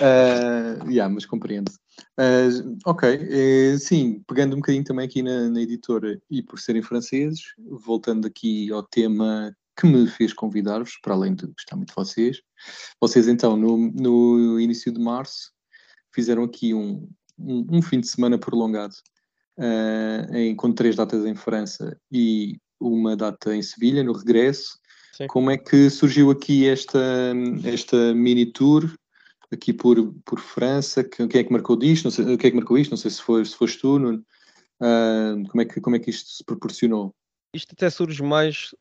Uh, 0.00 0.90
yeah, 0.90 1.12
mas 1.12 1.26
compreendo. 1.26 1.70
Uh, 2.18 2.76
ok, 2.86 3.16
uh, 3.16 3.78
sim, 3.78 4.22
pegando 4.26 4.54
um 4.54 4.60
bocadinho 4.60 4.84
também 4.84 5.06
aqui 5.06 5.22
na, 5.22 5.48
na, 5.48 5.60
editora 5.60 6.20
e 6.30 6.42
por 6.42 6.58
serem 6.58 6.82
franceses, 6.82 7.40
voltando 7.58 8.26
aqui 8.26 8.70
ao 8.72 8.82
tema 8.82 9.54
que 9.78 9.86
me 9.86 10.06
fez 10.06 10.32
convidar-vos, 10.32 10.98
para 11.02 11.14
além 11.14 11.34
de 11.34 11.46
gostar 11.46 11.76
muito 11.76 11.88
de 11.88 11.94
vocês, 11.94 12.40
vocês 13.00 13.28
então 13.28 13.56
no, 13.56 13.76
no 13.76 14.60
início 14.60 14.92
de 14.92 15.00
março 15.00 15.50
fizeram 16.14 16.44
aqui 16.44 16.74
um, 16.74 17.08
um, 17.38 17.66
um 17.78 17.82
fim 17.82 18.00
de 18.00 18.08
semana 18.08 18.38
prolongado 18.38 18.94
uh, 19.58 20.34
em, 20.34 20.54
com 20.54 20.72
três 20.72 20.96
datas 20.96 21.24
em 21.24 21.34
França 21.34 21.96
e 22.10 22.58
uma 22.80 23.16
data 23.16 23.54
em 23.54 23.62
Sevilha, 23.62 24.02
no 24.02 24.12
regresso. 24.12 24.78
Sim. 25.12 25.26
Como 25.26 25.50
é 25.50 25.56
que 25.56 25.90
surgiu 25.90 26.30
aqui 26.30 26.68
esta, 26.68 27.00
esta 27.64 28.14
mini 28.14 28.46
tour? 28.46 28.90
aqui 29.52 29.72
por, 29.72 30.12
por 30.24 30.40
França, 30.40 31.04
quem 31.04 31.28
é 31.34 31.44
que 31.44 31.52
marcou 31.52 31.76
disto, 31.76 32.04
não 32.04 32.10
sei, 32.10 32.24
quem 32.24 32.48
é 32.48 32.50
que 32.50 32.56
marcou 32.56 32.78
isto, 32.78 32.90
não 32.90 32.96
sei 32.96 33.10
se, 33.10 33.22
foi, 33.22 33.44
se 33.44 33.54
foste 33.54 33.78
tu, 33.78 33.98
Nuno. 33.98 34.24
Uh, 34.80 35.46
como, 35.48 35.62
é 35.62 35.64
que, 35.64 35.80
como 35.80 35.96
é 35.96 35.98
que 35.98 36.10
isto 36.10 36.30
se 36.30 36.44
proporcionou? 36.44 37.14
Isto 37.54 37.72
até 37.74 37.90
surge 37.90 38.22
mais 38.22 38.74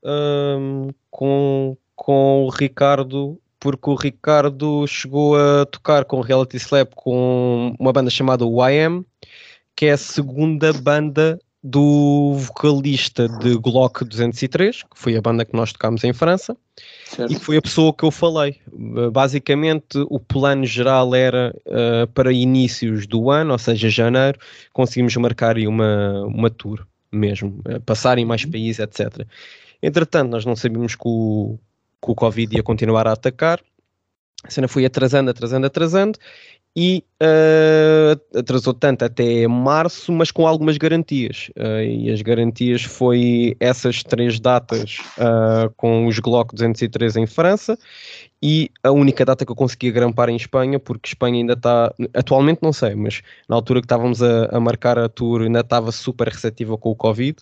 com, 1.09 1.77
com 1.93 2.45
o 2.45 2.49
Ricardo, 2.49 3.39
porque 3.59 3.89
o 3.89 3.95
Ricardo 3.95 4.87
chegou 4.87 5.35
a 5.35 5.65
tocar 5.65 6.05
com 6.05 6.17
o 6.17 6.21
Reality 6.21 6.55
Slap 6.57 6.93
com 6.95 7.75
uma 7.77 7.91
banda 7.91 8.09
chamada 8.09 8.45
YM, 8.45 9.03
que 9.75 9.87
é 9.87 9.91
a 9.91 9.97
segunda 9.97 10.71
banda 10.71 11.37
do 11.63 12.33
vocalista 12.33 13.27
de 13.27 13.55
Glock 13.57 14.03
203, 14.03 14.83
que 14.83 14.89
foi 14.95 15.15
a 15.15 15.21
banda 15.21 15.45
que 15.45 15.55
nós 15.55 15.71
tocámos 15.71 16.03
em 16.03 16.11
França, 16.11 16.57
certo. 17.05 17.31
e 17.31 17.35
que 17.35 17.43
foi 17.43 17.57
a 17.57 17.61
pessoa 17.61 17.93
que 17.93 18.03
eu 18.03 18.09
falei. 18.09 18.59
Basicamente, 19.11 19.99
o 20.09 20.19
plano 20.19 20.65
geral 20.65 21.13
era 21.13 21.55
uh, 21.67 22.07
para 22.13 22.33
inícios 22.33 23.05
do 23.05 23.29
ano, 23.29 23.51
ou 23.51 23.59
seja, 23.59 23.89
janeiro, 23.89 24.39
conseguimos 24.73 25.15
marcar 25.17 25.55
aí 25.55 25.67
uma, 25.67 26.25
uma 26.25 26.49
tour 26.49 26.85
mesmo, 27.11 27.61
uh, 27.67 27.79
passar 27.81 28.17
em 28.17 28.25
mais 28.25 28.43
uhum. 28.43 28.51
países, 28.51 28.79
etc. 28.79 29.27
Entretanto, 29.83 30.31
nós 30.31 30.45
não 30.45 30.55
sabíamos 30.55 30.95
que 30.95 31.05
o, 31.05 31.59
que 32.03 32.11
o 32.11 32.15
Covid 32.15 32.55
ia 32.55 32.63
continuar 32.63 33.07
a 33.07 33.13
atacar, 33.13 33.59
a 34.43 34.49
cena 34.49 34.67
foi 34.67 34.83
atrasando, 34.85 35.29
atrasando, 35.29 35.67
atrasando 35.67 36.17
e 36.75 37.03
uh, 37.21 38.39
atrasou 38.39 38.73
tanto 38.73 39.03
até 39.03 39.45
março, 39.47 40.11
mas 40.11 40.31
com 40.31 40.47
algumas 40.47 40.77
garantias. 40.77 41.51
Uh, 41.57 41.83
e 41.83 42.09
as 42.09 42.21
garantias 42.21 42.83
foi 42.83 43.55
essas 43.59 44.03
três 44.03 44.39
datas 44.39 44.99
uh, 45.17 45.69
com 45.75 46.07
os 46.07 46.17
Glock 46.19 46.55
203 46.55 47.17
em 47.17 47.27
França 47.27 47.77
e 48.41 48.71
a 48.83 48.91
única 48.91 49.25
data 49.25 49.45
que 49.45 49.51
eu 49.51 49.55
conseguia 49.55 49.91
grampar 49.91 50.29
em 50.29 50.35
Espanha, 50.35 50.79
porque 50.79 51.09
Espanha 51.09 51.37
ainda 51.37 51.53
está, 51.53 51.93
atualmente 52.13 52.59
não 52.61 52.73
sei, 52.73 52.95
mas 52.95 53.21
na 53.47 53.55
altura 53.55 53.81
que 53.81 53.85
estávamos 53.85 54.23
a, 54.23 54.45
a 54.45 54.59
marcar 54.59 54.97
a 54.97 55.09
tour 55.09 55.41
ainda 55.41 55.59
estava 55.59 55.91
super 55.91 56.29
receptiva 56.29 56.77
com 56.77 56.89
o 56.89 56.95
Covid 56.95 57.37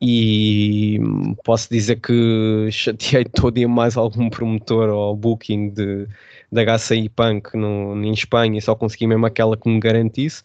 e 0.00 0.98
posso 1.44 1.68
dizer 1.70 1.96
que 1.96 2.68
chateei 2.70 3.24
todo 3.34 3.58
e 3.58 3.66
mais 3.66 3.96
algum 3.96 4.28
promotor 4.28 4.88
ou 4.88 5.16
booking 5.16 5.70
de, 5.70 6.06
da 6.50 6.78
HCI 6.78 7.08
Punk 7.08 7.56
no, 7.56 7.94
em 8.02 8.12
Espanha 8.12 8.58
e 8.58 8.62
só 8.62 8.74
consegui 8.74 9.06
mesmo 9.06 9.26
aquela 9.26 9.56
que 9.56 9.68
me 9.68 9.80
garantisse. 9.80 10.42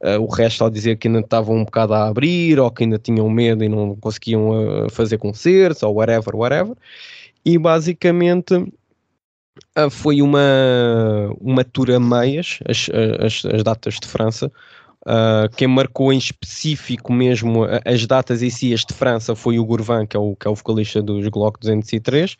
Uh, 0.00 0.20
o 0.20 0.26
resto 0.26 0.64
ao 0.64 0.70
dizer 0.70 0.96
que 0.96 1.06
ainda 1.06 1.20
estavam 1.20 1.56
um 1.56 1.64
bocado 1.64 1.94
a 1.94 2.08
abrir 2.08 2.58
ou 2.58 2.70
que 2.70 2.82
ainda 2.82 2.98
tinham 2.98 3.28
medo 3.30 3.62
e 3.62 3.68
não 3.68 3.94
conseguiam 3.96 4.50
uh, 4.50 4.90
fazer 4.90 5.18
concertos 5.18 5.82
ou 5.82 5.94
whatever, 5.94 6.34
whatever. 6.34 6.76
E 7.44 7.56
basicamente 7.56 8.54
uh, 8.54 9.90
foi 9.90 10.22
uma, 10.22 10.40
uma 11.40 11.62
tour 11.64 11.90
a 11.90 12.00
meias, 12.00 12.58
as, 12.68 12.90
as, 13.20 13.44
as 13.44 13.62
datas 13.62 13.94
de 14.00 14.08
França, 14.08 14.50
Uh, 15.02 15.48
quem 15.56 15.66
marcou 15.66 16.12
em 16.12 16.18
específico 16.18 17.12
mesmo 17.12 17.64
as 17.84 18.06
datas 18.06 18.40
em 18.40 18.50
si, 18.50 18.72
as 18.72 18.84
de 18.84 18.94
França, 18.94 19.34
foi 19.34 19.58
o 19.58 19.64
Gourvan, 19.64 20.06
que 20.06 20.16
é 20.16 20.20
o, 20.20 20.36
que 20.36 20.46
é 20.46 20.50
o 20.50 20.54
vocalista 20.54 21.02
dos 21.02 21.26
Glock 21.28 21.58
203. 21.58 22.36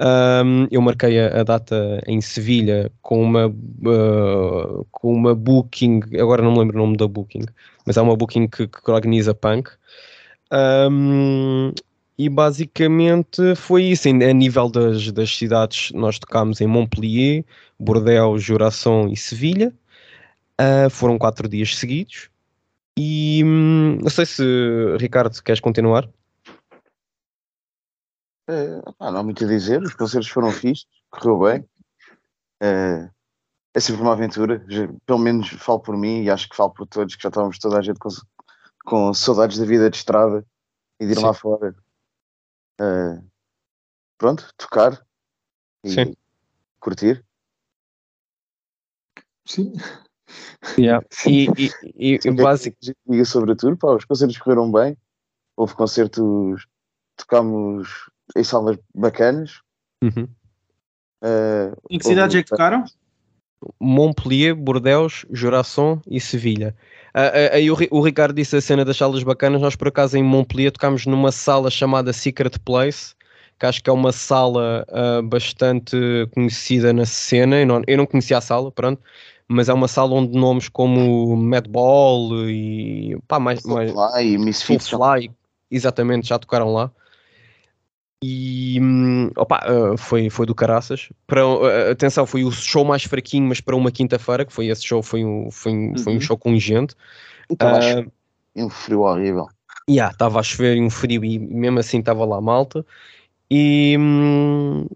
Um, 0.00 0.66
eu 0.70 0.80
marquei 0.80 1.20
a, 1.20 1.40
a, 1.40 1.42
data 1.42 2.02
em 2.06 2.20
Sevilha 2.20 2.90
com 3.02 3.22
uma, 3.22 3.48
uh, 3.48 4.86
com 4.90 5.12
uma 5.12 5.34
booking, 5.34 6.00
agora 6.18 6.42
não 6.42 6.52
me 6.52 6.60
lembro 6.60 6.76
o 6.76 6.80
nome 6.80 6.96
da 6.96 7.06
booking, 7.06 7.44
mas 7.84 7.98
é 7.98 8.00
uma 8.00 8.16
booking 8.16 8.48
que, 8.48 8.66
que 8.66 8.90
organiza 8.90 9.34
punk. 9.34 9.70
Um, 10.50 11.72
e 12.16 12.28
basicamente 12.28 13.54
foi 13.54 13.84
isso. 13.84 14.08
A 14.08 14.32
nível 14.32 14.68
das, 14.70 15.12
das 15.12 15.36
cidades, 15.36 15.92
nós 15.92 16.18
tocámos 16.18 16.60
em 16.60 16.66
Montpellier, 16.66 17.44
Bordeaux, 17.78 18.42
Juração 18.42 19.08
e 19.08 19.16
Sevilha. 19.16 19.72
Uh, 20.60 20.90
foram 20.90 21.18
quatro 21.18 21.48
dias 21.48 21.76
seguidos. 21.76 22.30
E 22.98 23.44
hum, 23.44 23.98
não 24.02 24.10
sei 24.10 24.26
se, 24.26 24.42
Ricardo, 24.98 25.40
queres 25.42 25.60
continuar? 25.60 26.08
É, 28.48 28.82
não 28.98 29.18
há 29.18 29.22
muito 29.22 29.44
a 29.44 29.46
dizer, 29.46 29.80
os 29.82 29.94
concertos 29.94 30.28
foram 30.28 30.50
fixos, 30.50 30.88
correu 31.10 31.38
bem. 31.38 31.68
É, 32.60 33.08
é 33.74 33.80
sempre 33.80 34.02
uma 34.02 34.14
aventura, 34.14 34.64
já, 34.68 34.88
pelo 35.06 35.18
menos 35.18 35.48
falo 35.50 35.78
por 35.78 35.96
mim 35.96 36.22
e 36.22 36.30
acho 36.30 36.48
que 36.48 36.56
falo 36.56 36.70
por 36.70 36.86
todos, 36.88 37.14
que 37.14 37.22
já 37.22 37.28
estávamos 37.28 37.58
toda 37.58 37.78
a 37.78 37.82
gente 37.82 37.98
com, 38.00 38.08
com 38.84 39.14
saudades 39.14 39.58
da 39.58 39.64
vida 39.64 39.88
de 39.88 39.96
estrada 39.96 40.44
e 40.98 41.06
de 41.06 41.12
ir 41.12 41.16
Sim. 41.16 41.22
lá 41.22 41.34
fora. 41.34 41.76
É, 42.80 43.22
pronto, 44.16 44.52
tocar 44.56 45.06
e 45.84 45.90
Sim. 45.90 46.16
curtir. 46.80 47.24
Sim, 49.44 49.72
Yeah. 50.78 51.04
E, 51.26 51.48
e, 51.56 51.70
e, 51.96 52.20
e 52.24 52.30
basicamente. 52.30 52.96
Diga 53.08 53.24
sobre 53.24 53.52
a 53.52 53.56
tour, 53.56 53.76
pá, 53.76 53.94
os 53.94 54.04
concertos 54.04 54.38
correram 54.38 54.70
bem, 54.70 54.96
houve 55.56 55.74
concertos, 55.74 56.66
tocámos 57.16 57.88
em 58.36 58.44
salas 58.44 58.78
bacanas. 58.94 59.60
Uhum. 60.02 60.28
Uh, 61.22 61.76
em 61.90 61.98
que 61.98 62.04
cidades 62.04 62.36
é 62.36 62.42
que 62.42 62.50
tocaram? 62.50 62.84
Montpellier, 63.80 64.54
Bordeaux, 64.54 65.26
Juração 65.32 66.00
e 66.06 66.20
Sevilha. 66.20 66.76
Aí 67.12 67.68
uh, 67.68 67.74
uh, 67.74 67.86
o, 67.90 67.98
o, 67.98 68.00
Ricardo 68.00 68.34
disse 68.34 68.56
a 68.56 68.60
cena 68.60 68.84
das 68.84 68.96
salas 68.96 69.22
bacanas. 69.24 69.60
Nós, 69.60 69.74
por 69.74 69.88
acaso, 69.88 70.16
em 70.16 70.22
Montpellier 70.22 70.70
tocámos 70.70 71.06
numa 71.06 71.32
sala 71.32 71.70
chamada 71.70 72.12
Secret 72.12 72.56
Place, 72.64 73.16
que 73.58 73.66
acho 73.66 73.82
que 73.82 73.90
é 73.90 73.92
uma 73.92 74.12
sala 74.12 74.86
uh, 74.88 75.22
bastante 75.22 75.96
conhecida 76.32 76.92
na 76.92 77.04
cena. 77.04 77.58
Eu 77.58 77.66
não, 77.66 77.82
eu 77.88 77.96
não 77.96 78.06
conhecia 78.06 78.38
a 78.38 78.42
sala, 78.42 78.70
pronto 78.70 79.02
mas 79.48 79.68
é 79.68 79.72
uma 79.72 79.88
sala 79.88 80.14
onde 80.14 80.38
nomes 80.38 80.68
como 80.68 81.34
Madball 81.34 82.48
e 82.48 83.18
pá, 83.26 83.40
mais, 83.40 83.62
mais 83.64 83.92
e 84.20 84.36
Misfits 84.36 84.86
Soulfly, 84.86 85.30
exatamente, 85.70 86.28
já 86.28 86.38
tocaram 86.38 86.72
lá. 86.72 86.90
E 88.22 88.78
hum, 88.80 89.30
opa, 89.36 89.60
uh, 89.70 89.96
foi, 89.96 90.28
foi 90.28 90.44
do 90.44 90.54
caraças. 90.54 91.08
Para, 91.26 91.46
uh, 91.46 91.90
atenção, 91.92 92.26
foi 92.26 92.44
o 92.44 92.50
show 92.50 92.84
mais 92.84 93.04
fraquinho, 93.04 93.48
mas 93.48 93.60
para 93.60 93.76
uma 93.76 93.92
quinta-feira, 93.92 94.44
que 94.44 94.52
foi 94.52 94.66
esse 94.66 94.84
show, 94.84 95.02
foi 95.02 95.24
um, 95.24 95.50
foi 95.50 95.72
um, 95.72 95.88
uhum. 95.90 95.98
foi 95.98 96.12
um 96.12 96.16
uhum. 96.16 96.20
show 96.20 96.36
com 96.36 96.56
gente. 96.58 96.94
Estava 97.48 97.78
uh, 98.00 98.12
um 98.56 98.68
frio 98.68 99.02
horrível. 99.02 99.46
Yeah, 99.88 100.12
estava 100.12 100.40
a 100.40 100.42
chover 100.42 100.76
e 100.76 100.82
um 100.82 100.90
frio, 100.90 101.24
e 101.24 101.38
mesmo 101.38 101.78
assim 101.78 102.00
estava 102.00 102.24
lá 102.24 102.40
malta. 102.40 102.84
E 103.50 103.96
hum, 103.98 104.86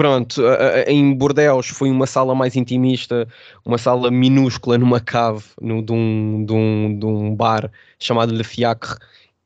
pronto, 0.00 0.40
em 0.86 1.14
Bordeaux 1.14 1.68
foi 1.68 1.90
uma 1.90 2.06
sala 2.06 2.34
mais 2.34 2.56
intimista, 2.56 3.28
uma 3.66 3.76
sala 3.76 4.10
minúscula 4.10 4.78
numa 4.78 4.98
cave 4.98 5.44
no, 5.60 5.82
de, 5.82 5.92
um, 5.92 6.42
de, 6.46 6.52
um, 6.54 6.98
de 6.98 7.04
um 7.04 7.34
bar 7.34 7.70
chamado 7.98 8.32
Le 8.32 8.42
Fiacre 8.42 8.96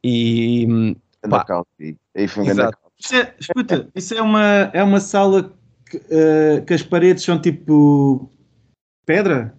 e 0.04 0.94
pá, 1.28 1.44
aí 2.14 2.28
foi 2.28 2.44
isso 2.96 3.16
é, 3.16 3.34
escuta, 3.40 3.88
isso 3.96 4.14
é 4.14 4.22
uma, 4.22 4.70
é 4.72 4.80
uma 4.84 5.00
sala 5.00 5.52
que, 5.90 5.96
uh, 5.96 6.64
que 6.64 6.72
as 6.72 6.84
paredes 6.84 7.24
são 7.24 7.40
tipo 7.40 8.30
pedra? 9.04 9.52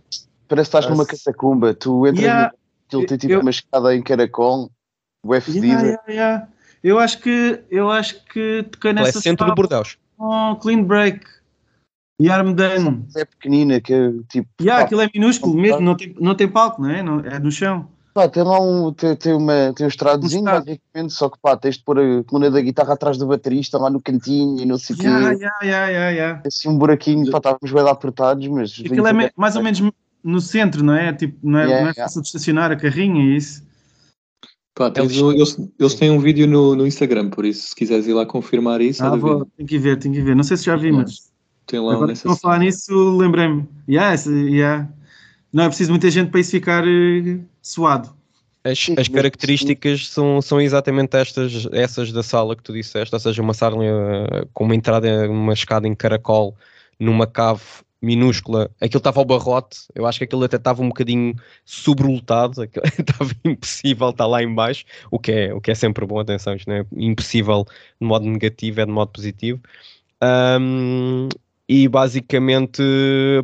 Parece 0.48 0.72
que 0.72 0.78
estás 0.78 0.90
numa 0.90 1.06
catacumba, 1.06 1.74
tu 1.74 2.08
entras 2.08 2.24
yeah, 2.24 2.54
no, 2.94 3.06
tem 3.06 3.18
tipo 3.18 3.34
eu, 3.34 3.42
uma 3.42 3.50
escada 3.50 3.94
em 3.94 4.02
caracol, 4.02 4.72
o 5.26 5.42
fedida. 5.42 5.68
Yeah, 5.68 5.84
yeah, 5.84 6.04
yeah. 6.08 6.48
Eu 6.82 7.00
acho 7.00 7.20
que 7.20 7.62
eu 7.70 7.92
acho 7.92 8.24
que 8.28 8.64
toquei 8.72 8.94
nessa 8.94 9.20
é 9.20 9.22
centro 9.22 9.46
sala. 9.46 9.52
de 9.54 9.62
Bordeaux 9.62 9.98
oh, 10.18 10.56
Clean 10.58 10.84
Break 10.84 11.22
e 12.20 12.30
Armdan. 12.30 13.04
É 13.16 13.26
pequenina, 13.26 13.82
que 13.82 13.94
é 13.94 14.12
tipo. 14.30 14.48
Yeah, 14.62 14.84
aquilo 14.84 15.02
é 15.02 15.10
minúsculo 15.14 15.56
mesmo, 15.56 15.82
não 15.82 15.96
tem, 15.96 16.16
não 16.20 16.36
tem 16.36 16.48
palco, 16.48 16.82
não 16.82 16.90
é? 16.90 17.04
Não, 17.04 17.20
é 17.20 17.40
no 17.40 17.52
chão. 17.52 17.88
Pá, 18.14 18.30
tem 18.30 18.44
lá 18.44 18.62
um, 18.62 18.94
tem, 18.94 19.14
tem, 19.18 19.34
uma, 19.34 19.74
tem 19.76 19.86
um 19.86 19.90
estradozinho, 19.90 20.46
basicamente, 20.46 21.12
só 21.12 21.28
que 21.28 21.38
pá, 21.42 21.58
tens 21.58 21.76
de 21.76 21.84
pôr 21.84 22.00
a 22.00 22.24
coluna 22.24 22.50
da 22.50 22.62
guitarra 22.62 22.94
atrás 22.94 23.18
do 23.18 23.28
baterista 23.28 23.78
lá 23.78 23.90
no 23.90 24.02
cantinho 24.02 24.58
e 24.62 24.66
não 24.66 24.78
sei 24.78 24.96
o 24.96 25.02
yeah, 25.02 25.20
quê. 25.20 25.36
Yeah, 25.36 25.58
yeah, 25.62 25.88
yeah, 25.90 26.10
yeah. 26.12 26.42
Assim 26.46 26.70
um 26.70 26.78
buraquinho, 26.78 27.30
pá, 27.30 27.40
estávamos 27.40 27.72
bem 27.72 27.90
apertados, 27.90 28.48
mas. 28.48 28.80
Aquilo 28.80 29.08
é 29.08 29.32
mais 29.36 29.58
ou 29.58 29.64
menos 29.64 29.84
no 30.24 30.40
centro, 30.40 30.82
não 30.82 30.96
é? 30.96 31.12
Tipo, 31.12 31.38
não 31.44 31.60
é, 31.60 31.66
yeah, 31.66 31.84
não 31.84 31.90
é 31.90 31.94
fácil 31.94 32.22
de 32.22 32.28
estacionar 32.28 32.72
a 32.72 32.78
carrinha 32.78 33.22
e 33.22 33.36
isso. 33.36 33.66
Pá, 34.76 34.92
eles, 34.98 35.16
eles, 35.16 35.58
eles, 35.80 35.94
têm 35.94 36.12
um 36.12 36.20
vídeo 36.20 36.46
no, 36.46 36.76
no 36.76 36.86
Instagram, 36.86 37.30
por 37.30 37.46
isso, 37.46 37.70
se 37.70 37.76
quiseres 37.76 38.08
ir 38.08 38.14
lá 38.14 38.26
confirmar 38.26 38.82
isso. 38.82 39.02
Ah, 39.02 39.16
vou, 39.16 39.48
tem 39.58 39.66
que 39.66 39.80
ver, 39.80 39.98
tem 39.98 40.12
que 40.12 40.22
ver. 40.22 40.36
Não 40.36 40.44
sei 40.44 40.58
se 40.58 40.66
já 40.66 40.76
vi, 40.76 40.92
mas. 40.92 41.34
Tem 41.66 41.80
lá 41.80 41.94
Agora 41.94 42.14
que 42.14 42.36
falar 42.36 42.60
nisso, 42.60 43.18
lembrei-me. 43.18 43.66
Yeah, 43.90 44.22
yeah. 44.30 44.90
Não 45.52 45.64
é 45.64 45.68
preciso 45.68 45.92
muita 45.92 46.12
gente 46.12 46.30
para 46.30 46.42
isso 46.42 46.52
ficar 46.52 46.84
uh, 46.84 47.44
suado. 47.62 48.14
As, 48.64 48.78
as 48.98 49.08
características 49.08 50.10
são, 50.10 50.42
são 50.42 50.60
exatamente 50.60 51.16
estas, 51.16 51.68
essas 51.72 52.12
da 52.12 52.22
sala 52.22 52.56
que 52.56 52.62
tu 52.62 52.74
disseste, 52.74 53.16
ou 53.16 53.20
seja, 53.20 53.42
uma 53.42 53.54
sala 53.54 53.78
uh, 53.78 54.48
com 54.54 54.66
uma 54.66 54.76
entrada, 54.76 55.30
uma 55.30 55.54
escada 55.54 55.88
em 55.88 55.96
caracol, 55.96 56.56
numa 57.00 57.26
cave 57.26 57.62
minúscula, 58.06 58.70
aquilo 58.80 59.00
estava 59.00 59.20
ao 59.20 59.26
barrote, 59.26 59.80
eu 59.96 60.06
acho 60.06 60.20
que 60.20 60.26
aquilo 60.26 60.44
até 60.44 60.58
estava 60.58 60.82
um 60.82 60.90
bocadinho 60.90 61.36
sobrelotado, 61.66 62.64
estava 63.00 63.32
impossível 63.44 64.10
estar 64.10 64.28
lá 64.28 64.44
em 64.44 64.54
baixo, 64.54 64.86
o 65.10 65.18
que 65.18 65.32
é, 65.32 65.54
o 65.54 65.60
que 65.60 65.72
é 65.72 65.76
sempre 65.76 66.06
bom, 66.06 66.20
atenção, 66.20 66.56
isto 66.56 66.70
não 66.70 66.78
é 66.78 66.86
impossível 66.96 67.66
de 68.00 68.08
modo 68.08 68.26
negativo, 68.26 68.82
é 68.82 68.86
de 68.86 68.92
modo 68.92 69.12
positivo. 69.12 69.60
Um, 70.24 71.28
e 71.68 71.88
basicamente, 71.88 72.82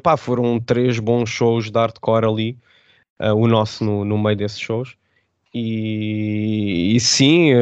pá, 0.03 0.15
foram 0.15 0.59
três 0.59 0.99
bons 0.99 1.29
shows 1.29 1.71
de 1.71 1.79
hardcore 1.79 2.25
ali, 2.25 2.57
uh, 3.19 3.33
o 3.33 3.47
nosso 3.47 3.83
no, 3.83 4.05
no 4.05 4.17
meio 4.17 4.37
desses 4.37 4.59
shows. 4.59 4.95
E, 5.53 6.95
e 6.95 6.99
sim, 6.99 7.53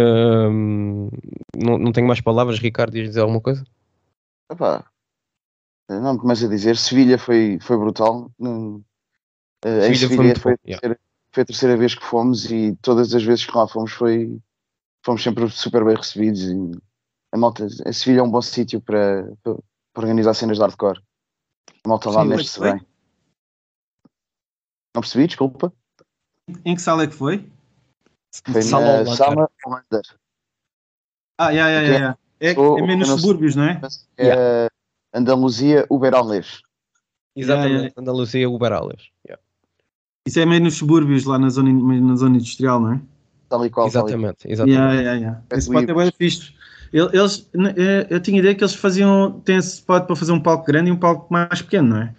não, 1.58 1.80
não 1.80 1.92
tenho 1.92 2.06
mais 2.08 2.22
palavras, 2.22 2.60
Ricardo, 2.60 2.94
diz 2.94 3.08
dizer 3.08 3.22
alguma 3.22 3.42
coisa? 3.42 3.64
Epá, 4.52 4.86
não 5.90 6.14
me 6.14 6.20
começo 6.20 6.46
a 6.46 6.50
dizer, 6.50 6.78
Sevilha 6.78 7.18
foi, 7.18 7.58
foi 7.60 7.78
brutal. 7.78 8.32
Uh, 8.40 8.84
em 9.66 9.96
Sevilha 9.96 10.36
foi, 10.36 10.40
foi, 10.40 10.54
a 10.54 10.58
terceira, 10.58 11.00
foi, 11.32 11.44
a 11.44 11.46
terceira 11.46 11.78
vez 11.78 11.96
que 11.96 12.06
fomos 12.06 12.52
e 12.52 12.78
todas 12.82 13.14
as 13.14 13.24
vezes 13.24 13.46
que 13.46 13.58
lá 13.58 13.68
fomos 13.68 13.92
foi, 13.92 14.40
fomos 15.04 15.24
sempre 15.24 15.50
super 15.50 15.84
bem 15.84 15.96
recebidos. 15.96 16.44
E 16.44 16.72
a 17.32 17.38
malta, 17.38 17.66
a 17.86 17.94
Sevilha 17.94 18.20
é 18.20 18.24
um 18.24 18.30
bom 18.30 18.42
sítio 18.42 18.80
para, 18.80 19.32
para, 19.44 19.58
organizar 19.96 20.36
cenas 20.36 20.58
de 20.58 20.64
hardcore. 20.64 21.02
A 21.84 21.90
malta 21.90 22.12
lá 22.12 22.24
mexe-se 22.24 22.60
bem. 22.60 22.80
Não 24.94 25.02
percebi, 25.02 25.26
desculpa. 25.26 25.74
Em 26.66 26.76
que 26.76 26.82
sala 26.82 27.04
é 27.04 27.08
que 27.08 27.16
foi? 27.16 27.50
Foi 28.46 28.64
na 28.64 29.16
Sala 29.16 29.50
Hollander. 29.66 30.02
Ah, 31.38 31.50
yeah, 31.50 31.70
yeah, 31.70 31.88
yeah. 31.88 32.18
É, 32.40 32.52
é 32.52 32.82
menos 32.86 33.08
subúrbios, 33.08 33.56
não 33.56 33.64
é? 33.64 33.82
É, 34.18 34.26
yeah. 34.26 34.70
Andaluzia 35.14 35.86
Uberalnês. 35.90 36.62
Exatamente, 37.36 37.70
yeah, 37.70 37.84
yeah. 37.88 38.02
Andaluzia, 38.02 38.50
Uberales. 38.50 39.10
Yeah. 39.26 39.42
Isso 40.28 40.40
é 40.40 40.46
meio 40.46 40.62
nos 40.62 40.76
subúrbios, 40.76 41.26
lá 41.26 41.40
na 41.40 41.50
zona, 41.50 41.72
na 41.72 42.16
zona 42.16 42.36
industrial, 42.36 42.80
não 42.80 42.94
é? 42.94 43.02
Tal 43.48 43.66
e 43.66 43.70
qual. 43.70 43.88
Exatamente, 43.88 44.48
exatamente. 44.48 44.78
Yeah, 44.78 45.02
yeah, 45.02 45.20
yeah. 45.20 45.44
Esse 45.52 45.70
spot 45.70 45.90
é 45.90 45.94
bem 45.94 46.12
fixe. 46.12 46.54
Eles, 46.92 47.50
eh, 47.78 48.08
eu 48.10 48.20
tinha 48.20 48.40
ideia 48.40 48.56
que 48.56 48.64
eles 48.64 48.74
faziam, 48.74 49.40
tem 49.42 49.58
esse 49.58 49.76
spot 49.76 50.06
para 50.06 50.16
fazer 50.16 50.32
um 50.32 50.42
palco 50.42 50.66
grande 50.66 50.90
e 50.90 50.92
um 50.92 50.98
palco 50.98 51.32
mais 51.32 51.62
pequeno, 51.62 51.90
não 51.90 52.02
é? 52.02 52.16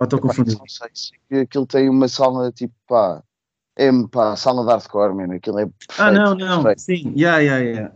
Ou 0.00 0.04
estou 0.04 0.20
confundido? 0.20 0.58
Não 0.58 0.68
sei, 0.68 0.88
sei 0.94 1.40
aquilo 1.40 1.66
tem 1.66 1.88
uma 1.88 2.06
sala 2.06 2.52
tipo, 2.52 2.74
pá, 2.86 3.22
é 3.76 3.90
pá, 4.10 4.36
sala 4.36 4.64
de 4.64 4.70
hardcore, 4.70 5.14
mano, 5.14 5.34
aquilo 5.34 5.58
é 5.58 5.66
perfeito, 5.66 6.00
Ah, 6.00 6.12
não, 6.12 6.34
não, 6.36 6.62
perfeito. 6.62 6.80
sim, 6.80 7.12
yeah, 7.16 7.38
yeah, 7.38 7.64
yeah. 7.64 7.94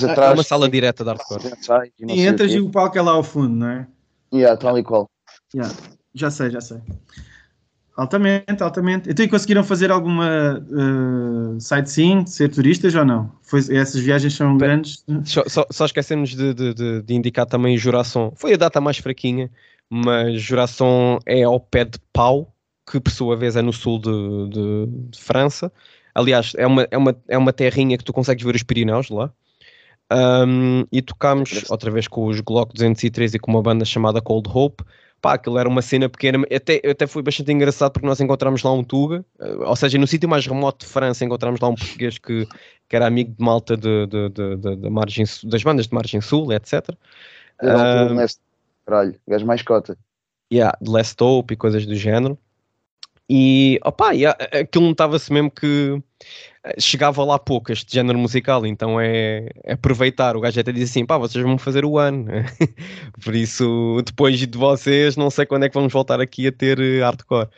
Depois 0.00 0.04
atrás, 0.04 0.30
é 0.30 0.34
uma 0.34 0.42
sala 0.42 0.68
direta 0.68 1.04
de 1.04 1.10
hardcore. 1.10 1.52
E, 1.98 2.20
e 2.20 2.26
entras 2.26 2.52
e 2.52 2.60
o 2.60 2.70
palco 2.70 2.96
é 2.96 3.02
lá 3.02 3.12
ao 3.12 3.22
fundo, 3.22 3.54
não 3.56 3.68
é? 3.68 3.86
Yeah, 4.32 4.56
tal 4.56 4.78
e 4.78 4.82
qual. 4.82 5.10
Yeah. 5.54 5.74
Já 6.14 6.30
sei, 6.30 6.50
já 6.50 6.60
sei. 6.60 6.78
Altamente, 7.94 8.62
altamente. 8.62 9.10
Então, 9.10 9.24
e 9.24 9.28
conseguiram 9.28 9.62
fazer 9.62 9.90
alguma 9.90 10.58
uh, 10.58 11.60
sightseeing, 11.60 12.24
ser 12.24 12.48
turistas 12.48 12.94
ou 12.94 13.04
não? 13.04 13.30
Foi, 13.42 13.60
essas 13.60 14.00
viagens 14.00 14.34
são 14.34 14.56
grandes. 14.56 15.04
Só, 15.24 15.44
só, 15.46 15.66
só 15.70 15.84
esquecemos 15.84 16.30
de, 16.30 16.54
de, 16.54 16.72
de, 16.72 17.02
de, 17.02 17.14
indicar 17.14 17.44
também 17.44 17.76
Juração. 17.76 18.32
Foi 18.34 18.54
a 18.54 18.56
data 18.56 18.80
mais 18.80 18.96
fraquinha, 18.96 19.50
mas 19.90 20.40
Juração 20.40 21.18
é 21.26 21.42
ao 21.42 21.60
pé 21.60 21.84
de 21.84 21.98
Pau, 22.14 22.54
que 22.90 22.98
por 22.98 23.10
sua 23.10 23.36
vez 23.36 23.56
é 23.56 23.62
no 23.62 23.72
sul 23.72 23.98
de, 23.98 24.48
de, 24.48 24.86
de, 25.10 25.20
França. 25.20 25.70
Aliás, 26.14 26.54
é 26.56 26.66
uma, 26.66 26.88
é, 26.90 26.96
uma, 26.96 27.16
é 27.28 27.36
uma 27.36 27.52
terrinha 27.52 27.98
que 27.98 28.04
tu 28.04 28.12
consegues 28.12 28.42
ver 28.42 28.54
os 28.54 28.62
Pirineus 28.62 29.10
lá. 29.10 29.30
Um, 30.12 30.84
e 30.92 31.00
tocámos 31.00 31.70
outra 31.70 31.90
vez 31.90 32.06
com 32.06 32.26
os 32.26 32.40
Glock 32.40 32.74
203 32.74 33.34
e 33.34 33.38
com 33.38 33.50
uma 33.50 33.62
banda 33.62 33.84
chamada 33.84 34.20
Cold 34.20 34.50
Hope 34.52 34.84
pá, 35.22 35.34
aquilo 35.34 35.56
era 35.56 35.68
uma 35.68 35.80
cena 35.80 36.08
pequena, 36.08 36.44
até, 36.54 36.82
até 36.84 37.06
foi 37.06 37.22
bastante 37.22 37.52
engraçado 37.52 37.92
porque 37.92 38.06
nós 38.06 38.20
encontramos 38.20 38.62
lá 38.64 38.72
um 38.72 38.82
Tuga, 38.82 39.24
eh, 39.38 39.54
ou 39.54 39.76
seja, 39.76 39.96
no 39.96 40.06
sítio 40.06 40.28
mais 40.28 40.44
remoto 40.44 40.84
de 40.84 40.92
França 40.92 41.24
encontramos 41.24 41.60
lá 41.60 41.68
um 41.68 41.76
português 41.76 42.18
que, 42.18 42.44
que 42.88 42.96
era 42.96 43.06
amigo 43.06 43.32
de 43.32 43.42
malta 43.42 43.76
de, 43.76 44.06
de, 44.08 44.28
de, 44.28 44.56
de, 44.56 44.76
de 44.76 44.90
margem, 44.90 45.24
das 45.44 45.62
bandas 45.62 45.86
de 45.86 45.94
margem 45.94 46.20
sul, 46.20 46.52
etc. 46.52 46.90
Uh, 47.62 48.14
Last, 48.14 48.40
caralho, 48.84 49.14
gajo 49.28 49.46
mais 49.46 49.62
cota. 49.62 49.96
Yeah, 50.52 50.76
de 50.82 50.90
Last 50.90 51.22
Hope 51.22 51.54
e 51.54 51.56
coisas 51.56 51.86
do 51.86 51.94
género. 51.94 52.36
E, 53.34 53.80
opá, 53.82 54.10
yeah, 54.10 54.36
aquilo 54.52 54.88
notava-se 54.88 55.32
mesmo 55.32 55.50
que 55.50 55.98
chegava 56.78 57.24
lá 57.24 57.38
pouco 57.38 57.72
este 57.72 57.94
género 57.94 58.18
musical, 58.18 58.66
então 58.66 59.00
é, 59.00 59.48
é 59.64 59.72
aproveitar. 59.72 60.36
O 60.36 60.40
gajo 60.40 60.60
até 60.60 60.70
diz 60.70 60.90
assim: 60.90 61.06
pá, 61.06 61.16
vocês 61.16 61.42
vão 61.42 61.56
fazer 61.56 61.82
o 61.82 61.98
ano, 61.98 62.26
por 63.24 63.34
isso, 63.34 64.02
depois 64.04 64.38
de 64.38 64.58
vocês, 64.58 65.16
não 65.16 65.30
sei 65.30 65.46
quando 65.46 65.64
é 65.64 65.70
que 65.70 65.74
vamos 65.74 65.90
voltar 65.90 66.20
aqui 66.20 66.46
a 66.46 66.52
ter 66.52 66.78
eh, 66.78 67.00
hardcore. 67.00 67.48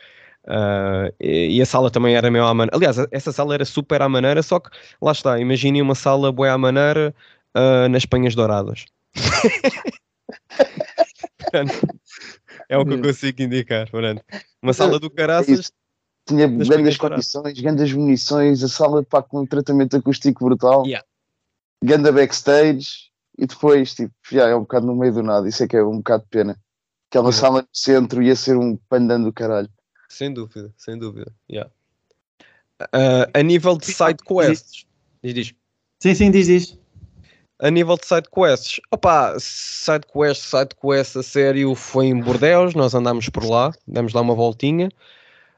Uh, 0.45 1.11
e, 1.19 1.57
e, 1.57 1.61
a 1.61 1.65
sala 1.65 1.91
também 1.91 2.15
era 2.15 2.31
meio 2.31 2.45
à 2.45 2.53
maneira. 2.53 2.77
Aliás, 2.77 2.95
essa 3.11 3.33
sala 3.33 3.55
era 3.55 3.65
super 3.65 4.01
à 4.01 4.07
maneira, 4.07 4.41
só 4.41 4.61
que 4.61 4.69
lá 5.01 5.11
está, 5.11 5.37
imaginem 5.39 5.81
uma 5.81 5.95
sala 5.95 6.31
boa 6.31 6.53
à 6.53 6.57
maneira 6.57 7.13
uh, 7.53 7.89
nas 7.89 8.05
Penhas 8.05 8.33
Douradas. 8.33 8.85
é 12.69 12.77
o 12.77 12.85
que 12.85 12.93
eu 12.93 13.01
consigo 13.01 13.41
indicar. 13.41 13.89
Portanto, 13.89 14.23
uma 14.61 14.73
sala 14.73 14.99
do 14.99 15.09
caraças 15.09 15.71
tinha 16.27 16.47
grandes 16.47 16.97
condições, 16.97 17.59
grandes 17.59 17.93
munições, 17.93 18.63
a 18.63 18.67
sala 18.67 19.03
pá, 19.03 19.21
com 19.21 19.41
um 19.41 19.45
tratamento 19.45 19.95
acústico 19.95 20.43
brutal, 20.45 20.85
yeah. 20.85 21.05
ganda 21.83 22.11
backstage 22.11 23.11
e 23.37 23.45
depois 23.45 23.93
tipo, 23.93 24.13
já, 24.31 24.47
é 24.47 24.55
um 24.55 24.61
bocado 24.61 24.87
no 24.87 24.95
meio 24.95 25.13
do 25.13 25.21
nada, 25.21 25.47
isso 25.47 25.63
é 25.63 25.67
que 25.67 25.77
é 25.77 25.83
um 25.83 25.97
bocado 25.97 26.23
de 26.23 26.29
pena. 26.29 26.59
Aquela 27.09 27.29
yeah. 27.29 27.39
sala 27.39 27.61
no 27.61 27.67
centro 27.71 28.23
ia 28.23 28.35
ser 28.35 28.57
um 28.57 28.75
pandan 28.89 29.21
do 29.21 29.31
caralho. 29.31 29.69
Sem 30.09 30.33
dúvida, 30.33 30.73
sem 30.77 30.97
dúvida. 30.97 31.31
Yeah. 31.49 31.69
Uh, 32.81 33.29
a 33.33 33.41
nível 33.41 33.77
de 33.77 33.85
side 33.85 34.23
quests, 34.25 34.85
diz, 35.23 35.33
diz. 35.33 35.53
Sim, 35.99 36.15
sim, 36.15 36.31
diz, 36.31 36.47
diz. 36.47 36.84
A 37.59 37.71
nível 37.71 37.95
de 37.95 38.05
side 38.05 38.29
quests, 38.29 38.81
opa, 38.91 39.35
side 39.39 40.05
quest, 40.11 40.41
side 40.41 40.75
quest 40.75 41.15
a 41.15 41.23
sério 41.23 41.73
foi 41.73 42.07
em 42.07 42.19
Bordeus, 42.19 42.75
nós 42.75 42.93
andámos 42.93 43.29
por 43.29 43.45
lá, 43.45 43.71
demos 43.87 44.13
lá 44.13 44.21
uma 44.21 44.35
voltinha. 44.35 44.89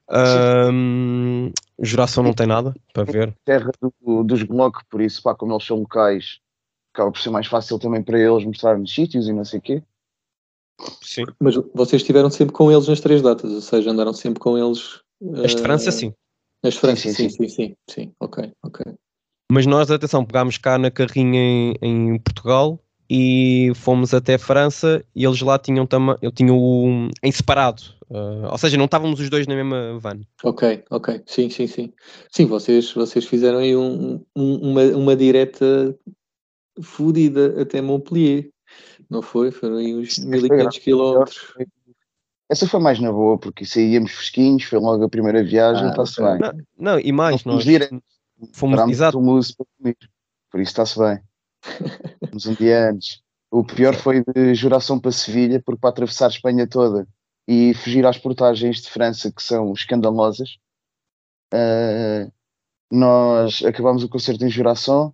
Um, 0.10 1.52
Juração 1.80 2.24
não 2.24 2.34
tem 2.34 2.48
nada 2.48 2.74
para 2.93 3.04
ver. 3.04 3.36
Terra 3.43 3.72
do, 3.82 4.24
dos 4.24 4.43
Glock, 4.43 4.84
por 4.89 5.02
isso, 5.02 5.22
pá, 5.24 5.34
como 5.34 5.54
eles 5.54 5.66
são 5.66 5.80
locais, 5.80 6.39
acaba 6.93 7.12
por 7.12 7.20
ser 7.20 7.32
mais 7.32 7.48
fácil 7.48 7.80
também 7.80 8.04
para 8.04 8.20
eles 8.20 8.45
mostrar-nos 8.45 8.93
sítios 8.93 9.28
e 9.28 9.34
não 9.34 9.43
sei 9.43 9.60
o 9.60 9.62
quê. 9.62 9.84
Sim. 11.02 11.26
Mas 11.39 11.56
vocês 11.74 12.02
estiveram 12.04 12.30
sempre 12.30 12.54
com 12.54 12.72
eles 12.72 12.88
nas 12.88 13.00
três 13.00 13.22
datas, 13.24 13.52
ou 13.52 13.62
seja, 13.62 13.89
andaram 13.89 14.14
sempre 14.14 14.39
com 14.39 14.56
eles. 14.56 15.02
As 15.43 15.56
de 15.56 15.62
França, 15.64 15.91
sim. 15.91 16.14
As 16.64 16.76
de 16.76 16.80
França, 16.80 17.02
sim 17.02 17.14
sim 17.14 17.30
sim, 17.30 17.48
sim, 17.48 17.50
sim, 17.50 17.76
sim, 17.89 18.14
ok, 18.20 18.52
ok. 18.64 18.86
Mas 19.52 19.66
nós, 19.66 19.89
atenção, 19.89 20.26
pegámos 20.26 20.58
cá 20.58 20.78
na 20.78 20.91
carrinha 20.91 21.39
em, 21.39 21.76
em 21.82 22.20
Portugal 22.20 22.80
e 23.10 23.72
fomos 23.76 24.14
até 24.14 24.38
França 24.38 25.04
e 25.16 25.26
eles 25.26 25.41
lá 25.41 25.58
tinham 25.58 25.86
também, 25.86 26.16
eu 26.22 26.32
tinha 26.32 26.54
o 26.54 27.10
em 27.24 27.32
separado, 27.32 27.82
uh, 28.10 28.52
ou 28.52 28.58
seja, 28.58 28.76
não 28.76 28.86
estávamos 28.86 29.22
os 29.22 29.30
dois 29.30 29.48
na 29.48 29.56
mesma 29.56 29.98
van. 30.00 30.20
Ok, 30.43 30.84
ok, 30.89 31.22
sim, 31.26 31.50
sim, 31.50 31.66
sim. 31.68 31.93
Sim, 32.30 32.45
vocês, 32.45 32.91
vocês 32.91 33.26
fizeram 33.26 33.60
aí 33.60 33.76
um, 33.76 34.22
um, 34.36 34.72
uma, 34.72 34.84
uma 34.98 35.16
direta 35.16 35.98
fodida 36.82 37.62
até 37.62 37.82
Montpellier, 37.82 38.50
não 39.10 39.22
foi? 39.22 39.50
Foram 39.52 39.78
aí 39.78 39.95
uns 39.95 40.18
1500 40.18 40.78
quilómetros. 40.80 41.54
Essa 42.50 42.68
foi 42.68 42.80
mais 42.80 43.00
na 43.00 43.12
boa, 43.12 43.38
porque 43.38 43.66
saíamos 43.66 44.12
fresquinhos, 44.12 44.64
foi 44.64 44.80
logo 44.80 45.04
a 45.04 45.10
primeira 45.10 45.43
viagem, 45.43 45.89
está-se 45.89 46.22
bem. 46.22 46.39
Não, 46.39 46.54
não, 46.78 47.00
e 47.00 47.12
mais, 47.12 47.43
nós 47.43 47.66
fomos 48.54 48.80
exato. 48.90 49.20
Por 50.52 50.62
isso 50.62 50.72
está-se 50.72 51.00
bem. 51.00 51.20
Uns 52.34 52.46
um 52.46 52.54
dia 52.54 52.90
antes. 52.90 53.22
O 53.50 53.64
pior 53.64 53.96
foi 53.96 54.24
de 54.24 54.54
Juração 54.54 55.00
para 55.00 55.12
Sevilha, 55.12 55.62
porque 55.64 55.80
para 55.80 55.90
atravessar 55.90 56.26
a 56.26 56.30
Espanha 56.30 56.68
toda 56.68 57.08
e 57.48 57.74
fugir 57.74 58.06
às 58.06 58.18
portagens 58.18 58.82
de 58.82 58.90
França, 58.90 59.32
que 59.32 59.42
são 59.42 59.72
escandalosas, 59.72 60.58
uh, 61.54 62.32
nós 62.92 63.64
acabámos 63.64 64.04
o 64.04 64.10
concerto 64.10 64.44
em 64.44 64.50
Juração, 64.50 65.14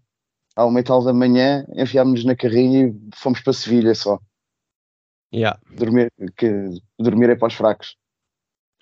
ao 0.56 0.72
metal 0.72 1.04
da 1.04 1.14
manhã, 1.14 1.66
enfiámos-nos 1.76 2.26
na 2.26 2.36
carrinha 2.36 2.88
e 2.88 2.96
fomos 3.16 3.40
para 3.40 3.54
Sevilha 3.54 3.94
só. 3.94 4.20
Yeah. 5.34 5.60
Dormir, 5.76 6.12
que, 6.38 6.48
dormir 7.00 7.30
é 7.30 7.36
para 7.36 7.48
os 7.48 7.56
fracos. 7.56 7.98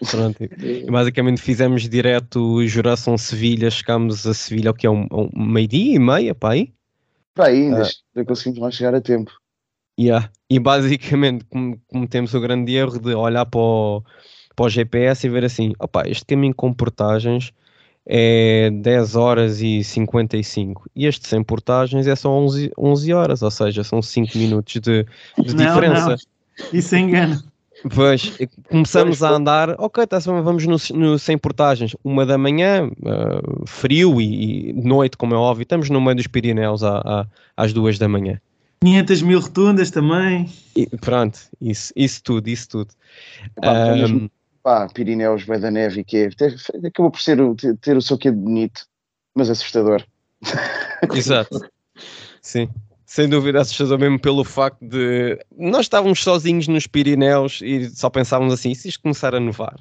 Pronto. 0.10 0.38
E 0.62 0.90
basicamente 0.90 1.42
fizemos 1.42 1.88
direto 1.88 2.66
Juração 2.66 3.18
Sevilha, 3.18 3.70
chegámos 3.70 4.26
a 4.26 4.34
Sevilha, 4.34 4.72
o 4.72 4.74
que 4.74 4.88
é 4.88 4.90
um, 4.90 5.08
um 5.12 5.30
meio-dia 5.36 5.96
e 5.96 6.00
meia, 6.00 6.34
para 6.34 6.54
aí? 6.54 6.74
Para 7.34 7.48
aí, 7.48 7.68
ainda 7.68 7.84
uh, 8.16 8.26
conseguimos 8.26 8.60
lá 8.60 8.72
chegar 8.72 8.96
a 8.96 9.02
tempo. 9.02 9.32
Yeah. 10.00 10.30
E 10.50 10.60
basicamente 10.60 11.46
cometemos 11.88 12.34
o 12.34 12.42
grande 12.42 12.74
erro 12.74 13.00
de 13.00 13.14
olhar 13.14 13.46
para 13.46 13.60
o, 13.60 14.04
para 14.56 14.66
o 14.66 14.70
GPS 14.70 15.28
e 15.28 15.30
ver 15.30 15.46
assim: 15.46 15.74
opa, 15.80 16.08
este 16.08 16.26
caminho 16.26 16.56
com 16.56 16.74
portagens 16.74 17.54
é 18.06 18.72
10 18.72 19.16
horas 19.16 19.62
e 19.62 19.84
55 19.84 20.90
e 20.96 21.06
este 21.06 21.28
sem 21.28 21.44
portagens 21.44 22.08
é 22.08 22.16
só 22.16 22.32
11, 22.32 22.72
11 22.78 23.14
horas, 23.14 23.42
ou 23.44 23.52
seja, 23.52 23.84
são 23.84 24.02
5 24.02 24.38
minutos 24.38 24.74
de, 24.74 25.06
de 25.38 25.56
não, 25.56 25.66
diferença. 25.66 26.10
Não. 26.10 26.18
Isso 26.74 26.96
é 26.96 27.00
engano. 27.00 27.51
Pois, 27.90 28.38
começamos 28.70 29.24
a 29.24 29.32
andar, 29.32 29.76
ok, 29.80 30.06
tá, 30.06 30.20
vamos 30.20 30.66
no, 30.68 30.78
no, 30.98 31.20
sem 31.20 31.38
portagens, 31.38 31.96
uma 32.04 32.26
da 32.26 32.38
manhã, 32.38 32.88
uh, 32.88 33.66
frio 33.66 34.22
e, 34.22 34.70
e, 34.70 34.74
noite, 34.74 35.18
como 35.18 35.34
é 35.34 35.38
óbvio, 35.38 35.64
estamos 35.64 35.90
no 35.90 36.00
meio 36.00 36.16
dos 36.16 36.28
Pirineus 36.28 36.84
à, 36.84 37.00
à, 37.00 37.28
às 37.58 37.74
duas 37.74 37.98
da 37.98 38.08
manhã. 38.08 38.40
500 38.84 39.22
mil 39.24 39.40
rotundas 39.40 39.92
também. 39.92 40.50
E, 40.76 40.88
pronto, 40.98 41.40
isso, 41.60 41.92
isso 41.96 42.22
tudo, 42.24 42.48
isso 42.48 42.70
tudo. 42.70 42.94
Pá, 43.56 43.94
um, 43.94 44.30
pá, 44.62 44.88
Pirineus, 44.88 45.44
vai 45.46 45.60
da 45.60 45.72
neve, 45.72 46.04
que 46.04 46.18
é, 46.18 46.30
acabou 46.88 47.12
por 47.12 47.22
ser, 47.22 47.38
ter, 47.56 47.78
ter 47.78 47.98
o 47.98 48.02
seu 48.02 48.18
quê 48.18 48.30
de 48.32 48.38
bonito, 48.38 48.86
mas 49.36 49.50
assustador. 49.50 50.04
Exato, 51.14 51.60
sim 52.42 52.70
sem 53.12 53.28
dúvida 53.28 53.60
assustador 53.60 54.00
mesmo 54.00 54.18
pelo 54.18 54.42
facto 54.46 54.80
de 54.80 55.38
nós 55.58 55.82
estávamos 55.82 56.24
sozinhos 56.24 56.70
nos 56.70 56.88
Pirineus 56.88 57.60
e 57.62 57.90
só 57.90 58.10
pensávamos 58.10 58.54
assim, 58.54 58.74
se 58.74 58.88
isto 58.88 59.02
começar 59.02 59.36
a 59.36 59.40
nevar 59.40 59.78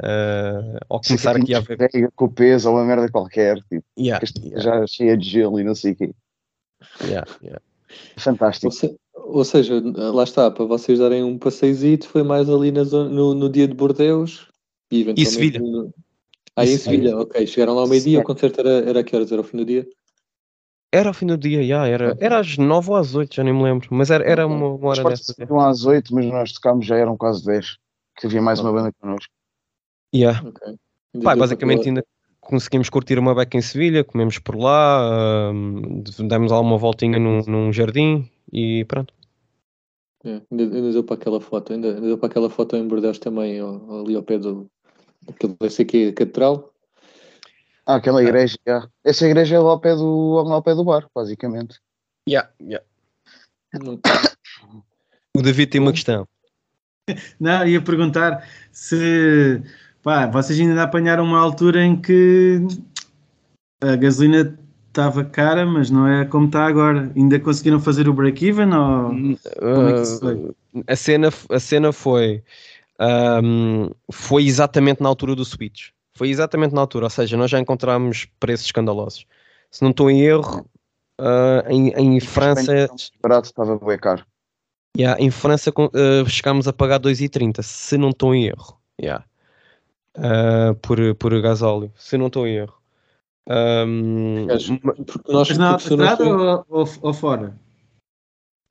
uh, 0.00 0.78
ou 0.88 0.98
começar 0.98 1.36
aqui 1.36 1.54
a 1.54 1.60
ver 1.60 1.78
com 2.16 2.30
peso 2.30 2.70
ou 2.70 2.76
uma 2.76 2.86
merda 2.86 3.10
qualquer 3.10 3.58
tipo, 3.64 3.84
yeah, 3.98 4.24
yeah. 4.42 4.62
já 4.62 4.86
cheia 4.86 5.14
de 5.14 5.28
gelo 5.28 5.60
e 5.60 5.62
não 5.62 5.74
sei 5.74 5.92
o 5.92 5.96
quê 5.96 6.10
yeah, 7.02 7.30
yeah. 7.42 7.62
fantástico 8.16 8.68
ou, 8.68 8.72
se, 8.72 8.96
ou, 9.14 9.44
seja, 9.44 9.82
lá 9.84 10.24
está, 10.24 10.50
para 10.50 10.64
vocês 10.64 11.00
darem 11.00 11.22
um 11.22 11.36
passeizito 11.36 12.08
foi 12.08 12.22
mais 12.22 12.48
ali 12.48 12.72
na 12.72 12.84
zona, 12.84 13.10
no, 13.10 13.34
no 13.34 13.50
dia 13.50 13.68
de 13.68 13.74
Bordeus 13.74 14.48
e, 14.90 15.02
e 15.18 15.26
Sevilha 15.26 15.60
no... 15.60 15.92
ah, 16.56 16.64
em 16.64 16.78
Sevilha, 16.78 17.14
ok, 17.14 17.46
chegaram 17.46 17.74
lá 17.74 17.82
ao 17.82 17.88
meio 17.88 18.02
dia, 18.02 18.20
o 18.20 18.24
concerto 18.24 18.60
era, 18.60 18.88
era 18.88 19.04
que 19.04 19.14
horas? 19.14 19.30
Era 19.30 19.42
o 19.42 19.44
fim 19.44 19.58
do 19.58 19.66
dia? 19.66 19.86
Era 20.94 21.08
ao 21.08 21.14
fim 21.14 21.26
do 21.26 21.38
dia, 21.38 21.64
já, 21.64 21.86
era, 21.86 22.14
era 22.20 22.38
às 22.38 22.58
9 22.58 22.90
ou 22.90 22.96
às 22.96 23.14
8, 23.14 23.34
já 23.34 23.42
nem 23.42 23.54
me 23.54 23.62
lembro, 23.62 23.88
mas 23.90 24.10
era, 24.10 24.22
era 24.24 24.46
uma, 24.46 24.74
uma 24.74 24.88
hora 24.90 25.04
dessa. 25.04 25.34
Eram 25.38 25.58
às 25.58 25.86
8, 25.86 26.14
mas 26.14 26.26
nós 26.26 26.52
tocámos 26.52 26.84
já 26.84 26.96
eram 26.96 27.16
quase 27.16 27.44
10, 27.46 27.78
que 28.18 28.26
havia 28.26 28.42
mais 28.42 28.60
uma 28.60 28.72
banda 28.72 28.92
connosco. 29.00 29.32
Yeah. 30.14 30.46
Okay. 30.46 30.76
Pá, 31.22 31.34
basicamente 31.34 31.88
ainda 31.88 32.04
conseguimos 32.42 32.90
curtir 32.90 33.18
uma 33.18 33.34
beca 33.34 33.56
em 33.56 33.62
Sevilha, 33.62 34.04
comemos 34.04 34.38
por 34.38 34.56
lá, 34.56 35.50
uh, 35.50 36.28
demos 36.28 36.52
lá 36.52 36.60
uma 36.60 36.76
voltinha 36.76 37.18
num, 37.18 37.40
num 37.46 37.72
jardim 37.72 38.28
e 38.52 38.84
pronto. 38.84 39.14
É, 40.24 40.40
ainda, 40.50 40.64
ainda 40.76 40.92
deu 40.92 41.04
para 41.04 41.16
aquela 41.16 41.40
foto, 41.40 41.72
ainda, 41.72 41.88
ainda 41.88 42.00
deu 42.00 42.18
para 42.18 42.28
aquela 42.28 42.50
foto 42.50 42.76
em 42.76 42.86
Bordeaux 42.86 43.18
também, 43.18 43.60
ali 43.60 44.14
ao 44.14 44.22
pé 44.22 44.38
do. 44.38 44.66
Aquilo 45.28 45.56
deve 45.58 45.72
ser 45.72 45.82
aqui 45.82 46.08
a 46.08 46.12
catedral, 46.12 46.71
ah, 47.86 47.96
aquela 47.96 48.20
ah. 48.20 48.22
igreja, 48.22 48.56
yeah. 48.66 48.88
essa 49.04 49.26
igreja 49.26 49.56
é 49.56 49.58
lá 49.58 49.70
ao 49.70 49.80
pé 49.80 49.94
do, 49.94 50.38
ao 50.38 50.62
pé 50.62 50.74
do 50.74 50.84
bar, 50.84 51.06
basicamente. 51.14 51.80
Yeah, 52.28 52.50
yeah. 52.60 52.84
O 55.34 55.40
David 55.40 55.70
tem 55.70 55.80
uma 55.80 55.92
questão. 55.92 56.28
Não, 57.40 57.66
ia 57.66 57.80
perguntar 57.80 58.46
se 58.70 59.62
pá, 60.02 60.26
vocês 60.26 60.60
ainda 60.60 60.82
apanharam 60.82 61.24
uma 61.24 61.40
altura 61.40 61.82
em 61.82 61.96
que 61.98 62.60
a 63.82 63.96
gasolina 63.96 64.58
estava 64.88 65.24
cara, 65.24 65.64
mas 65.64 65.90
não 65.90 66.06
é 66.06 66.26
como 66.26 66.46
está 66.46 66.66
agora. 66.66 67.10
Ainda 67.16 67.40
conseguiram 67.40 67.80
fazer 67.80 68.08
o 68.08 68.12
break-even 68.12 68.74
ou 68.74 69.08
como 69.08 69.88
é 69.88 69.92
que 69.94 70.02
isso 70.02 70.20
foi? 70.20 70.34
Uh, 70.34 70.54
a 70.86 70.96
cena, 70.96 71.28
a 71.48 71.58
cena 71.58 71.92
foi 71.92 72.42
um, 73.42 73.90
foi 74.12 74.44
exatamente 74.44 75.02
na 75.02 75.08
altura 75.08 75.34
do 75.34 75.44
switch. 75.44 75.88
Foi 76.14 76.28
exatamente 76.28 76.74
na 76.74 76.80
altura, 76.80 77.06
ou 77.06 77.10
seja, 77.10 77.36
nós 77.36 77.50
já 77.50 77.58
encontramos 77.58 78.26
preços 78.38 78.66
escandalosos. 78.66 79.26
Se 79.70 79.82
não 79.82 79.90
estou 79.90 80.10
em 80.10 80.20
erro, 80.20 80.66
uh, 81.20 81.68
em, 81.68 81.88
em 81.90 82.20
França. 82.20 82.88
Barato 83.22 83.46
estava 83.46 83.78
bem 83.78 83.98
caro. 83.98 84.24
Yeah, 84.96 85.20
em 85.22 85.30
França 85.30 85.70
uh, 85.70 86.28
chegámos 86.28 86.68
a 86.68 86.72
pagar 86.72 87.00
2,30, 87.00 87.62
se 87.62 87.96
não 87.96 88.10
estou 88.10 88.34
em 88.34 88.46
erro. 88.46 88.78
Yeah. 89.00 89.24
Uh, 90.16 90.74
por, 90.82 91.14
por 91.14 91.40
gasóleo, 91.40 91.90
se 91.96 92.18
não 92.18 92.26
estou 92.26 92.46
em 92.46 92.56
erro. 92.56 92.82
Um, 93.48 94.46
nós, 95.28 95.56
na 95.56 95.70
autostrada 95.72 96.24
ou, 96.24 96.66
ou, 96.68 96.88
ou, 97.00 97.14
fora? 97.14 97.58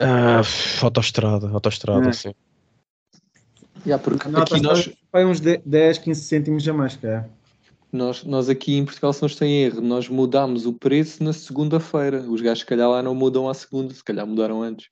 Uh, 0.02 0.86
autostrada, 0.86 1.50
autostrada, 1.50 2.10
é. 2.10 2.14
sim. 2.14 2.34
Yeah, 3.86 4.04
porque 4.04 4.28
aqui 4.28 4.62
nós... 4.62 4.90
Foi 5.12 5.26
uns 5.26 5.40
10, 5.40 5.98
15 5.98 6.22
cêntimos 6.22 6.68
a 6.68 6.74
mais, 6.74 6.96
cara. 6.96 7.30
Nós, 7.92 8.24
nós 8.24 8.48
aqui 8.48 8.78
em 8.78 8.86
Portugal, 8.86 9.12
se 9.12 9.22
não 9.22 9.28
estou 9.28 9.46
em 9.46 9.64
erro, 9.64 9.82
nós 9.82 10.08
mudámos 10.08 10.66
o 10.66 10.72
preço 10.72 11.22
na 11.22 11.34
segunda-feira. 11.34 12.22
Os 12.22 12.40
gajos, 12.40 12.60
se 12.60 12.66
calhar, 12.66 12.90
lá 12.90 13.04
não 13.04 13.14
mudam 13.14 13.50
à 13.50 13.54
segunda, 13.54 13.94
se 13.94 14.04
calhar 14.04 14.26
mudaram 14.26 14.62
antes. 14.62 14.90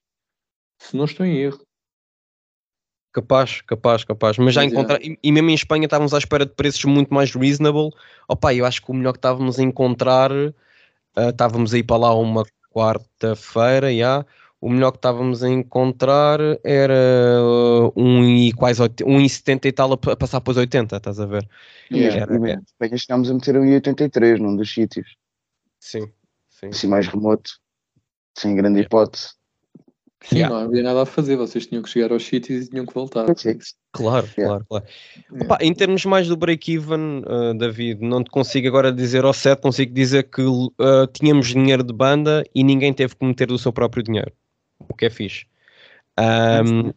Se 0.80 0.98
não 0.98 1.06
estou 1.06 1.26
em 1.26 1.38
erro. 1.38 1.62
Capaz, 3.14 3.62
capaz, 3.62 4.04
capaz. 4.04 4.38
Mas 4.38 4.54
já 4.54 4.66
encontrar. 4.66 5.02
E, 5.02 5.18
e, 5.24 5.32
mesmo 5.32 5.50
em 5.50 5.54
Espanha 5.54 5.86
estávamos 5.86 6.14
à 6.14 6.18
espera 6.18 6.46
de 6.46 6.54
preços 6.54 6.84
muito 6.86 7.14
mais 7.14 7.34
reasonable. 7.34 7.92
Opa, 8.28 8.54
eu 8.54 8.66
acho 8.66 8.82
que 8.82 8.92
o 8.92 8.94
melhor 8.94 9.14
que 9.14 9.20
estávamos 9.20 9.58
a 9.60 9.64
encontrar. 9.64 10.32
Uh, 10.32 10.54
estávamos 11.30 11.74
a 11.74 11.78
ir 11.78 11.84
para 11.84 11.98
lá 11.98 12.14
uma 12.14 12.44
quarta-feira, 12.72 13.96
já 13.96 14.26
o 14.62 14.70
melhor 14.70 14.92
que 14.92 14.98
estávamos 14.98 15.42
a 15.42 15.50
encontrar 15.50 16.40
era 16.64 17.42
uh, 17.42 17.94
um 17.96 18.24
e 18.26 18.52
quase 18.54 18.82
1,70 18.82 19.66
e 19.66 19.72
tal 19.72 19.94
a 19.94 19.98
passar 19.98 20.42
para 20.42 20.52
os 20.52 20.58
80, 20.58 20.98
estás 20.98 21.20
a 21.20 21.26
ver? 21.26 21.48
Yeah, 21.92 22.24
era, 22.24 22.62
é. 22.94 22.98
chegámos 22.98 23.32
a 23.32 23.34
meter 23.34 23.58
um 23.58 23.64
1,83 23.64 24.38
num 24.40 24.56
dos 24.56 24.72
sítios. 24.72 25.16
Sim, 25.80 26.12
sim. 26.50 26.68
Assim 26.68 26.88
mais 26.88 27.08
remoto, 27.08 27.52
sem 28.38 28.56
grande 28.56 28.82
hipótese. 28.82 29.30
Sim, 30.22 30.40
yeah. 30.40 30.54
não 30.54 30.66
havia 30.66 30.84
nada 30.84 31.04
a 31.04 31.06
fazer, 31.06 31.38
vocês 31.38 31.66
tinham 31.66 31.82
que 31.82 31.88
chegar 31.88 32.12
aos 32.12 32.26
sítios 32.26 32.66
e 32.66 32.70
tinham 32.70 32.86
que 32.86 32.94
voltar. 32.94 33.26
Claro, 33.94 34.28
yeah. 34.38 34.46
claro, 34.46 34.66
claro. 34.68 34.86
Yeah. 35.32 35.46
Opa, 35.46 35.58
em 35.62 35.74
termos 35.74 36.04
mais 36.04 36.28
do 36.28 36.36
break-even, 36.36 37.20
uh, 37.20 37.58
David, 37.58 38.02
não 38.02 38.22
te 38.22 38.30
consigo 38.30 38.68
agora 38.68 38.92
dizer 38.92 39.24
ao 39.24 39.32
certo, 39.32 39.62
consigo 39.62 39.94
dizer 39.94 40.30
que 40.30 40.42
uh, 40.42 40.70
tínhamos 41.14 41.48
dinheiro 41.48 41.86
de 41.86 41.94
banda 41.94 42.44
e 42.54 42.66
ninguém 42.66 42.94
teve 42.94 43.16
que 43.16 43.26
meter 43.26 43.48
do 43.48 43.58
seu 43.58 43.72
próprio 43.72 44.04
dinheiro 44.04 44.34
o 44.88 44.94
que 44.94 45.06
é 45.06 45.10
fixe. 45.10 45.46
Um, 46.20 46.94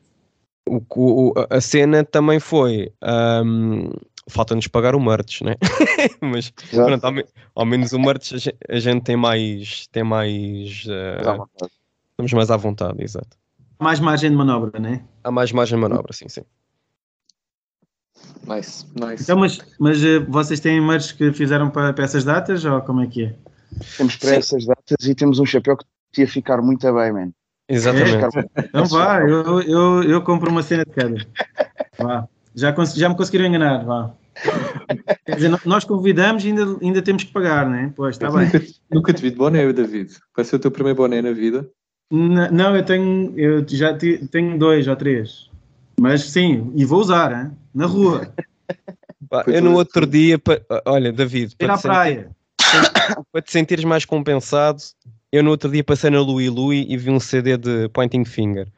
o, 0.68 0.82
o, 0.88 1.34
a 1.50 1.60
cena 1.60 2.04
também 2.04 2.40
foi. 2.40 2.92
Um, 3.02 3.90
Falta-nos 4.28 4.68
pagar 4.68 4.94
o 4.94 5.00
merch, 5.00 5.42
né? 5.42 5.56
Mas 6.22 6.50
pronto, 6.50 7.04
ao, 7.04 7.12
ao, 7.56 7.66
menos 7.66 7.92
o 7.92 7.98
merch 7.98 8.34
a 8.34 8.38
gente, 8.38 8.56
a 8.68 8.78
gente 8.78 9.02
tem 9.02 9.16
mais. 9.16 9.88
Tem 9.88 10.04
mais 10.04 10.84
uh, 10.86 11.48
estamos 12.12 12.32
mais 12.32 12.50
à 12.50 12.56
vontade, 12.56 13.02
exato. 13.02 13.36
Há 13.80 13.84
mais 13.84 13.98
margem 13.98 14.30
de 14.30 14.36
manobra, 14.36 14.78
né? 14.78 15.04
Há 15.24 15.30
mais 15.30 15.50
margem 15.50 15.76
de 15.76 15.82
manobra, 15.82 16.12
sim, 16.12 16.28
sim. 16.28 16.42
Nice, 18.46 18.86
nice. 18.94 19.24
Então, 19.24 19.36
mas, 19.36 19.58
mas 19.78 20.02
uh, 20.02 20.24
vocês 20.28 20.60
têm 20.60 20.80
merch 20.80 21.16
que 21.16 21.32
fizeram 21.32 21.68
para, 21.68 21.92
para 21.92 22.04
essas 22.04 22.24
datas 22.24 22.64
ou 22.64 22.80
como 22.82 23.00
é 23.02 23.08
que 23.08 23.24
é? 23.24 23.34
Temos 23.96 24.16
para 24.16 24.30
sim. 24.30 24.36
essas 24.36 24.66
datas 24.66 25.04
e 25.04 25.14
temos 25.16 25.40
um 25.40 25.46
chapéu 25.46 25.76
que 26.12 26.20
ia 26.20 26.28
ficar 26.28 26.62
muito 26.62 26.92
bem, 26.92 27.12
man. 27.12 27.32
Exatamente. 27.68 28.12
É, 28.56 28.60
então 28.64 28.86
vá, 28.86 29.20
eu, 29.20 29.62
eu, 29.62 30.02
eu 30.04 30.22
compro 30.22 30.50
uma 30.50 30.62
cena 30.62 30.84
de 30.84 30.90
cada. 30.90 31.26
Vá. 31.98 32.26
Já, 32.54 32.74
já 32.94 33.08
me 33.08 33.16
conseguiram 33.16 33.46
enganar, 33.46 33.84
vá. 33.84 34.12
Quer 35.24 35.36
dizer, 35.36 35.60
nós 35.64 35.84
convidamos 35.84 36.44
e 36.44 36.48
ainda, 36.48 36.78
ainda 36.80 37.02
temos 37.02 37.24
que 37.24 37.32
pagar, 37.32 37.68
né? 37.68 37.92
Pois, 37.94 38.16
está 38.16 38.30
bem. 38.30 38.46
Nunca, 38.46 38.62
nunca 38.90 39.12
te 39.12 39.22
vi 39.22 39.30
de 39.30 39.36
boné, 39.36 39.72
David. 39.72 40.16
Vai 40.34 40.44
ser 40.44 40.56
o 40.56 40.58
teu 40.58 40.70
primeiro 40.70 40.96
boné 40.96 41.22
na 41.22 41.32
vida? 41.32 41.68
Não, 42.10 42.76
eu 42.76 42.84
tenho, 42.84 43.32
eu 43.38 43.66
já 43.68 43.96
tenho 43.96 44.58
dois 44.58 44.86
ou 44.86 44.96
três. 44.96 45.50
Mas 45.98 46.24
sim, 46.24 46.70
e 46.74 46.84
vou 46.84 47.00
usar, 47.00 47.32
hein? 47.32 47.52
na 47.74 47.86
rua. 47.86 48.32
eu 49.46 49.62
no 49.62 49.74
outro 49.74 50.06
dia, 50.06 50.40
olha, 50.84 51.12
David, 51.12 51.56
para, 51.56 51.76
te 51.76 51.82
praia. 51.82 52.30
Sentir, 52.60 53.24
para 53.32 53.42
te 53.42 53.52
sentires 53.52 53.84
mais 53.84 54.04
compensado, 54.04 54.82
eu 55.32 55.42
no 55.42 55.50
outro 55.50 55.70
dia 55.70 55.82
passei 55.82 56.10
na 56.10 56.20
Louis 56.20 56.50
Louis 56.50 56.84
e 56.86 56.96
vi 56.96 57.10
um 57.10 57.18
CD 57.18 57.56
de 57.56 57.88
Pointing 57.88 58.24
Finger. 58.24 58.68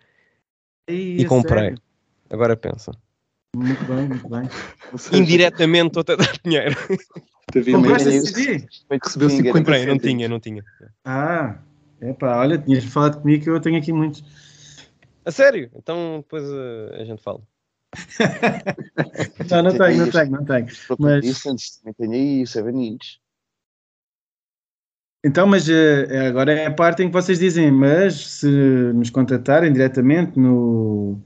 e 0.89 1.23
é 1.23 1.27
comprei. 1.27 1.63
Sério? 1.63 1.83
Agora 2.31 2.57
pensa. 2.57 2.93
Muito 3.57 3.85
bem, 3.85 4.09
muito 4.09 4.29
bem. 4.29 4.49
Indiretamente 5.13 5.99
estou 5.99 6.15
a 6.15 6.17
dar 6.17 6.33
dinheiro. 6.45 6.77
Compraste 7.73 8.09
esse 8.09 8.33
CD? 8.33 8.67
Recebeu 9.03 9.31
50 9.31 9.59
Comprei, 9.59 9.87
não 9.87 9.99
tinha, 9.99 10.29
não 10.29 10.41
tinha. 10.41 10.65
Ah, 11.05 11.59
epá, 12.01 12.39
olha, 12.39 12.57
tinhas 12.59 12.85
falado 12.85 13.21
comigo 13.21 13.45
que 13.45 13.51
eu 13.51 13.61
tenho 13.61 13.79
aqui 13.79 13.93
muitos. 13.93 14.25
A 15.25 15.31
sério? 15.33 15.71
Então 15.75 16.19
depois 16.19 16.45
uh, 16.45 16.95
a 17.01 17.05
gente 17.05 17.23
fala. 17.23 17.41
não, 19.51 19.63
não 19.63 19.79
tenho, 19.79 19.99
não 19.99 20.11
tenho, 20.11 20.31
não 20.31 20.45
tenho. 20.45 20.67
Mas... 20.99 21.43
Também 21.43 21.95
tenho 21.97 22.13
aí 22.13 22.43
o 22.43 22.47
Seven 22.47 22.87
Inch. 22.87 23.24
Então, 25.25 25.47
mas 25.47 25.67
uh, 25.69 26.29
agora 26.29 26.53
é 26.53 26.67
a 26.67 26.71
parte 26.71 27.03
em 27.03 27.07
que 27.07 27.13
vocês 27.13 27.39
dizem, 27.39 27.73
mas 27.73 28.15
se 28.15 28.47
nos 28.47 29.09
contatarem 29.09 29.73
diretamente 29.73 30.39
no, 30.39 31.19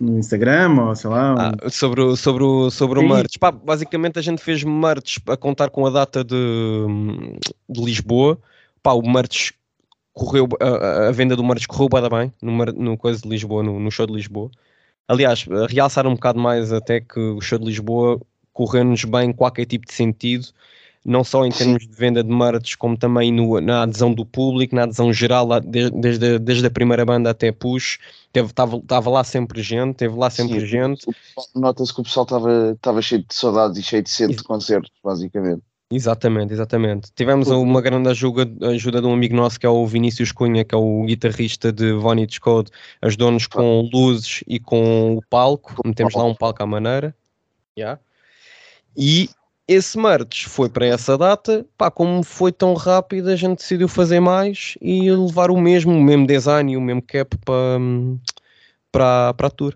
no 0.00 0.18
Instagram 0.18 0.80
ou 0.80 0.96
sei 0.96 1.10
lá. 1.10 1.52
Ah, 1.62 1.70
sobre 1.70 2.00
o, 2.00 2.16
sobre 2.16 2.42
o, 2.42 2.70
sobre 2.72 2.98
o 2.98 3.08
merch. 3.08 3.38
Pá, 3.38 3.52
basicamente 3.52 4.18
a 4.18 4.22
gente 4.22 4.42
fez 4.42 4.64
merch 4.64 5.18
a 5.28 5.36
contar 5.36 5.70
com 5.70 5.86
a 5.86 5.90
data 5.90 6.24
de, 6.24 6.86
de 7.68 7.84
Lisboa. 7.84 8.36
Pá, 8.82 8.92
o 8.92 9.02
merch 9.02 9.52
correu, 10.12 10.48
a, 10.60 11.08
a 11.08 11.12
venda 11.12 11.36
do 11.36 11.44
merch 11.44 11.68
correu 11.68 11.88
bem 12.10 12.32
no, 12.42 12.64
no 12.64 12.98
coisa 12.98 13.20
de 13.22 13.28
Lisboa, 13.28 13.62
no, 13.62 13.78
no 13.78 13.92
show 13.92 14.08
de 14.08 14.12
Lisboa. 14.12 14.50
Aliás, 15.06 15.46
realçar 15.68 16.04
um 16.04 16.14
bocado 16.14 16.40
mais 16.40 16.72
até 16.72 17.00
que 17.00 17.20
o 17.20 17.40
show 17.40 17.60
de 17.60 17.66
Lisboa 17.66 18.20
correu-nos 18.52 19.04
bem 19.04 19.32
qualquer 19.32 19.66
tipo 19.66 19.86
de 19.86 19.92
sentido 19.92 20.48
não 21.04 21.22
só 21.22 21.44
em 21.44 21.50
termos 21.50 21.82
Sim. 21.82 21.90
de 21.90 21.96
venda 21.96 22.24
de 22.24 22.30
merch, 22.30 22.76
como 22.76 22.96
também 22.96 23.30
no, 23.30 23.60
na 23.60 23.82
adesão 23.82 24.12
do 24.12 24.24
público, 24.24 24.74
na 24.74 24.84
adesão 24.84 25.12
geral, 25.12 25.48
desde, 25.60 26.38
desde 26.38 26.66
a 26.66 26.70
primeira 26.70 27.04
banda 27.04 27.30
até 27.30 27.52
Push, 27.52 27.98
estava 28.34 29.10
lá 29.10 29.22
sempre 29.22 29.62
gente, 29.62 29.96
teve 29.96 30.16
lá 30.16 30.30
sempre 30.30 30.60
Sim, 30.60 30.66
gente. 30.66 31.06
Nota-se 31.54 31.92
que 31.92 32.00
o 32.00 32.04
pessoal 32.04 32.26
estava 32.72 33.02
cheio 33.02 33.24
de 33.26 33.34
saudades 33.34 33.78
e 33.78 33.82
cheio 33.82 34.02
de 34.02 34.10
sede 34.10 34.36
de 34.36 34.42
concertos, 34.42 34.92
basicamente. 35.02 35.62
Exatamente, 35.90 36.52
exatamente. 36.52 37.12
Tivemos 37.14 37.48
uma 37.48 37.80
grande 37.80 38.08
ajuda, 38.08 38.48
ajuda 38.68 39.00
de 39.00 39.06
um 39.06 39.12
amigo 39.12 39.36
nosso 39.36 39.60
que 39.60 39.66
é 39.66 39.68
o 39.68 39.86
Vinícius 39.86 40.32
Cunha, 40.32 40.64
que 40.64 40.74
é 40.74 40.78
o 40.78 41.04
guitarrista 41.04 41.70
de 41.70 41.92
Vonage 41.92 42.40
Code, 42.40 42.70
ajudou-nos 43.02 43.46
com 43.46 43.88
luzes 43.92 44.42
e 44.48 44.58
com 44.58 45.16
o 45.16 45.22
palco, 45.28 45.74
metemos 45.84 46.14
lá 46.14 46.24
um 46.24 46.34
palco 46.34 46.62
à 46.62 46.66
maneira. 46.66 47.14
Yeah. 47.78 48.00
E 48.96 49.28
esse 49.66 49.98
merch 49.98 50.46
foi 50.46 50.68
para 50.68 50.86
essa 50.86 51.16
data, 51.16 51.64
pá, 51.76 51.90
como 51.90 52.22
foi 52.22 52.52
tão 52.52 52.74
rápido, 52.74 53.30
a 53.30 53.36
gente 53.36 53.58
decidiu 53.58 53.88
fazer 53.88 54.20
mais 54.20 54.76
e 54.80 55.10
levar 55.10 55.50
o 55.50 55.56
mesmo, 55.56 55.92
o 55.92 56.02
mesmo 56.02 56.26
design 56.26 56.72
e 56.72 56.76
o 56.76 56.80
mesmo 56.80 57.02
cap 57.02 57.36
para, 57.38 57.78
para, 58.92 59.34
para 59.34 59.46
a 59.46 59.50
tour. 59.50 59.74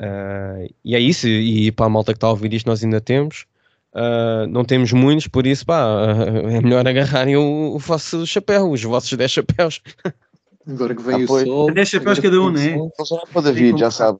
Uh, 0.00 0.68
e 0.84 0.96
é 0.96 0.98
isso, 0.98 1.28
e 1.28 1.70
para 1.70 1.86
a 1.86 1.88
malta 1.88 2.12
que 2.12 2.16
está 2.16 2.26
a 2.26 2.30
ouvir 2.30 2.52
isto, 2.52 2.66
nós 2.66 2.82
ainda 2.82 3.00
temos. 3.00 3.46
Uh, 3.94 4.46
não 4.48 4.64
temos 4.64 4.90
muitos, 4.92 5.28
por 5.28 5.46
isso 5.46 5.64
pá, 5.64 5.86
é 6.50 6.60
melhor 6.60 6.86
agarrarem 6.86 7.36
o, 7.36 7.74
o 7.74 7.78
vosso 7.78 8.26
chapéu, 8.26 8.70
os 8.70 8.82
vossos 8.82 9.12
10 9.12 9.30
chapéus. 9.30 9.80
Agora 10.66 10.94
que 10.94 11.02
vem 11.02 11.14
ah, 11.14 11.18
o 11.18 11.26
sol. 11.26 11.72
10 11.72 11.88
chapéus 11.88 12.18
cada 12.18 12.40
um, 12.40 12.50
né? 12.50 12.76
Já 13.06 13.18
pode 13.32 13.52
vir, 13.52 13.76
já 13.76 13.90
sabe. 13.90 14.18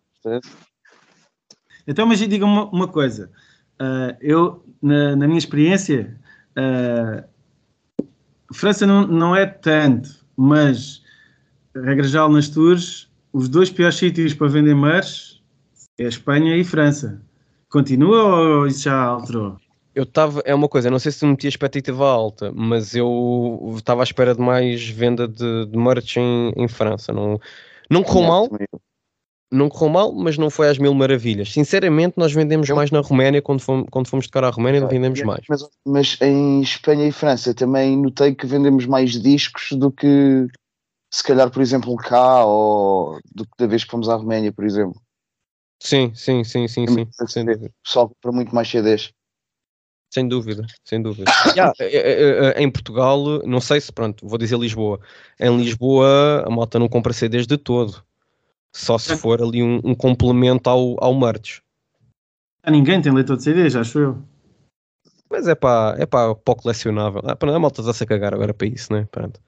Então, 1.86 2.06
mas 2.06 2.18
diga 2.18 2.44
uma, 2.44 2.66
uma 2.66 2.86
coisa. 2.86 3.30
Uh, 3.80 4.16
eu, 4.20 4.64
na, 4.80 5.16
na, 5.16 5.26
minha 5.26 5.38
experiência, 5.38 6.16
uh, 6.56 7.24
França 8.52 8.86
não, 8.86 9.06
não 9.06 9.34
é 9.34 9.46
tanto, 9.46 10.10
mas 10.36 11.02
regra 11.74 12.06
geral 12.06 12.30
nas 12.30 12.48
tours, 12.48 13.10
os 13.32 13.48
dois 13.48 13.70
piores 13.70 13.96
sítios 13.96 14.34
para 14.34 14.48
vender 14.48 14.74
merch 14.74 15.40
é 15.98 16.04
Espanha 16.04 16.56
e 16.56 16.64
França. 16.64 17.20
Continua 17.68 18.22
ou 18.24 18.66
isso 18.66 18.84
já 18.84 19.02
alterou? 19.04 19.56
Eu 19.94 20.04
estava, 20.04 20.40
é 20.44 20.54
uma 20.54 20.68
coisa, 20.68 20.90
não 20.90 20.98
sei 20.98 21.12
se 21.12 21.24
meti 21.26 21.46
a 21.46 21.50
expectativa 21.50 22.06
alta, 22.08 22.50
mas 22.54 22.94
eu 22.94 23.74
estava 23.76 24.02
à 24.02 24.04
espera 24.04 24.34
de 24.34 24.40
mais 24.40 24.88
venda 24.88 25.28
de, 25.28 25.66
de 25.66 25.76
merch 25.76 26.16
em, 26.16 26.52
em 26.56 26.68
França. 26.68 27.12
Não, 27.12 27.38
não 27.90 28.02
correu 28.02 28.28
mal, 28.28 28.48
não 29.52 29.68
correu 29.68 29.90
mal, 29.90 30.12
mas 30.12 30.38
não 30.38 30.48
foi 30.48 30.68
às 30.68 30.78
mil 30.78 30.94
maravilhas. 30.94 31.52
Sinceramente, 31.52 32.14
nós 32.16 32.32
vendemos 32.32 32.68
mais 32.70 32.90
na 32.90 33.00
Roménia, 33.00 33.42
quando 33.42 33.60
fomos, 33.60 33.86
quando 33.90 34.08
fomos 34.08 34.26
tocar 34.26 34.44
à 34.44 34.50
Roménia, 34.50 34.86
vendemos 34.86 35.20
mais. 35.22 35.44
Mas, 35.48 35.68
mas, 35.84 36.18
em 36.22 36.62
Espanha 36.62 37.06
e 37.06 37.12
França 37.12 37.52
também 37.52 37.96
notei 37.96 38.34
que 38.34 38.46
vendemos 38.46 38.86
mais 38.86 39.10
discos 39.20 39.72
do 39.72 39.92
que, 39.92 40.48
se 41.12 41.22
calhar, 41.22 41.50
por 41.50 41.60
exemplo, 41.60 41.94
cá, 41.96 42.44
ou 42.46 43.20
do 43.34 43.44
que 43.44 43.52
da 43.58 43.66
vez 43.66 43.84
que 43.84 43.90
fomos 43.90 44.08
à 44.08 44.16
Roménia, 44.16 44.52
por 44.52 44.64
exemplo. 44.64 45.00
Sim, 45.80 46.12
sim, 46.14 46.42
sim, 46.44 46.66
sim, 46.66 46.86
sim. 46.86 47.02
O 47.02 47.70
pessoal 47.84 48.08
compra 48.08 48.32
muito 48.32 48.54
mais 48.54 48.68
CDs. 48.68 49.12
Sem 50.12 50.28
dúvida, 50.28 50.66
sem 50.84 51.02
dúvida. 51.02 51.30
yeah, 51.56 51.72
é, 51.80 52.54
é, 52.58 52.62
em 52.62 52.70
Portugal, 52.70 53.40
não 53.44 53.60
sei 53.60 53.80
se, 53.80 53.90
pronto, 53.90 54.26
vou 54.26 54.38
dizer 54.38 54.58
Lisboa. 54.58 55.00
Em 55.40 55.56
Lisboa, 55.56 56.44
a 56.46 56.50
malta 56.50 56.78
não 56.78 56.88
compra 56.88 57.12
CDs 57.12 57.46
de 57.46 57.56
todo. 57.56 58.04
Só 58.74 58.96
se 58.96 59.16
for 59.16 59.42
ali 59.42 59.62
um, 59.62 59.80
um 59.84 59.94
complemento 59.94 60.70
ao, 60.70 61.02
ao 61.02 61.18
merch. 61.18 61.60
Ah, 62.62 62.70
ninguém 62.70 63.02
tem 63.02 63.12
leitor 63.12 63.36
de 63.36 63.42
CDs, 63.42 63.76
acho 63.76 63.98
eu. 63.98 64.22
Mas 65.30 65.48
é 65.48 65.54
para 65.54 66.00
é 66.00 66.06
para 66.06 66.30
o 66.30 66.36
colecionável. 66.36 67.22
Ah, 67.24 67.36
a 67.40 67.58
malta 67.58 67.80
está-se 67.80 68.04
a 68.04 68.06
cagar 68.06 68.34
agora 68.34 68.54
para 68.54 68.66
isso, 68.66 68.92
né? 68.92 69.06
Pronto. 69.10 69.40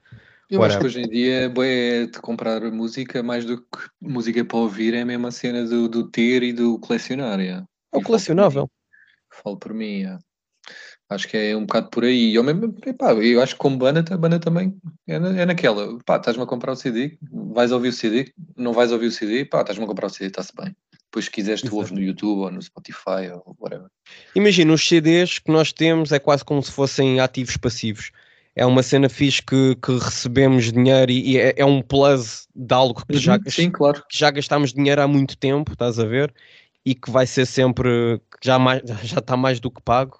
Eu 0.49 0.63
acho 0.63 0.77
que 0.79 0.85
hoje 0.85 1.01
em 1.01 1.09
dia 1.09 1.51
é 1.57 2.05
de 2.05 2.19
comprar 2.19 2.61
música 2.71 3.23
mais 3.23 3.45
do 3.45 3.57
que 3.57 3.79
música 3.99 4.45
para 4.45 4.57
ouvir, 4.57 4.93
é 4.93 5.01
a 5.01 5.05
mesma 5.05 5.31
cena 5.31 5.65
do, 5.65 5.89
do 5.89 6.09
ter 6.09 6.43
e 6.43 6.53
do 6.53 6.77
colecionar. 6.79 7.39
É 7.39 7.63
o 7.91 8.01
colecionável. 8.01 8.69
Falo 9.31 9.57
por 9.57 9.73
mim, 9.73 10.03
é. 10.03 10.19
Acho 11.07 11.27
que 11.27 11.37
é 11.37 11.55
um 11.55 11.65
bocado 11.65 11.89
por 11.89 12.03
aí. 12.03 12.33
Eu, 12.33 12.43
mesmo, 12.43 12.75
epá, 12.85 13.13
eu 13.13 13.41
acho 13.41 13.53
que 13.53 13.59
como 13.59 13.77
banda, 13.77 14.03
a 14.11 14.17
banda 14.17 14.39
também 14.39 14.75
é, 15.07 15.19
na, 15.19 15.39
é 15.39 15.45
naquela. 15.45 15.99
Pá, 16.03 16.17
estás-me 16.17 16.43
a 16.43 16.47
comprar 16.47 16.71
o 16.71 16.75
CD, 16.75 17.17
vais 17.31 17.71
ouvir 17.71 17.89
o 17.89 17.93
CD, 17.93 18.33
não 18.57 18.73
vais 18.73 18.91
ouvir 18.91 19.07
o 19.07 19.11
CD, 19.11 19.45
pá, 19.45 19.61
estás-me 19.61 19.83
a 19.83 19.87
comprar 19.87 20.07
o 20.07 20.09
CD, 20.09 20.27
está-se 20.27 20.51
bem. 20.55 20.75
Depois, 21.03 21.25
se 21.25 21.31
quiseres, 21.31 21.61
tu 21.61 21.75
ouves 21.75 21.91
no 21.91 22.01
YouTube 22.01 22.39
ou 22.39 22.51
no 22.51 22.61
Spotify 22.61 23.31
ou 23.31 23.55
whatever. 23.59 23.87
Imagina, 24.35 24.73
os 24.73 24.85
CDs 24.85 25.37
que 25.37 25.51
nós 25.51 25.71
temos 25.71 26.11
é 26.11 26.17
quase 26.17 26.43
como 26.43 26.61
se 26.61 26.71
fossem 26.71 27.19
ativos 27.19 27.55
passivos. 27.55 28.11
É 28.55 28.65
uma 28.65 28.81
cena 28.81 29.07
fixe 29.07 29.41
que, 29.43 29.75
que 29.75 29.91
recebemos 29.97 30.71
dinheiro 30.71 31.11
e, 31.11 31.31
e 31.33 31.37
é, 31.37 31.53
é, 31.57 31.65
um 31.65 31.81
plus 31.81 32.47
de 32.55 32.73
algo 32.73 33.05
que, 33.05 33.15
uhum, 33.15 33.21
já, 33.21 33.39
sim, 33.47 33.69
claro. 33.69 34.03
que 34.09 34.17
já 34.17 34.31
gastámos 34.31 34.73
dinheiro 34.73 35.01
há 35.01 35.07
muito 35.07 35.37
tempo, 35.37 35.73
estás 35.73 35.99
a 35.99 36.05
ver? 36.05 36.33
E 36.85 36.95
que 36.95 37.11
vai 37.11 37.27
ser 37.27 37.45
sempre, 37.45 38.19
já, 38.43 38.57
mais, 38.57 38.81
já 39.03 39.19
está 39.19 39.37
mais 39.37 39.59
do 39.59 39.69
que 39.69 39.81
pago 39.81 40.19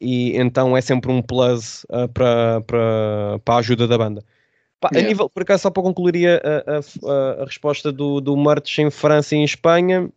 e 0.00 0.36
então 0.36 0.76
é 0.76 0.80
sempre 0.80 1.10
um 1.10 1.20
plus 1.20 1.84
uh, 1.84 2.08
para, 2.08 2.60
para, 2.62 3.40
para 3.44 3.54
a 3.54 3.58
ajuda 3.58 3.86
da 3.86 3.98
banda. 3.98 4.24
Pá, 4.80 4.90
yeah. 4.92 5.06
A 5.06 5.08
nível, 5.08 5.28
por 5.28 5.42
acaso, 5.42 5.62
só 5.62 5.70
para 5.70 5.82
concluir 5.82 6.28
a, 6.28 6.38
a, 6.38 7.42
a, 7.42 7.44
resposta 7.44 7.90
do, 7.90 8.20
do 8.20 8.36
Merch 8.36 8.78
em 8.78 8.90
França 8.90 9.34
e 9.34 9.38
em 9.38 9.44
Espanha, 9.44 10.08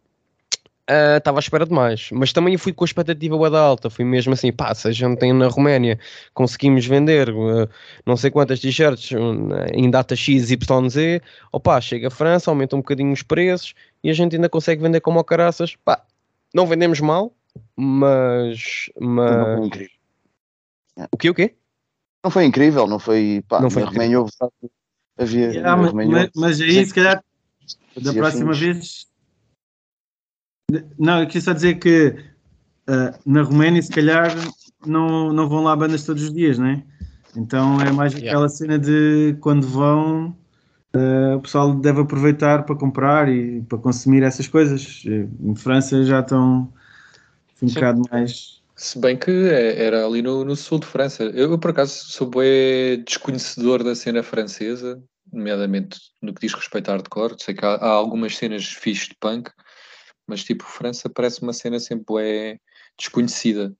estava 1.17 1.37
uh, 1.37 1.39
à 1.39 1.41
espera 1.41 1.65
de 1.65 1.71
mais, 1.71 2.09
mas 2.11 2.33
também 2.33 2.57
fui 2.57 2.73
com 2.73 2.83
a 2.83 2.85
expectativa 2.85 3.49
da 3.49 3.59
alta. 3.59 3.89
Fui 3.89 4.05
mesmo 4.05 4.33
assim, 4.33 4.51
pá, 4.51 4.73
se 4.75 4.87
a 4.87 4.91
gente 4.91 5.17
tem 5.17 5.33
na 5.33 5.47
Roménia, 5.47 5.97
conseguimos 6.33 6.85
vender 6.85 7.29
uh, 7.29 7.67
não 8.05 8.15
sei 8.15 8.29
quantas 8.29 8.59
t-shirts 8.59 9.11
em 9.73 9.89
data 9.89 10.15
X, 10.15 10.51
Y, 10.51 10.89
Z, 10.89 11.21
opá, 11.51 11.79
chega 11.81 12.07
a 12.07 12.11
França, 12.11 12.51
aumenta 12.51 12.75
um 12.75 12.79
bocadinho 12.79 13.11
os 13.11 13.23
preços 13.23 13.73
e 14.03 14.09
a 14.09 14.13
gente 14.13 14.35
ainda 14.35 14.49
consegue 14.49 14.81
vender 14.81 15.01
como 15.01 15.23
caraças. 15.23 15.75
Pá, 15.83 16.03
não 16.53 16.67
vendemos 16.67 16.99
mal, 16.99 17.33
mas. 17.75 18.89
mas... 18.99 19.31
Não 19.31 19.57
foi 19.57 19.65
incrível. 19.65 19.95
O 21.11 21.17
quê? 21.17 21.29
O 21.29 21.33
quê? 21.33 21.55
Não 22.23 22.31
foi 22.31 22.45
incrível, 22.45 22.87
não 22.87 22.99
foi. 22.99 23.43
Pá, 23.47 23.61
não 23.61 23.69
foi 23.69 23.83
Roménia 23.83 24.19
houve. 24.19 24.31
Havia. 25.17 25.51
Yeah, 25.51 25.75
mas, 25.75 25.93
mas, 25.93 26.29
mas, 26.35 26.61
aí, 26.61 26.85
se 26.85 26.93
calhar, 26.93 27.23
da 28.01 28.13
próxima 28.13 28.53
vez. 28.53 29.07
Não, 30.97 31.19
eu 31.19 31.27
queria 31.27 31.41
só 31.41 31.53
dizer 31.53 31.79
que 31.79 32.15
uh, 32.87 33.19
na 33.25 33.41
Roménia, 33.41 33.81
se 33.81 33.91
calhar, 33.91 34.31
não, 34.85 35.33
não 35.33 35.49
vão 35.49 35.63
lá 35.63 35.75
bandas 35.75 36.05
todos 36.05 36.23
os 36.23 36.33
dias, 36.33 36.57
né? 36.57 36.83
Então 37.35 37.81
é 37.81 37.91
mais 37.91 38.13
yeah. 38.13 38.31
aquela 38.31 38.49
cena 38.49 38.77
de 38.77 39.35
quando 39.41 39.67
vão. 39.67 40.35
Uh, 40.93 41.37
o 41.37 41.41
pessoal 41.41 41.73
deve 41.73 42.01
aproveitar 42.01 42.63
para 42.63 42.75
comprar 42.75 43.29
e 43.29 43.61
para 43.61 43.77
consumir 43.77 44.23
essas 44.23 44.47
coisas. 44.47 45.03
Em 45.05 45.55
França 45.55 46.03
já 46.03 46.19
estão 46.19 46.71
um 47.61 47.67
Sim. 47.67 47.73
bocado 47.75 48.01
mais. 48.11 48.61
Se 48.75 48.99
bem 48.99 49.17
que 49.17 49.29
é, 49.29 49.83
era 49.83 50.05
ali 50.05 50.21
no, 50.21 50.43
no, 50.43 50.55
sul 50.55 50.79
de 50.79 50.87
França. 50.87 51.23
Eu, 51.23 51.57
por 51.59 51.71
acaso, 51.71 52.05
sou 52.05 52.27
bem 52.27 53.03
desconhecedor 53.03 53.83
da 53.83 53.93
cena 53.93 54.23
francesa, 54.23 55.01
nomeadamente 55.31 55.99
no 56.21 56.33
que 56.33 56.41
diz 56.41 56.53
respeito 56.53 56.89
a 56.89 56.93
hardcore. 56.93 57.35
Sei 57.39 57.53
que 57.53 57.63
há, 57.63 57.75
há 57.75 57.89
algumas 57.89 58.35
cenas 58.35 58.65
fixes 58.65 59.09
de 59.09 59.15
punk, 59.19 59.51
mas 60.25 60.43
tipo, 60.43 60.63
França 60.63 61.09
parece 61.09 61.43
uma 61.43 61.53
cena 61.53 61.79
sempre 61.79 62.15
é 62.19 62.57
desconhecida. 63.01 63.75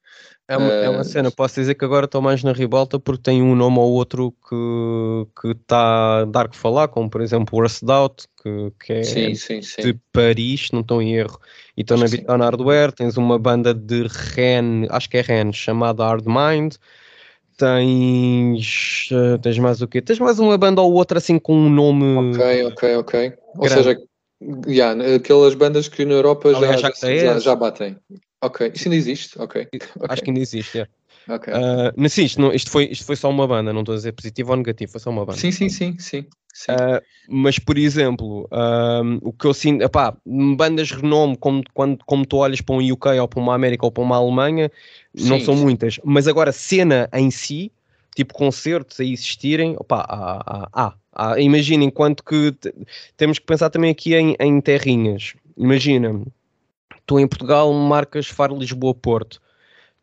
É 0.52 0.58
uma, 0.58 0.74
é 0.74 0.90
uma, 0.90 1.04
cena, 1.06 1.32
posso 1.32 1.56
dizer 1.62 1.76
que 1.76 1.86
agora 1.86 2.06
estou 2.06 2.22
mais 2.22 2.44
na 2.44 2.52
ribalta 2.52 3.00
porque 3.00 3.22
tem 3.22 3.42
um 3.42 3.56
nome 3.56 3.80
ou 3.80 3.90
outro 3.92 4.36
que 4.50 5.52
está 5.52 6.22
a 6.22 6.26
dar 6.26 6.50
que 6.50 6.58
falar, 6.58 6.90
como 6.90 7.10
por 7.10 7.22
exemplo 7.22 7.58
o 7.58 7.62
Rust 7.62 7.84
Out, 7.88 8.26
que, 8.44 8.74
que 8.84 8.94
é 8.94 9.04
sim, 9.04 9.34
sim, 9.34 9.62
sim. 9.62 9.82
de 9.82 9.98
Paris, 10.12 10.70
não 10.74 10.82
estou 10.82 11.02
em 11.02 11.16
erro, 11.16 11.40
e 11.78 11.82
estou 11.82 11.98
na 11.98 12.06
Bitcoin 12.06 12.40
Hardware, 12.40 12.92
tens 12.92 13.16
uma 13.16 13.40
banda 13.40 13.74
de 13.74 14.08
Ren, 14.08 14.88
acho 14.90 15.10
que 15.10 15.18
é 15.18 15.22
Ren, 15.22 15.54
chamada 15.54 16.04
Hard 16.04 16.26
Mind, 16.26 16.76
tens, 17.56 19.08
uh, 19.12 19.38
tens 19.40 19.58
mais 19.58 19.82
o 19.82 19.88
quê? 19.88 20.02
Tens 20.02 20.20
mais 20.20 20.38
uma 20.38 20.58
banda 20.58 20.82
ou 20.82 20.92
outra 20.92 21.20
assim 21.20 21.40
com 21.40 21.56
um 21.56 21.70
nome... 21.70 22.36
Ok, 22.36 22.66
ok, 22.66 22.96
ok. 22.98 23.34
Ou 23.56 23.70
seja, 23.70 23.98
yeah, 24.68 25.16
aquelas 25.16 25.54
bandas 25.54 25.88
que 25.88 26.04
na 26.04 26.16
Europa 26.16 26.54
já, 26.56 26.76
já, 26.76 26.92
já, 26.92 27.40
já 27.40 27.56
batem. 27.56 27.96
Ok, 28.42 28.72
isso 28.74 28.86
ainda 28.86 28.96
existe? 28.96 29.40
Ok. 29.40 29.68
okay. 29.72 29.90
Acho 30.10 30.22
que 30.24 30.30
ainda 30.30 30.40
existe, 30.40 30.80
é. 30.80 30.88
Okay. 31.30 31.54
Uh, 31.54 32.10
sim, 32.10 32.24
isto, 32.24 32.42
não, 32.42 32.52
isto, 32.52 32.72
foi, 32.72 32.86
isto 32.86 33.06
foi 33.06 33.16
só 33.16 33.30
uma 33.30 33.48
banda, 33.48 33.72
não 33.72 33.82
estou 33.82 33.94
a 33.94 33.98
dizer 33.98 34.12
positivo 34.12 34.52
ou 34.52 34.58
negativo, 34.58 34.92
foi 34.92 35.00
só 35.00 35.10
uma 35.10 35.26
banda. 35.26 35.38
Sim, 35.38 35.52
sim, 35.52 35.70
sim, 35.70 35.96
sim. 36.00 36.26
sim. 36.54 36.72
Uh, 36.72 37.02
mas, 37.30 37.60
por 37.60 37.78
exemplo, 37.78 38.50
uh, 38.52 39.20
o 39.22 39.32
que 39.32 39.46
eu 39.46 39.54
sinto, 39.54 39.84
epá, 39.84 40.16
bandas 40.26 40.88
de 40.88 40.96
renome, 40.96 41.38
como, 41.38 41.64
quando, 41.74 42.04
como 42.06 42.26
tu 42.26 42.38
olhas 42.38 42.60
para 42.62 42.76
um 42.76 42.92
UK 42.92 43.20
ou 43.20 43.28
para 43.28 43.40
uma 43.40 43.54
América 43.54 43.86
ou 43.86 43.92
para 43.92 44.04
uma 44.04 44.18
Alemanha, 44.18 44.72
sim, 45.16 45.30
não 45.30 45.40
são 45.40 45.56
sim. 45.56 45.62
muitas. 45.62 46.00
Mas 46.04 46.28
agora, 46.28 46.52
cena 46.52 47.08
em 47.14 47.30
si, 47.30 47.72
tipo 48.16 48.34
concertos 48.34 49.00
a 49.00 49.04
existirem, 49.04 49.76
opá, 49.78 50.06
há, 50.10 50.70
há, 50.74 50.94
há. 51.14 51.40
Imagina, 51.40 51.84
enquanto 51.84 52.24
que 52.24 52.54
temos 53.16 53.38
que 53.38 53.46
pensar 53.46 53.70
também 53.70 53.92
aqui 53.92 54.16
em, 54.16 54.36
em 54.40 54.60
terrinhas. 54.60 55.36
Imagina, 55.56 56.20
tu 57.12 57.20
em 57.20 57.28
Portugal 57.28 57.74
marcas 57.74 58.28
Faro 58.28 58.58
Lisboa 58.58 58.96
Porto. 58.96 59.42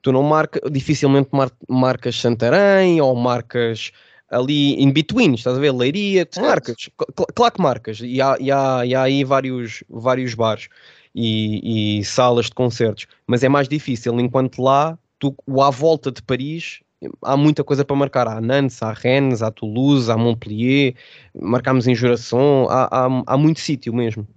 Tu 0.03 0.13
não 0.13 0.23
marcas, 0.23 0.61
dificilmente 0.71 1.31
mar, 1.33 1.51
marcas 1.67 2.21
Santarém 2.21 3.01
ou 3.01 3.17
marcas 3.17 3.93
ali 4.31 4.75
in 4.75 4.93
between, 4.93 5.33
estás 5.35 5.57
a 5.57 5.61
ver? 5.61 5.73
Leiria, 5.73 6.29
marcas, 6.39 6.91
claro 7.35 7.55
que 7.55 7.63
marcas, 7.63 8.01
e 8.03 8.21
há, 8.21 8.37
e 8.39 8.51
há, 8.51 8.85
e 8.85 8.95
há 8.95 9.03
aí 9.03 9.25
vários, 9.25 9.83
vários 9.89 10.35
bares 10.35 10.69
e, 11.15 12.01
e, 12.01 12.05
salas 12.05 12.47
de 12.47 12.53
concertos, 12.53 13.07
mas 13.27 13.43
é 13.43 13.49
mais 13.49 13.69
difícil, 13.69 14.21
enquanto 14.21 14.63
lá, 14.63 14.99
tu, 15.19 15.35
à 15.59 15.71
volta 15.71 16.13
de 16.13 16.23
Paris, 16.23 16.81
há 17.23 17.39
muita 17.39 17.65
coisa 17.65 17.87
para 17.87 17.97
marcar, 17.97 18.29
há 18.29 18.39
Nantes, 18.39 18.83
há 18.83 18.93
Rennes, 18.93 19.41
há 19.41 19.51
Toulouse, 19.51 20.11
há 20.11 20.17
Montpellier, 20.19 20.95
marcamos 21.35 21.87
em 21.87 21.95
Juração, 21.95 22.67
há, 22.69 22.85
há, 22.85 23.23
há 23.27 23.37
muito 23.39 23.61
sítio 23.61 23.95
mesmo. 23.95 24.29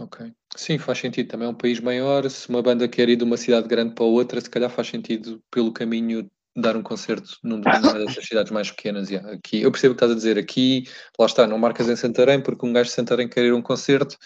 Ok. 0.00 0.32
Sim, 0.56 0.78
faz 0.78 0.98
sentido. 0.98 1.28
Também 1.28 1.46
é 1.46 1.50
um 1.50 1.54
país 1.54 1.80
maior. 1.80 2.28
Se 2.30 2.48
uma 2.48 2.62
banda 2.62 2.88
quer 2.88 3.08
ir 3.08 3.16
de 3.16 3.24
uma 3.24 3.36
cidade 3.36 3.68
grande 3.68 3.94
para 3.94 4.04
outra, 4.04 4.40
se 4.40 4.50
calhar 4.50 4.70
faz 4.70 4.88
sentido 4.88 5.42
pelo 5.50 5.72
caminho 5.72 6.28
dar 6.56 6.74
um 6.76 6.82
concerto 6.82 7.36
numa 7.44 7.62
dessas 7.62 8.24
cidades 8.26 8.50
mais 8.50 8.70
pequenas. 8.70 9.10
Yeah. 9.10 9.32
Aqui, 9.32 9.62
eu 9.62 9.70
percebo 9.70 9.92
o 9.92 9.96
que 9.96 10.04
estás 10.04 10.12
a 10.12 10.14
dizer. 10.14 10.38
Aqui, 10.38 10.84
lá 11.18 11.26
está, 11.26 11.46
não 11.46 11.58
marcas 11.58 11.88
em 11.88 11.96
Santarém 11.96 12.40
porque 12.40 12.64
um 12.66 12.72
gajo 12.72 12.88
de 12.88 12.94
Santarém 12.94 13.28
quer 13.28 13.44
ir 13.44 13.50
a 13.50 13.56
um 13.56 13.62
concerto. 13.62 14.16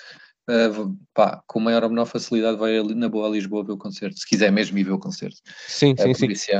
Uh, 0.50 0.96
pá, 1.14 1.42
com 1.46 1.60
maior 1.60 1.84
ou 1.84 1.90
menor 1.90 2.06
facilidade 2.06 2.58
vai 2.58 2.82
na 2.82 3.08
boa 3.08 3.28
a 3.28 3.30
Lisboa 3.30 3.64
ver 3.64 3.72
o 3.72 3.78
concerto, 3.78 4.18
se 4.18 4.26
quiser 4.26 4.50
mesmo 4.50 4.76
ir 4.78 4.84
ver 4.84 4.92
o 4.92 4.98
concerto. 4.98 5.38
Sim, 5.68 5.94
sim, 5.96 6.34
sim. 6.34 6.54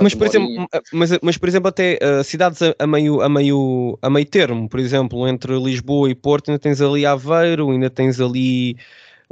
mas, 0.00 0.14
por 0.14 0.26
exemplo, 0.26 0.68
mas, 0.92 1.10
mas, 1.22 1.38
por 1.38 1.48
exemplo, 1.48 1.68
até 1.68 1.98
uh, 2.02 2.24
cidades 2.24 2.60
a, 2.62 2.74
a, 2.78 2.86
meio, 2.86 3.20
a, 3.22 3.28
meio, 3.28 3.98
a 4.02 4.10
meio 4.10 4.26
termo, 4.26 4.68
por 4.68 4.80
exemplo, 4.80 5.26
entre 5.28 5.58
Lisboa 5.58 6.10
e 6.10 6.14
Porto, 6.14 6.50
ainda 6.50 6.58
tens 6.58 6.80
ali 6.80 7.06
Aveiro, 7.06 7.70
ainda 7.70 7.88
tens 7.88 8.20
ali 8.20 8.76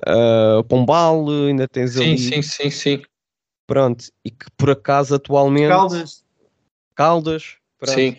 uh, 0.07 0.63
Pombal, 0.65 1.29
ainda 1.29 1.67
tens 1.67 1.93
sim, 1.93 2.13
ali. 2.13 2.19
Sim, 2.19 2.43
sim, 2.43 2.71
sim. 2.71 3.03
Pronto, 3.67 4.07
e 4.25 4.31
que 4.31 4.47
por 4.57 4.71
acaso 4.71 5.15
atualmente. 5.15 5.69
Caldas. 5.69 6.25
Caldas. 6.95 7.57
Pronto. 7.79 7.95
Sim. 7.95 8.17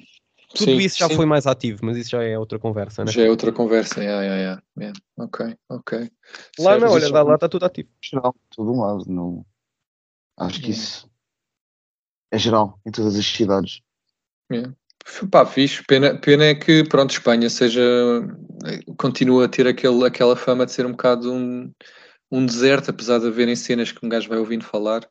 Tudo 0.50 0.66
sim, 0.66 0.78
isso 0.78 0.98
já 0.98 1.08
sim. 1.08 1.16
foi 1.16 1.26
mais 1.26 1.46
ativo, 1.46 1.80
mas 1.84 1.96
isso 1.96 2.10
já 2.10 2.24
é 2.24 2.38
outra 2.38 2.58
conversa, 2.58 3.06
né? 3.06 3.12
Já 3.12 3.24
é 3.24 3.30
outra 3.30 3.52
conversa, 3.52 4.04
yeah, 4.04 4.24
yeah, 4.24 4.42
yeah. 4.42 4.64
yeah. 4.80 5.00
ok, 5.18 5.56
ok. 5.70 6.12
Lá 6.58 6.72
certo, 6.72 6.82
não, 6.82 6.92
olha, 6.92 7.10
lá, 7.10 7.22
lá 7.22 7.36
está 7.36 7.48
tudo 7.48 7.66
ativo. 7.66 7.90
Geral, 8.02 8.36
todo 8.50 8.72
um 8.72 8.82
lado, 8.82 9.06
não. 9.08 9.46
Acho 10.38 10.62
que 10.62 10.72
isso 10.72 11.10
é 12.32 12.38
geral 12.38 12.80
em 12.86 12.92
todas 12.92 13.16
as 13.16 13.26
cidades. 13.26 13.82
Yeah. 14.52 14.74
Pá, 15.32 15.46
fixe. 15.46 15.84
Pena, 15.88 16.18
pena 16.20 16.46
é 16.46 16.56
que, 16.56 16.84
pronto, 16.84 17.12
Espanha 17.12 17.50
seja. 17.50 17.82
continua 18.98 19.46
a 19.46 19.48
ter 19.48 19.68
aquele, 19.68 20.06
aquela 20.06 20.36
fama 20.36 20.66
de 20.66 20.72
ser 20.72 20.86
um 20.86 20.92
bocado 20.92 21.32
um, 21.32 21.72
um 22.32 22.46
deserto, 22.46 22.90
apesar 22.92 23.20
de 23.20 23.28
haverem 23.28 23.56
cenas 23.56 23.92
que 23.92 24.06
um 24.06 24.10
gajo 24.10 24.30
vai 24.30 24.38
ouvindo 24.38 24.64
falar 24.64 25.08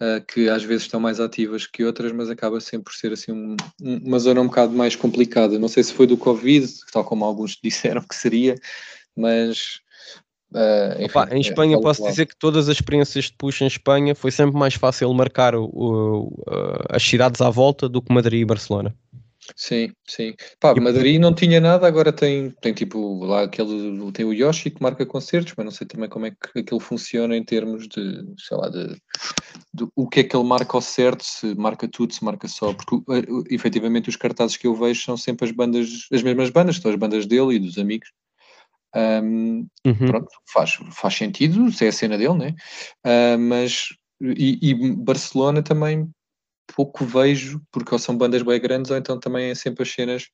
uh, 0.00 0.24
que 0.26 0.48
às 0.48 0.62
vezes 0.62 0.84
estão 0.84 1.00
mais 1.00 1.20
ativas 1.20 1.66
que 1.66 1.84
outras, 1.84 2.12
mas 2.12 2.30
acaba 2.30 2.60
sempre 2.60 2.84
por 2.84 2.94
ser 2.94 3.12
assim 3.12 3.32
um, 3.32 3.56
uma 3.80 4.18
zona 4.18 4.40
um 4.40 4.46
bocado 4.46 4.72
mais 4.72 4.96
complicada. 4.96 5.58
Não 5.58 5.68
sei 5.68 5.82
se 5.82 5.92
foi 5.92 6.06
do 6.06 6.16
Covid, 6.16 6.66
tal 6.92 7.04
como 7.04 7.24
alguns 7.24 7.56
disseram 7.62 8.02
que 8.02 8.14
seria, 8.14 8.54
mas 9.16 9.82
Uh, 10.54 11.02
enfim, 11.02 11.18
Opa, 11.18 11.28
em 11.34 11.40
Espanha 11.40 11.76
é, 11.76 11.80
posso 11.80 12.04
dizer 12.04 12.26
que 12.26 12.36
todas 12.36 12.68
as 12.68 12.76
experiências 12.76 13.24
de 13.24 13.32
push 13.36 13.62
em 13.62 13.66
Espanha 13.66 14.14
foi 14.14 14.30
sempre 14.30 14.56
mais 14.56 14.74
fácil 14.74 15.12
marcar 15.12 15.56
o, 15.56 15.64
o, 15.64 16.26
uh, 16.46 16.84
as 16.90 17.02
cidades 17.02 17.40
à 17.40 17.50
volta 17.50 17.88
do 17.88 18.00
que 18.00 18.14
Madrid 18.14 18.42
e 18.42 18.44
Barcelona. 18.44 18.94
Sim, 19.56 19.92
sim. 20.08 20.34
Pá, 20.58 20.72
e 20.76 20.80
Madrid 20.80 21.20
não 21.20 21.34
tinha 21.34 21.60
nada, 21.60 21.86
agora 21.86 22.12
tem, 22.12 22.50
tem 22.62 22.72
tipo 22.72 23.24
lá 23.24 23.42
aquele, 23.42 24.10
tem 24.12 24.24
o 24.24 24.32
Yoshi 24.32 24.70
que 24.70 24.82
marca 24.82 25.04
concertos, 25.04 25.52
mas 25.56 25.64
não 25.64 25.72
sei 25.72 25.86
também 25.86 26.08
como 26.08 26.26
é 26.26 26.30
que 26.30 26.60
aquilo 26.60 26.80
funciona 26.80 27.36
em 27.36 27.44
termos 27.44 27.86
de, 27.86 28.24
sei 28.38 28.56
lá, 28.56 28.68
de, 28.68 28.94
de 29.74 29.86
o 29.94 30.08
que 30.08 30.20
é 30.20 30.24
que 30.24 30.34
ele 30.34 30.44
marca 30.44 30.76
ao 30.76 30.80
certo, 30.80 31.24
se 31.24 31.54
marca 31.56 31.86
tudo, 31.86 32.14
se 32.14 32.24
marca 32.24 32.48
só, 32.48 32.72
porque 32.72 32.96
uh, 32.96 33.44
efetivamente 33.50 34.08
os 34.08 34.16
cartazes 34.16 34.56
que 34.56 34.66
eu 34.66 34.74
vejo 34.74 35.02
são 35.02 35.16
sempre 35.16 35.46
as 35.46 35.52
bandas, 35.52 36.06
as 36.10 36.22
mesmas 36.22 36.50
bandas, 36.50 36.76
são 36.76 36.90
as 36.90 36.96
bandas 36.96 37.26
dele 37.26 37.56
e 37.56 37.58
dos 37.58 37.76
amigos. 37.76 38.10
Um, 38.96 39.66
uhum. 39.84 40.06
Pronto, 40.06 40.30
faz, 40.52 40.78
faz 40.92 41.14
sentido, 41.14 41.70
se 41.72 41.84
é 41.84 41.88
a 41.88 41.92
cena 41.92 42.16
dele, 42.16 42.34
né? 42.34 42.54
Uh, 43.04 43.38
mas 43.38 43.88
e, 44.20 44.70
e 44.70 44.94
Barcelona 44.94 45.62
também 45.62 46.08
pouco 46.74 47.04
vejo, 47.04 47.60
porque 47.70 47.94
ou 47.94 47.98
são 47.98 48.16
bandas 48.16 48.42
bem 48.42 48.60
grandes, 48.60 48.90
ou 48.90 48.96
então 48.96 49.18
também 49.18 49.50
é 49.50 49.54
sempre 49.54 49.82
as 49.82 49.90
cenas 49.90 50.28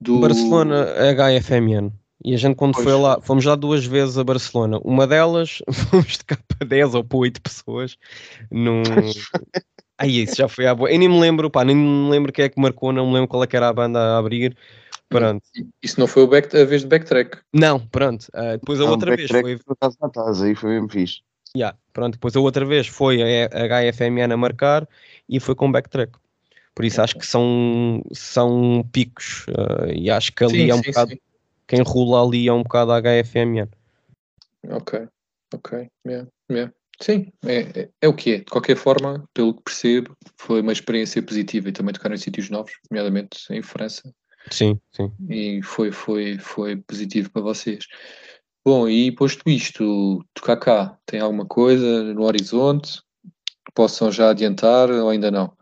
do. 0.00 0.20
Barcelona 0.20 0.86
HFMN. 1.14 1.92
E 2.24 2.34
a 2.34 2.36
gente, 2.36 2.54
quando 2.54 2.74
pois. 2.74 2.84
foi 2.84 2.94
lá, 2.94 3.20
fomos 3.20 3.44
lá 3.44 3.56
duas 3.56 3.84
vezes 3.84 4.16
a 4.16 4.22
Barcelona. 4.22 4.78
Uma 4.84 5.06
delas, 5.06 5.58
fomos 5.90 6.18
de 6.18 6.24
cá 6.24 6.38
para 6.46 6.66
10 6.66 6.94
ou 6.94 7.04
para 7.04 7.18
8 7.18 7.42
pessoas. 7.42 7.96
Num... 8.50 8.82
Aí, 9.98 10.22
isso 10.22 10.36
já 10.36 10.48
foi 10.48 10.66
à 10.66 10.74
boa. 10.74 10.90
Eu 10.90 10.98
nem 10.98 11.08
me 11.08 11.20
lembro, 11.20 11.50
pá, 11.50 11.64
nem 11.64 11.76
me 11.76 12.10
lembro 12.10 12.32
quem 12.32 12.44
é 12.44 12.48
que 12.48 12.60
marcou, 12.60 12.92
não 12.92 13.06
me 13.06 13.14
lembro 13.14 13.28
qual 13.28 13.42
é 13.42 13.46
que 13.46 13.56
era 13.56 13.68
a 13.68 13.72
banda 13.72 13.98
a 13.98 14.18
abrir. 14.18 14.56
Pronto. 15.08 15.42
Isso 15.82 16.00
não 16.00 16.06
foi 16.06 16.22
o 16.22 16.26
back, 16.26 16.56
a 16.56 16.64
vez 16.64 16.82
de 16.82 16.88
backtrack? 16.88 17.38
Não, 17.52 17.78
pronto. 17.78 18.26
Uh, 18.34 18.58
depois 18.58 18.80
a 18.80 18.84
não, 18.84 18.90
outra 18.92 19.14
vez 19.14 19.30
foi. 19.30 19.58
Por 19.58 19.72
acaso 19.74 19.96
na 20.00 20.10
casa, 20.10 20.46
aí 20.46 20.54
foi 20.54 20.70
mesmo 20.70 20.88
fixe. 20.88 21.20
Yeah, 21.54 21.76
pronto, 21.92 22.14
depois 22.14 22.34
a 22.34 22.40
outra 22.40 22.64
vez 22.64 22.86
foi 22.86 23.20
a 23.22 23.92
HFMN 23.92 24.32
a 24.32 24.36
marcar 24.38 24.88
e 25.28 25.40
foi 25.40 25.54
com 25.54 25.70
backtrack. 25.70 26.12
Por 26.74 26.84
isso 26.84 27.02
acho 27.02 27.18
que 27.18 27.26
são, 27.26 28.02
são 28.12 28.88
picos 28.92 29.46
uh, 29.48 29.92
e 29.94 30.10
acho 30.10 30.32
que 30.32 30.42
ali 30.42 30.62
sim, 30.62 30.70
é 30.70 30.74
um 30.74 30.82
sim, 30.82 30.90
bocado. 30.90 31.10
Sim. 31.10 31.18
Quem 31.66 31.82
rula 31.82 32.26
ali 32.26 32.48
é 32.48 32.52
um 32.52 32.62
bocado 32.62 32.92
a 32.92 33.00
HFMN. 33.00 33.68
Ok, 34.68 35.06
ok. 35.54 35.88
Yeah, 36.06 36.28
yeah. 36.50 36.72
Sim, 37.00 37.32
é, 37.44 37.60
é, 37.60 37.88
é, 38.00 38.08
o 38.08 38.14
que 38.14 38.32
é. 38.32 38.38
De 38.38 38.44
qualquer 38.44 38.76
forma, 38.76 39.28
pelo 39.34 39.54
que 39.54 39.62
percebo, 39.64 40.16
foi 40.36 40.60
uma 40.60 40.72
experiência 40.72 41.22
positiva 41.22 41.68
e 41.68 41.72
também 41.72 41.92
tocar 41.92 42.12
em 42.12 42.16
sítios 42.16 42.48
novos, 42.48 42.72
nomeadamente 42.90 43.38
em 43.50 43.60
França. 43.60 44.14
Sim, 44.50 44.78
sim. 44.92 45.10
E 45.28 45.62
foi, 45.62 45.90
foi, 45.90 46.38
foi 46.38 46.76
positivo 46.76 47.30
para 47.30 47.42
vocês. 47.42 47.86
Bom, 48.64 48.88
e 48.88 49.10
posto 49.10 49.42
isto, 49.48 50.24
tocar 50.32 50.56
cá, 50.56 50.98
tem 51.04 51.20
alguma 51.20 51.44
coisa 51.44 52.14
no 52.14 52.22
horizonte 52.22 53.02
possam 53.74 54.10
já 54.10 54.30
adiantar 54.30 54.90
ou 54.90 55.08
ainda 55.10 55.30
não? 55.30 55.56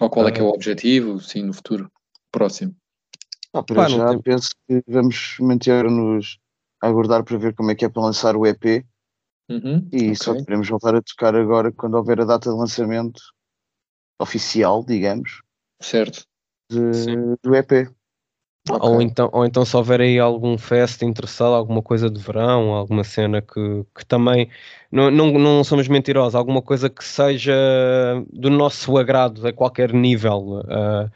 Ou 0.00 0.10
qual 0.10 0.26
é 0.28 0.32
que 0.32 0.40
é 0.40 0.42
o 0.42 0.48
ah. 0.48 0.54
objetivo, 0.54 1.20
sim, 1.20 1.42
no 1.42 1.52
futuro 1.52 1.90
próximo? 2.30 2.74
Ah, 3.52 3.62
para 3.62 3.76
Pá, 3.76 3.88
já 3.88 4.08
tem... 4.08 4.22
penso 4.22 4.50
que 4.66 4.82
vamos 4.86 5.36
manter-nos 5.40 6.38
a 6.82 6.88
aguardar 6.88 7.22
para 7.22 7.36
ver 7.36 7.54
como 7.54 7.70
é 7.70 7.74
que 7.74 7.84
é 7.84 7.88
para 7.88 8.02
lançar 8.02 8.36
o 8.36 8.46
EP 8.46 8.84
uhum, 9.48 9.88
e 9.92 9.96
okay. 9.96 10.14
só 10.16 10.32
devemos 10.32 10.68
voltar 10.68 10.94
a 10.94 11.02
tocar 11.02 11.36
agora 11.36 11.70
quando 11.70 11.94
houver 11.94 12.20
a 12.20 12.24
data 12.24 12.50
de 12.50 12.56
lançamento 12.56 13.20
oficial, 14.18 14.84
digamos, 14.84 15.42
certo. 15.80 16.24
De, 16.70 17.36
do 17.42 17.54
EP. 17.54 17.92
Okay. 18.70 18.88
Ou, 18.88 19.02
então, 19.02 19.28
ou 19.32 19.44
então 19.44 19.64
se 19.64 19.76
houver 19.76 20.00
aí 20.00 20.20
algum 20.20 20.56
fest 20.56 21.02
interessado, 21.02 21.52
alguma 21.54 21.82
coisa 21.82 22.08
de 22.08 22.20
verão, 22.20 22.70
alguma 22.74 23.02
cena 23.02 23.42
que, 23.42 23.84
que 23.92 24.06
também 24.06 24.48
não, 24.90 25.10
não, 25.10 25.32
não 25.32 25.64
somos 25.64 25.88
mentirosos, 25.88 26.36
alguma 26.36 26.62
coisa 26.62 26.88
que 26.88 27.04
seja 27.04 27.52
do 28.32 28.48
nosso 28.50 28.96
agrado 28.96 29.44
a 29.48 29.52
qualquer 29.52 29.92
nível, 29.92 30.60
uh, 30.60 31.10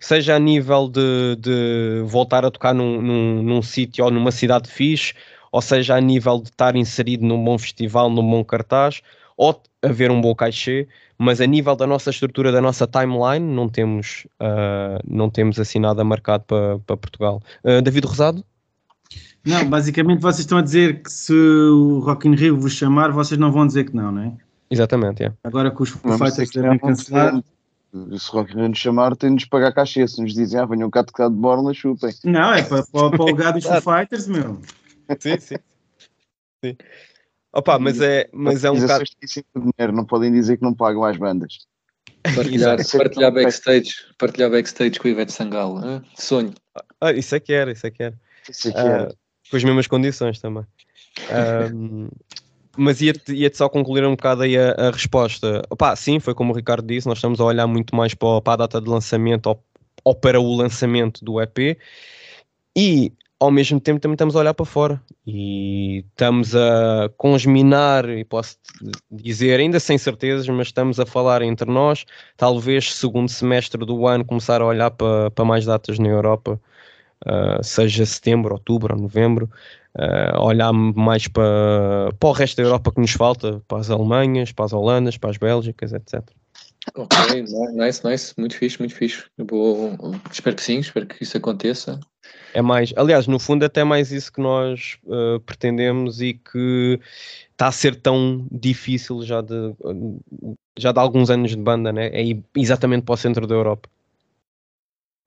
seja 0.00 0.34
a 0.34 0.38
nível 0.40 0.88
de, 0.88 1.36
de 1.36 2.02
voltar 2.04 2.44
a 2.44 2.50
tocar 2.50 2.74
num, 2.74 3.00
num, 3.00 3.42
num 3.44 3.62
sítio 3.62 4.04
ou 4.04 4.10
numa 4.10 4.32
cidade 4.32 4.68
fixe, 4.68 5.14
ou 5.52 5.62
seja 5.62 5.94
a 5.96 6.00
nível 6.00 6.38
de 6.40 6.48
estar 6.48 6.74
inserido 6.74 7.24
num 7.24 7.42
bom 7.42 7.56
festival, 7.58 8.10
num 8.10 8.28
bom 8.28 8.44
cartaz, 8.44 9.02
ou 9.36 9.54
haver 9.82 10.10
um 10.10 10.20
bom 10.20 10.34
cachê, 10.34 10.88
mas 11.16 11.40
a 11.40 11.46
nível 11.46 11.76
da 11.76 11.86
nossa 11.86 12.10
estrutura, 12.10 12.50
da 12.50 12.60
nossa 12.60 12.86
timeline, 12.86 13.44
não 13.54 13.68
temos, 13.68 14.26
uh, 14.40 15.00
não 15.06 15.30
temos 15.30 15.58
assim 15.58 15.78
nada 15.78 16.02
marcado 16.04 16.44
para, 16.44 16.78
para 16.80 16.96
Portugal. 16.96 17.42
Uh, 17.64 17.80
David 17.82 18.06
Rosado? 18.06 18.44
Não, 19.44 19.64
basicamente 19.68 20.20
vocês 20.20 20.40
estão 20.40 20.58
a 20.58 20.62
dizer 20.62 21.02
que 21.02 21.10
se 21.10 21.32
o 21.32 22.00
Rock 22.00 22.28
in 22.28 22.34
Rio 22.34 22.58
vos 22.58 22.72
chamar, 22.72 23.12
vocês 23.12 23.38
não 23.38 23.52
vão 23.52 23.66
dizer 23.66 23.84
que 23.84 23.96
não, 23.96 24.12
não 24.12 24.22
é? 24.22 24.32
Exatamente, 24.70 25.24
é. 25.24 25.32
Agora 25.44 25.70
que 25.70 25.82
os 25.82 25.90
Foo 25.90 26.18
Fighters 26.18 26.50
devem 26.50 26.78
cancelar... 26.78 27.42
Se 27.90 28.30
o 28.30 28.34
Rock 28.34 28.52
in 28.52 28.56
Rio 28.56 28.68
nos 28.68 28.78
chamar, 28.78 29.16
tem-nos 29.16 29.46
pagar 29.46 29.72
cachê. 29.72 30.06
Se 30.06 30.20
nos 30.20 30.34
dizem, 30.34 30.60
ah, 30.60 30.66
venham 30.66 30.90
cá 30.90 31.02
tocar 31.02 31.30
de 31.30 31.34
borla, 31.34 31.72
chupem. 31.72 32.12
Não, 32.22 32.52
é 32.52 32.62
para, 32.62 32.84
para, 32.84 33.10
para 33.10 33.22
o 33.22 33.28
lugar 33.28 33.54
dos 33.54 33.64
Foo 33.64 33.80
Fighters, 33.80 34.26
meu. 34.26 34.60
Sim, 35.18 35.40
sim. 35.40 35.56
sim. 36.62 36.76
Opa, 37.58 37.76
mas 37.76 38.00
é, 38.00 38.28
mas 38.32 38.62
é 38.62 38.70
um 38.70 38.78
bocado. 38.78 39.04
dinheiro, 39.56 39.92
não 39.92 40.04
podem 40.04 40.30
dizer 40.30 40.58
que 40.58 40.62
não 40.62 40.72
pagam 40.72 41.02
às 41.02 41.16
bandas. 41.16 41.66
Partilhar, 42.22 42.78
partilhar 42.96 43.32
backstage, 43.32 43.94
partilhar 44.16 44.50
backstage 44.50 45.00
com 45.00 45.08
o 45.08 45.10
Ivete 45.10 45.32
Sangalo, 45.32 45.84
hein? 45.84 46.02
sonho. 46.14 46.54
Ah, 47.00 47.10
isso 47.12 47.34
é 47.34 47.40
que 47.40 47.52
era, 47.52 47.72
isso 47.72 47.84
é 47.84 47.90
que 47.90 48.02
era. 48.04 48.14
Isso 48.48 48.68
é 48.68 48.72
que 48.72 48.78
era. 48.78 49.08
Uh, 49.08 49.16
com 49.50 49.56
as 49.56 49.64
mesmas 49.64 49.88
condições 49.88 50.40
também. 50.40 50.64
Um, 51.74 52.08
mas 52.76 53.00
ia-te 53.00 53.32
ia 53.32 53.52
só 53.52 53.68
concluir 53.68 54.04
um 54.06 54.12
bocado 54.12 54.42
aí 54.42 54.56
a, 54.56 54.70
a, 54.72 54.90
resposta. 54.92 55.62
Opa, 55.68 55.96
sim, 55.96 56.20
foi 56.20 56.34
como 56.34 56.52
o 56.52 56.56
Ricardo 56.56 56.86
disse, 56.86 57.08
nós 57.08 57.18
estamos 57.18 57.40
a 57.40 57.44
olhar 57.44 57.66
muito 57.66 57.92
mais 57.96 58.14
para, 58.14 58.40
para 58.40 58.52
a 58.52 58.56
data 58.56 58.80
de 58.80 58.88
lançamento 58.88 59.48
ou, 59.48 59.64
ou 60.04 60.14
para 60.14 60.40
o 60.40 60.54
lançamento 60.54 61.24
do 61.24 61.40
EP. 61.40 61.76
E 62.76 63.12
ao 63.40 63.50
mesmo 63.50 63.78
tempo 63.80 64.00
também 64.00 64.14
estamos 64.14 64.34
a 64.34 64.40
olhar 64.40 64.54
para 64.54 64.66
fora 64.66 65.00
e 65.26 66.04
estamos 66.08 66.56
a 66.56 67.08
consminar, 67.16 68.08
e 68.08 68.24
posso 68.24 68.56
dizer, 69.10 69.60
ainda 69.60 69.78
sem 69.78 69.96
certezas, 69.96 70.48
mas 70.48 70.68
estamos 70.68 70.98
a 70.98 71.06
falar 71.06 71.42
entre 71.42 71.70
nós, 71.70 72.04
talvez 72.36 72.94
segundo 72.94 73.28
semestre 73.28 73.84
do 73.84 74.06
ano 74.06 74.24
começar 74.24 74.60
a 74.60 74.66
olhar 74.66 74.90
para, 74.90 75.30
para 75.30 75.44
mais 75.44 75.64
datas 75.64 75.98
na 75.98 76.08
Europa, 76.08 76.60
uh, 77.26 77.62
seja 77.62 78.04
setembro, 78.04 78.54
outubro 78.54 78.94
ou 78.94 79.00
novembro, 79.00 79.48
uh, 79.96 80.42
olhar 80.42 80.72
mais 80.72 81.28
para, 81.28 82.12
para 82.18 82.28
o 82.28 82.32
resto 82.32 82.56
da 82.56 82.64
Europa 82.64 82.90
que 82.92 83.00
nos 83.00 83.12
falta, 83.12 83.62
para 83.68 83.78
as 83.78 83.90
Alemanhas, 83.90 84.50
para 84.50 84.64
as 84.64 84.72
Holandas, 84.72 85.16
para 85.16 85.30
as 85.30 85.36
Bélgicas, 85.36 85.92
etc. 85.92 86.22
Ok, 86.94 87.18
nice, 87.74 88.06
nice, 88.06 88.34
muito 88.36 88.56
fixe, 88.56 88.78
muito 88.78 88.94
fixe. 88.94 89.24
Eu 89.36 89.46
vou, 89.46 89.96
espero 90.30 90.56
que 90.56 90.62
sim, 90.62 90.78
espero 90.78 91.06
que 91.06 91.22
isso 91.22 91.36
aconteça. 91.36 92.00
É 92.54 92.62
mais, 92.62 92.92
aliás, 92.96 93.26
no 93.26 93.38
fundo, 93.38 93.64
até 93.64 93.84
mais 93.84 94.10
isso 94.10 94.32
que 94.32 94.40
nós 94.40 94.98
uh, 95.04 95.40
pretendemos 95.40 96.20
e 96.20 96.34
que 96.34 97.00
está 97.50 97.68
a 97.68 97.72
ser 97.72 97.96
tão 97.96 98.46
difícil 98.50 99.22
já 99.22 99.40
de, 99.40 99.74
já 100.76 100.92
de 100.92 100.98
alguns 100.98 101.30
anos 101.30 101.50
de 101.50 101.56
banda, 101.56 101.92
né? 101.92 102.08
É 102.08 102.22
ir 102.22 102.42
exatamente 102.56 103.04
para 103.04 103.14
o 103.14 103.16
centro 103.16 103.46
da 103.46 103.54
Europa. 103.54 103.88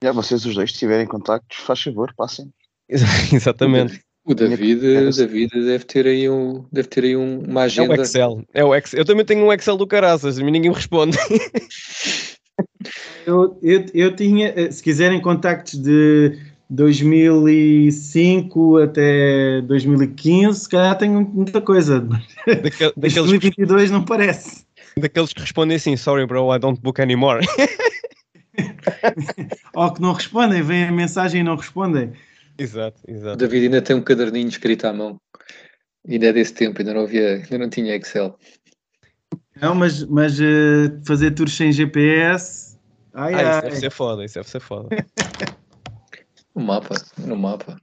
Já 0.02 0.12
vocês 0.12 0.44
os 0.44 0.54
dois, 0.54 0.72
se 0.72 0.78
tiverem 0.78 1.06
contactos, 1.06 1.58
faz 1.58 1.80
favor, 1.80 2.12
passem. 2.14 2.52
exatamente. 2.88 4.02
O 4.24 4.34
David, 4.34 4.80
David 5.16 5.50
deve 5.52 5.84
ter 5.84 6.06
aí, 6.06 6.30
um, 6.30 6.64
deve 6.70 6.86
ter 6.86 7.04
aí 7.04 7.16
um, 7.16 7.40
uma 7.40 7.62
agenda. 7.62 7.94
É 7.94 7.98
o 7.98 8.02
Excel. 8.02 8.44
É 8.54 8.64
o 8.64 8.74
Excel. 8.74 9.00
Eu 9.00 9.04
também 9.04 9.24
tenho 9.24 9.44
um 9.44 9.52
Excel 9.52 9.76
do 9.76 9.86
caraças, 9.86 10.38
mas 10.38 10.52
ninguém 10.52 10.70
me 10.70 10.76
responde. 10.76 11.18
eu, 13.26 13.58
eu, 13.60 13.84
eu 13.92 14.14
tinha, 14.14 14.52
eh, 14.54 14.70
se 14.70 14.80
quiserem 14.80 15.20
contactos 15.20 15.74
de 15.74 16.38
2005 16.70 18.78
até 18.78 19.60
2015, 19.62 20.60
se 20.60 20.68
calhar 20.68 20.96
tenho 20.96 21.20
muita 21.20 21.60
coisa. 21.60 21.98
Daquele, 22.46 22.92
2022 22.96 23.90
não 23.90 24.04
parece. 24.04 24.64
Daqueles 24.96 25.32
que 25.32 25.40
respondem 25.40 25.76
assim, 25.76 25.96
sorry 25.96 26.26
bro, 26.26 26.54
I 26.54 26.60
don't 26.60 26.80
book 26.80 27.02
anymore. 27.02 27.44
Ou 29.74 29.92
que 29.92 30.00
não 30.00 30.12
respondem, 30.12 30.62
vem 30.62 30.84
a 30.84 30.92
mensagem 30.92 31.40
e 31.40 31.44
não 31.44 31.56
respondem. 31.56 32.12
Exato, 32.58 33.00
exato. 33.06 33.34
O 33.34 33.36
David 33.36 33.64
ainda 33.64 33.82
tem 33.82 33.96
um 33.96 34.02
caderninho 34.02 34.48
escrito 34.48 34.86
à 34.86 34.92
mão. 34.92 35.20
Ainda 36.08 36.26
é 36.26 36.32
desse 36.32 36.54
tempo, 36.54 36.80
ainda 36.80 36.94
não 36.94 37.02
havia, 37.02 37.36
ainda 37.36 37.58
não 37.58 37.70
tinha 37.70 37.94
Excel. 37.94 38.38
Não, 39.60 39.74
mas, 39.74 40.04
mas 40.04 40.40
uh, 40.40 41.00
fazer 41.06 41.32
tours 41.32 41.52
sem 41.54 41.70
GPS. 41.70 42.76
Ai, 43.14 43.34
ah, 43.34 43.38
ai. 43.38 43.50
Isso 43.50 43.62
deve 43.62 43.76
ser 43.76 43.90
foda, 43.90 44.24
isso 44.24 44.34
deve 44.34 44.48
ser 44.48 44.60
foda. 44.60 44.88
no 46.54 46.62
mapa, 46.62 46.94
no 47.18 47.36
mapa. 47.36 47.76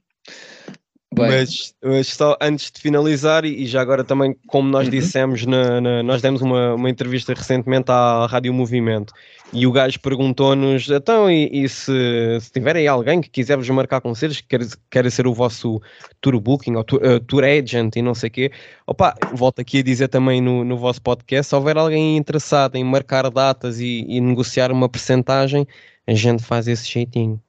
Mas, 1.28 1.74
mas, 1.82 2.06
só 2.08 2.36
antes 2.40 2.70
de 2.70 2.80
finalizar, 2.80 3.44
e, 3.44 3.66
já 3.66 3.80
agora 3.80 4.04
também, 4.04 4.36
como 4.46 4.68
nós 4.68 4.86
uhum. 4.86 4.90
dissemos, 4.90 5.46
na, 5.46 5.80
na, 5.80 6.02
nós 6.02 6.22
demos 6.22 6.40
uma, 6.40 6.74
uma 6.74 6.90
entrevista 6.90 7.34
recentemente 7.34 7.90
à 7.90 8.26
Rádio 8.26 8.52
Movimento 8.52 9.12
e 9.52 9.66
o 9.66 9.72
gajo 9.72 9.98
perguntou-nos: 10.00 10.88
então, 10.88 11.30
e, 11.30 11.64
e 11.64 11.68
se, 11.68 11.92
se 12.40 12.52
tiver 12.52 12.76
aí 12.76 12.86
alguém 12.86 13.20
que 13.20 13.28
quiser 13.28 13.56
vos 13.56 13.68
marcar 13.70 14.00
conselhos, 14.00 14.40
que 14.40 14.46
quer, 14.58 14.66
quer 14.90 15.10
ser 15.10 15.26
o 15.26 15.34
vosso 15.34 15.80
tour 16.20 16.38
booking 16.40 16.76
ou 16.76 16.84
tour, 16.84 17.00
uh, 17.02 17.20
tour 17.20 17.44
agent 17.44 17.96
e 17.96 18.02
não 18.02 18.14
sei 18.14 18.28
o 18.28 18.32
quê, 18.32 18.52
opa, 18.86 19.14
volto 19.34 19.60
aqui 19.60 19.78
a 19.78 19.82
dizer 19.82 20.08
também 20.08 20.40
no, 20.40 20.64
no 20.64 20.76
vosso 20.76 21.02
podcast: 21.02 21.48
se 21.48 21.54
houver 21.54 21.76
alguém 21.76 22.16
interessado 22.16 22.76
em 22.76 22.84
marcar 22.84 23.28
datas 23.30 23.80
e, 23.80 24.04
e 24.08 24.20
negociar 24.20 24.70
uma 24.70 24.88
percentagem, 24.88 25.66
a 26.06 26.14
gente 26.14 26.42
faz 26.42 26.68
esse 26.68 26.88
jeitinho. 26.88 27.40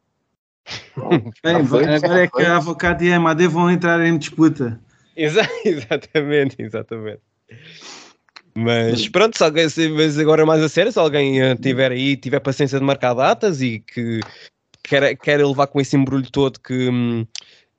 Bem, 1.44 1.56
agora 1.56 2.24
é 2.24 2.28
que 2.28 2.42
a 2.44 2.58
Avocado 2.58 3.04
e 3.04 3.12
a 3.12 3.18
Amade 3.18 3.48
vão 3.48 3.70
entrar 3.70 4.06
em 4.06 4.18
disputa. 4.18 4.80
Exa 5.16 5.42
exatamente, 5.66 6.56
exatamente. 6.60 7.22
Mas 8.54 9.08
pronto, 9.08 9.38
se 9.38 9.44
alguém, 9.44 9.68
mas 9.96 10.18
agora 10.20 10.46
mais 10.46 10.62
a 10.62 10.70
sério, 10.70 10.92
se 10.92 11.00
alguém 11.00 11.42
uh, 11.42 11.56
tiver 11.56 11.92
aí, 11.92 12.18
tiver 12.18 12.40
paciência 12.40 12.80
de 12.80 12.86
marcar 12.86 13.14
datas 13.14 13.62
e 13.62 13.80
que 13.80 14.20
quer, 14.84 15.16
quer 15.16 15.46
levar 15.46 15.68
com 15.68 15.80
esse 15.80 15.96
embrulho 15.96 16.30
todo 16.30 16.60
que, 16.60 16.90
hum, 16.90 17.26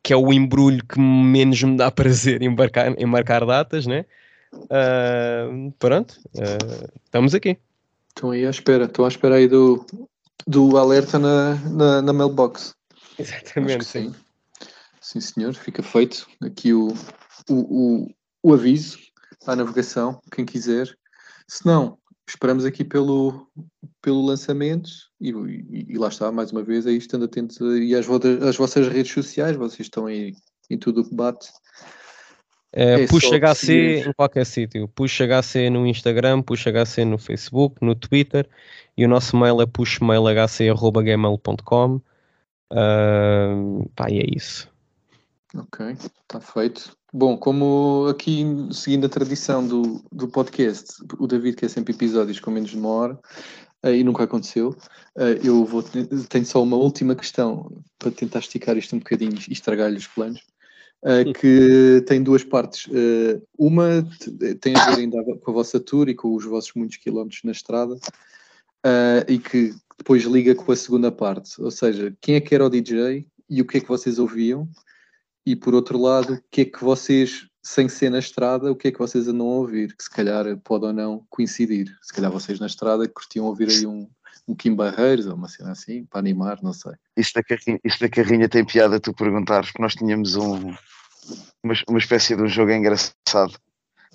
que 0.03 0.12
é 0.12 0.16
o 0.16 0.33
embrulho 0.33 0.83
que 0.85 0.99
menos 0.99 1.62
me 1.62 1.76
dá 1.76 1.91
prazer 1.93 2.43
em 2.43 2.49
marcar, 2.49 2.99
em 2.99 3.07
marcar 3.07 3.45
datas, 3.45 3.87
né? 3.87 4.07
Uh, 4.55 5.70
pronto, 5.78 6.18
uh, 6.37 6.91
estamos 7.05 7.35
aqui. 7.35 7.59
Estão 8.09 8.30
aí 8.30 8.47
à 8.47 8.51
espera, 8.51 8.85
estão 8.85 9.05
à 9.05 9.09
espera 9.09 9.37
aí 9.37 9.49
do, 9.49 9.85
do 10.47 10.76
alerta 10.76 11.18
na, 11.18 11.55
na, 11.70 12.03
na 12.03 12.12
mailbox. 12.12 12.74
Exatamente, 13.18 13.84
sim. 13.84 14.14
Sim, 15.01 15.20
senhor, 15.20 15.55
fica 15.55 15.82
feito 15.82 16.26
aqui 16.40 16.72
o, 16.72 16.88
o, 17.49 17.55
o, 17.55 18.14
o 18.43 18.55
aviso 18.55 18.99
à 19.47 19.57
navegação, 19.57 20.20
quem 20.30 20.45
quiser. 20.45 20.97
Se 21.49 21.66
não, 21.66 21.99
esperamos 22.26 22.64
aqui 22.64 22.84
pelo, 22.84 23.47
pelo 24.01 24.24
lançamento 24.24 24.90
e, 25.20 25.30
e, 25.30 25.86
e, 25.90 25.99
lá 25.99 26.09
está, 26.09 26.30
mais 26.32 26.53
uma 26.53 26.62
vez, 26.62 26.86
aí 26.86 26.97
estando 26.97 27.24
atentos 27.24 27.61
aí 27.61 27.95
às, 27.95 28.07
às 28.09 28.57
vossas 28.57 28.88
redes 28.88 29.12
sociais, 29.12 29.57
vocês 29.57 29.86
estão 29.86 30.07
aí 30.07 30.34
em 30.70 30.78
tudo 30.78 31.03
o 31.03 31.09
que 31.09 31.14
bate. 31.14 31.51
É, 32.73 33.03
é 33.03 33.07
puxa 33.07 33.39
HC 33.39 34.05
em 34.09 34.12
qualquer 34.14 34.47
sítio. 34.47 34.89
Puxa 34.89 35.27
HC 35.27 35.68
no 35.70 35.87
Instagram, 35.87 36.43
puxa 36.43 36.73
HC 36.73 37.05
no 37.05 37.18
Facebook, 37.18 37.77
no 37.83 37.95
Twitter 37.95 38.49
e 38.97 39.05
o 39.05 39.09
nosso 39.09 39.37
mail 39.37 39.61
é 39.61 39.66
pushmailhc.gmail.com. 39.66 42.01
Uh, 42.73 43.87
pá, 43.95 44.11
e 44.11 44.20
é 44.20 44.25
isso. 44.35 44.73
Ok, 45.55 45.93
está 45.93 46.41
feito. 46.41 46.97
Bom, 47.12 47.37
como 47.37 48.07
aqui, 48.09 48.43
seguindo 48.73 49.05
a 49.05 49.09
tradição 49.09 49.66
do, 49.66 50.03
do 50.11 50.27
podcast, 50.27 50.95
o 51.18 51.27
David 51.27 51.57
quer 51.57 51.68
sempre 51.68 51.93
episódios 51.93 52.41
com 52.41 52.51
menos 52.51 52.70
de 52.70 52.79
uma 52.79 52.89
hora, 52.89 53.20
uh, 53.85 53.91
e 53.91 54.03
nunca 54.03 54.25
aconteceu, 54.25 54.70
uh, 54.70 55.23
eu 55.45 55.66
vou, 55.66 55.83
tenho 55.83 56.47
só 56.47 56.62
uma 56.62 56.79
última 56.79 57.14
questão 57.14 57.70
para 57.99 58.11
tentar 58.11 58.39
esticar 58.39 58.79
isto 58.79 58.97
um 58.97 58.99
bocadinho 58.99 59.37
e 59.47 59.53
estragar-lhe 59.53 59.99
os 59.99 60.07
planos. 60.07 60.41
Uh, 61.03 61.33
que 61.33 62.05
tem 62.07 62.23
duas 62.23 62.45
partes. 62.45 62.87
Uh, 62.87 63.43
uma 63.59 64.09
tem 64.61 64.77
a 64.77 64.91
ver 64.91 65.01
ainda 65.01 65.21
com 65.25 65.51
a 65.51 65.55
vossa 65.55 65.81
tour 65.81 66.09
e 66.09 66.15
com 66.15 66.33
os 66.33 66.45
vossos 66.45 66.73
muitos 66.75 66.97
quilómetros 66.99 67.43
na 67.43 67.51
estrada, 67.51 67.95
uh, 67.95 69.25
e 69.27 69.39
que 69.39 69.75
depois 69.99 70.23
liga 70.25 70.55
com 70.55 70.71
a 70.71 70.77
segunda 70.77 71.11
parte, 71.11 71.61
ou 71.61 71.71
seja, 71.71 72.17
quem 72.21 72.37
é 72.37 72.41
que 72.41 72.55
era 72.55 72.65
o 72.65 72.71
DJ 72.71 73.27
e 73.49 73.61
o 73.61 73.67
que 73.67 73.79
é 73.79 73.81
que 73.81 73.89
vocês 73.89 74.19
ouviam, 74.19 74.69
e 75.45 75.55
por 75.57 75.75
outro 75.75 75.99
lado, 75.99 76.35
o 76.35 76.43
que 76.51 76.63
é 76.63 76.65
que 76.65 76.83
vocês, 76.83 77.47
sem 77.63 77.89
ser 77.89 78.11
na 78.11 78.19
estrada, 78.19 78.71
o 78.71 78.77
que 78.77 78.89
é 78.89 78.93
que 78.93 78.99
vocês 78.99 79.29
andam 79.29 79.49
a 79.49 79.55
ouvir, 79.55 79.97
que 79.97 80.03
se 80.03 80.11
calhar 80.11 80.45
pode 80.65 80.87
ou 80.87 80.93
não 80.93 81.27
coincidir. 81.29 81.89
Se 82.01 82.13
calhar 82.13 82.31
vocês 82.31 82.59
na 82.59 82.67
estrada 82.67 83.09
curtiam 83.09 83.47
ouvir 83.47 83.69
aí 83.69 83.87
um, 83.87 84.09
um 84.47 84.55
Kim 84.55 84.74
Barreiros 84.74 85.26
ou 85.26 85.34
uma 85.34 85.49
cena 85.49 85.72
assim, 85.72 86.05
para 86.05 86.20
animar, 86.20 86.59
não 86.62 86.72
sei. 86.72 86.93
Isso 87.16 87.32
da 87.34 87.43
carrinha, 87.43 87.78
isso 87.84 88.01
da 88.01 88.09
carrinha 88.09 88.49
tem 88.49 88.64
piada 88.64 89.01
tu 89.01 89.12
perguntares, 89.14 89.70
porque 89.70 89.82
nós 89.82 89.95
tínhamos 89.95 90.36
um, 90.36 90.74
uma, 91.62 91.74
uma 91.88 91.99
espécie 91.99 92.36
de 92.36 92.43
um 92.43 92.49
jogo 92.49 92.72
engraçado, 92.72 93.57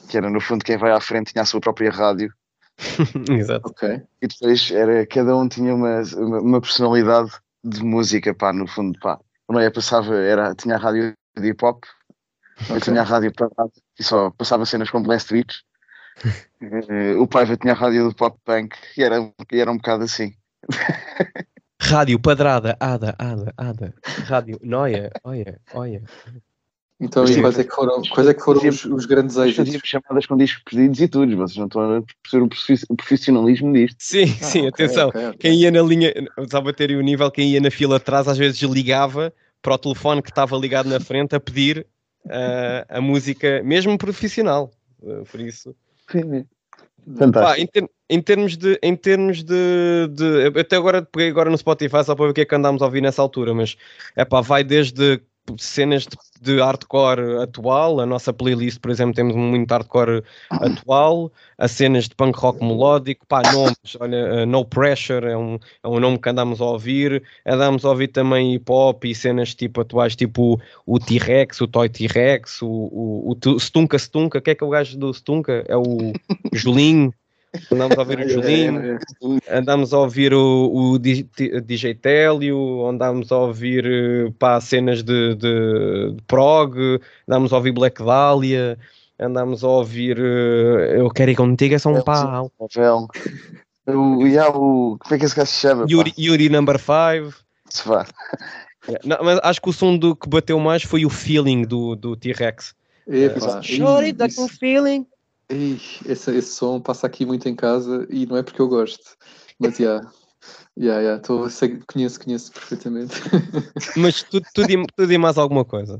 que 0.09 0.17
era 0.17 0.29
no 0.29 0.41
fundo 0.41 0.65
quem 0.65 0.77
vai 0.77 0.91
à 0.91 0.99
frente 0.99 1.31
tinha 1.31 1.41
a 1.41 1.45
sua 1.45 1.61
própria 1.61 1.91
rádio. 1.91 2.33
Exato. 3.31 3.69
Ok. 3.69 4.01
E 4.21 4.27
depois 4.27 4.71
era, 4.71 5.05
cada 5.07 5.35
um 5.35 5.47
tinha 5.47 5.73
uma, 5.73 6.01
uma, 6.15 6.41
uma 6.41 6.61
personalidade 6.61 7.31
de 7.63 7.83
música, 7.83 8.33
pá, 8.33 8.53
no 8.53 8.67
fundo, 8.67 8.97
pá. 8.99 9.19
O 9.47 9.53
Noia 9.53 9.71
passava, 9.71 10.15
era, 10.15 10.53
tinha 10.53 10.75
a 10.75 10.77
rádio 10.77 11.13
de 11.37 11.49
hip 11.49 11.63
hop, 11.63 11.83
okay. 12.63 12.75
eu 12.75 12.81
tinha 12.81 13.01
a 13.01 13.03
rádio 13.03 13.31
parada 13.33 13.71
e 13.97 14.03
só 14.03 14.29
passava 14.31 14.65
cenas 14.65 14.89
com 14.89 15.01
Blast 15.01 15.31
Beats. 15.31 15.63
Uh, 16.25 17.21
o 17.21 17.27
Paiva 17.27 17.57
tinha 17.57 17.73
a 17.73 17.75
rádio 17.75 18.09
do 18.09 18.15
Pop 18.15 18.37
Punk 18.43 18.75
e 18.97 19.03
era, 19.03 19.31
e 19.51 19.59
era 19.59 19.71
um 19.71 19.77
bocado 19.77 20.03
assim. 20.03 20.33
Rádio 21.79 22.19
Padrada, 22.19 22.75
Ada, 22.79 23.15
Ada, 23.17 23.53
Ada. 23.57 23.93
Rádio 24.25 24.59
Noia, 24.63 25.11
olha, 25.23 25.59
olha. 25.73 26.03
Então, 26.99 27.25
e 27.25 27.39
quais 27.39 27.59
é 27.59 27.63
que 27.63 27.73
foram, 27.73 28.01
quais 28.11 28.27
é 28.27 28.33
que 28.33 28.41
foram 28.41 28.67
os, 28.67 28.83
os 28.85 29.05
grandes 29.05 29.37
êxitos? 29.37 29.79
Chamadas 29.83 30.25
com 30.25 30.35
discos 30.35 30.63
perdidos 30.63 30.99
e 30.99 31.07
tudo, 31.07 31.37
vocês 31.37 31.57
não 31.57 31.67
estão 31.67 31.97
a 31.97 32.01
perceber 32.23 32.83
o 32.89 32.95
profissionalismo 32.95 33.71
disto. 33.71 33.97
Sim, 33.99 34.23
ah, 34.23 34.43
sim, 34.43 34.67
okay, 34.67 34.85
atenção. 34.85 35.09
Okay, 35.09 35.27
okay. 35.27 35.39
Quem 35.39 35.59
ia 35.59 35.69
na 35.69 35.81
linha, 35.83 36.11
só 36.49 36.59
para 36.59 36.73
ter 36.73 36.89
o 36.91 37.01
nível, 37.01 37.29
quem 37.29 37.51
ia 37.51 37.61
na 37.61 37.69
fila 37.69 37.97
atrás 37.97 38.27
às 38.27 38.37
vezes 38.37 38.59
ligava 38.63 39.31
para 39.61 39.75
o 39.75 39.77
telefone 39.77 40.23
que 40.23 40.29
estava 40.29 40.57
ligado 40.57 40.89
na 40.89 40.99
frente 40.99 41.35
a 41.35 41.39
pedir 41.39 41.85
uh, 42.25 42.85
a 42.89 42.99
música, 42.99 43.61
mesmo 43.63 43.95
profissional. 43.95 44.71
Uh, 44.99 45.23
por 45.25 45.39
isso. 45.39 45.75
Sim, 46.09 46.45
Fantástico. 47.15 47.55
Pá, 47.55 47.57
em, 47.57 47.67
ter, 47.67 47.89
em, 48.09 48.21
termos 48.21 48.57
de, 48.57 48.77
em 48.83 48.95
termos 48.95 49.43
de, 49.43 50.07
de, 50.11 50.59
Até 50.59 50.75
agora 50.75 51.01
peguei 51.01 51.29
agora 51.29 51.49
no 51.49 51.57
Spotify 51.57 52.03
só 52.03 52.15
para 52.15 52.25
ver 52.25 52.31
o 52.31 52.33
que 52.33 52.41
é 52.41 52.45
que 52.45 52.55
andámos 52.55 52.81
a 52.81 52.85
ouvir 52.85 53.01
nessa 53.01 53.21
altura, 53.21 53.53
mas 53.53 53.77
é 54.15 54.25
pá, 54.25 54.41
vai 54.41 54.63
desde 54.63 55.21
cenas 55.57 56.05
de, 56.05 56.17
de, 56.41 56.59
hardcore 56.59 57.41
atual, 57.41 58.01
a 58.01 58.05
nossa 58.05 58.33
playlist, 58.33 58.79
por 58.79 58.91
exemplo, 58.91 59.13
temos 59.13 59.35
muito 59.35 59.71
hardcore 59.71 60.23
atual, 60.49 61.31
a 61.57 61.67
cenas 61.67 62.09
de 62.09 62.15
punk 62.15 62.37
rock 62.37 62.63
melódico, 62.63 63.25
pá, 63.25 63.41
nomes, 63.51 63.95
olha, 63.99 64.43
uh, 64.43 64.45
No 64.45 64.65
Pressure 64.65 65.25
é 65.25 65.37
um, 65.37 65.57
é 65.83 65.87
um 65.87 65.99
nome 65.99 66.19
que 66.19 66.29
andamos 66.29 66.59
a 66.59 66.65
ouvir, 66.65 67.23
andamos 67.45 67.85
a 67.85 67.89
ouvir 67.89 68.09
também 68.09 68.55
hip 68.55 68.69
hop 68.69 69.05
e 69.05 69.15
cenas 69.15 69.55
tipo 69.55 69.81
atuais, 69.81 70.15
tipo 70.15 70.59
o 70.85 70.99
T-Rex, 70.99 71.61
o 71.61 71.67
Toy 71.67 71.87
T-Rex, 71.87 72.61
o, 72.61 72.67
o, 72.67 73.37
o 73.45 73.59
Stunka 73.59 73.97
Stunka, 73.97 74.41
que 74.41 74.51
é 74.51 74.55
que 74.55 74.63
é 74.63 74.67
o 74.67 74.71
gajo 74.71 74.97
do 74.97 75.13
Stunka? 75.13 75.63
É 75.67 75.77
o 75.77 76.13
Julinho. 76.53 77.13
Andámos 77.71 77.97
a 77.97 78.01
ouvir 78.01 78.19
o 78.19 78.29
Julinho, 78.29 78.99
andámos 79.49 79.93
a 79.93 79.97
ouvir 79.99 80.33
o, 80.33 80.93
o 80.93 80.99
DJ 80.99 81.95
Télio, 81.95 82.87
andámos 82.87 83.31
a 83.31 83.37
ouvir 83.37 83.85
eh, 83.85 84.33
pá, 84.37 84.59
cenas 84.59 85.01
de, 85.01 85.35
de, 85.35 86.13
de 86.13 86.23
prog, 86.27 86.75
andámos 87.27 87.53
a 87.53 87.57
ouvir 87.57 87.71
Black 87.71 88.03
Dahlia, 88.03 88.77
andámos 89.19 89.63
a 89.63 89.67
ouvir 89.67 90.19
uh, 90.19 90.79
Eu 90.93 91.09
Quero 91.09 91.31
Ir 91.31 91.35
Contigo, 91.35 91.75
é 91.75 91.79
só 91.79 91.89
um 91.89 92.01
pau. 92.01 92.51
O, 93.87 93.91
o, 93.93 94.97
como 94.97 95.15
é 95.15 95.17
que 95.17 95.25
esse 95.25 95.35
gajo 95.35 95.49
se 95.49 95.59
chama? 95.59 95.85
Yuri, 95.89 96.13
Yuri 96.17 96.49
Number 96.49 96.77
5. 96.77 97.33
Se 97.69 97.87
vá. 97.87 98.05
Não, 99.03 99.17
mas 99.23 99.39
acho 99.43 99.61
que 99.61 99.69
o 99.69 99.73
som 99.73 99.97
do 99.97 100.15
que 100.15 100.29
bateu 100.29 100.59
mais 100.59 100.83
foi 100.83 101.05
o 101.05 101.09
feeling 101.09 101.63
do, 101.63 101.95
do 101.95 102.15
T-Rex. 102.15 102.75
Uh, 103.07 103.61
Shorty, 103.61 104.13
that 104.13 104.33
feeling. 104.59 105.05
Ei, 105.49 105.79
esse, 106.05 106.35
esse 106.35 106.53
som 106.53 106.81
passa 106.81 107.07
aqui 107.07 107.25
muito 107.25 107.47
em 107.47 107.55
casa 107.55 108.05
e 108.09 108.25
não 108.25 108.35
é 108.35 108.43
porque 108.43 108.61
eu 108.61 108.67
gosto, 108.67 109.15
mas 109.59 109.77
já. 109.77 110.01
Tô, 111.23 111.49
sei, 111.49 111.79
conheço, 111.87 112.23
conheço 112.23 112.51
perfeitamente. 112.51 113.15
Mas 113.97 114.21
tudo, 114.21 114.45
tudo, 114.53 114.71
e, 114.71 114.85
tudo 114.95 115.11
e 115.11 115.17
mais 115.17 115.35
alguma 115.35 115.65
coisa. 115.65 115.99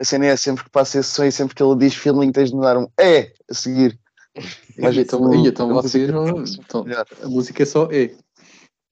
a 0.00 0.04
cena 0.04 0.26
é 0.26 0.36
sempre 0.36 0.62
que 0.62 0.70
passa 0.70 1.00
esse 1.00 1.10
som 1.10 1.24
e 1.24 1.32
sempre 1.32 1.56
que 1.56 1.62
ele 1.62 1.76
diz 1.76 1.96
feeling 1.96 2.30
tens 2.30 2.52
de 2.52 2.60
dar 2.60 2.78
um 2.78 2.86
é 2.98 3.32
a 3.50 3.54
seguir. 3.54 3.98
Mas 4.78 4.96
então, 4.96 5.20
tu, 5.20 5.34
então 5.34 5.70
a, 5.70 5.82
vocês, 5.82 6.10
música, 6.10 6.62
então, 6.64 6.84
a 7.22 7.28
música 7.28 7.62
é 7.64 7.66
só 7.66 7.90
E. 7.90 8.16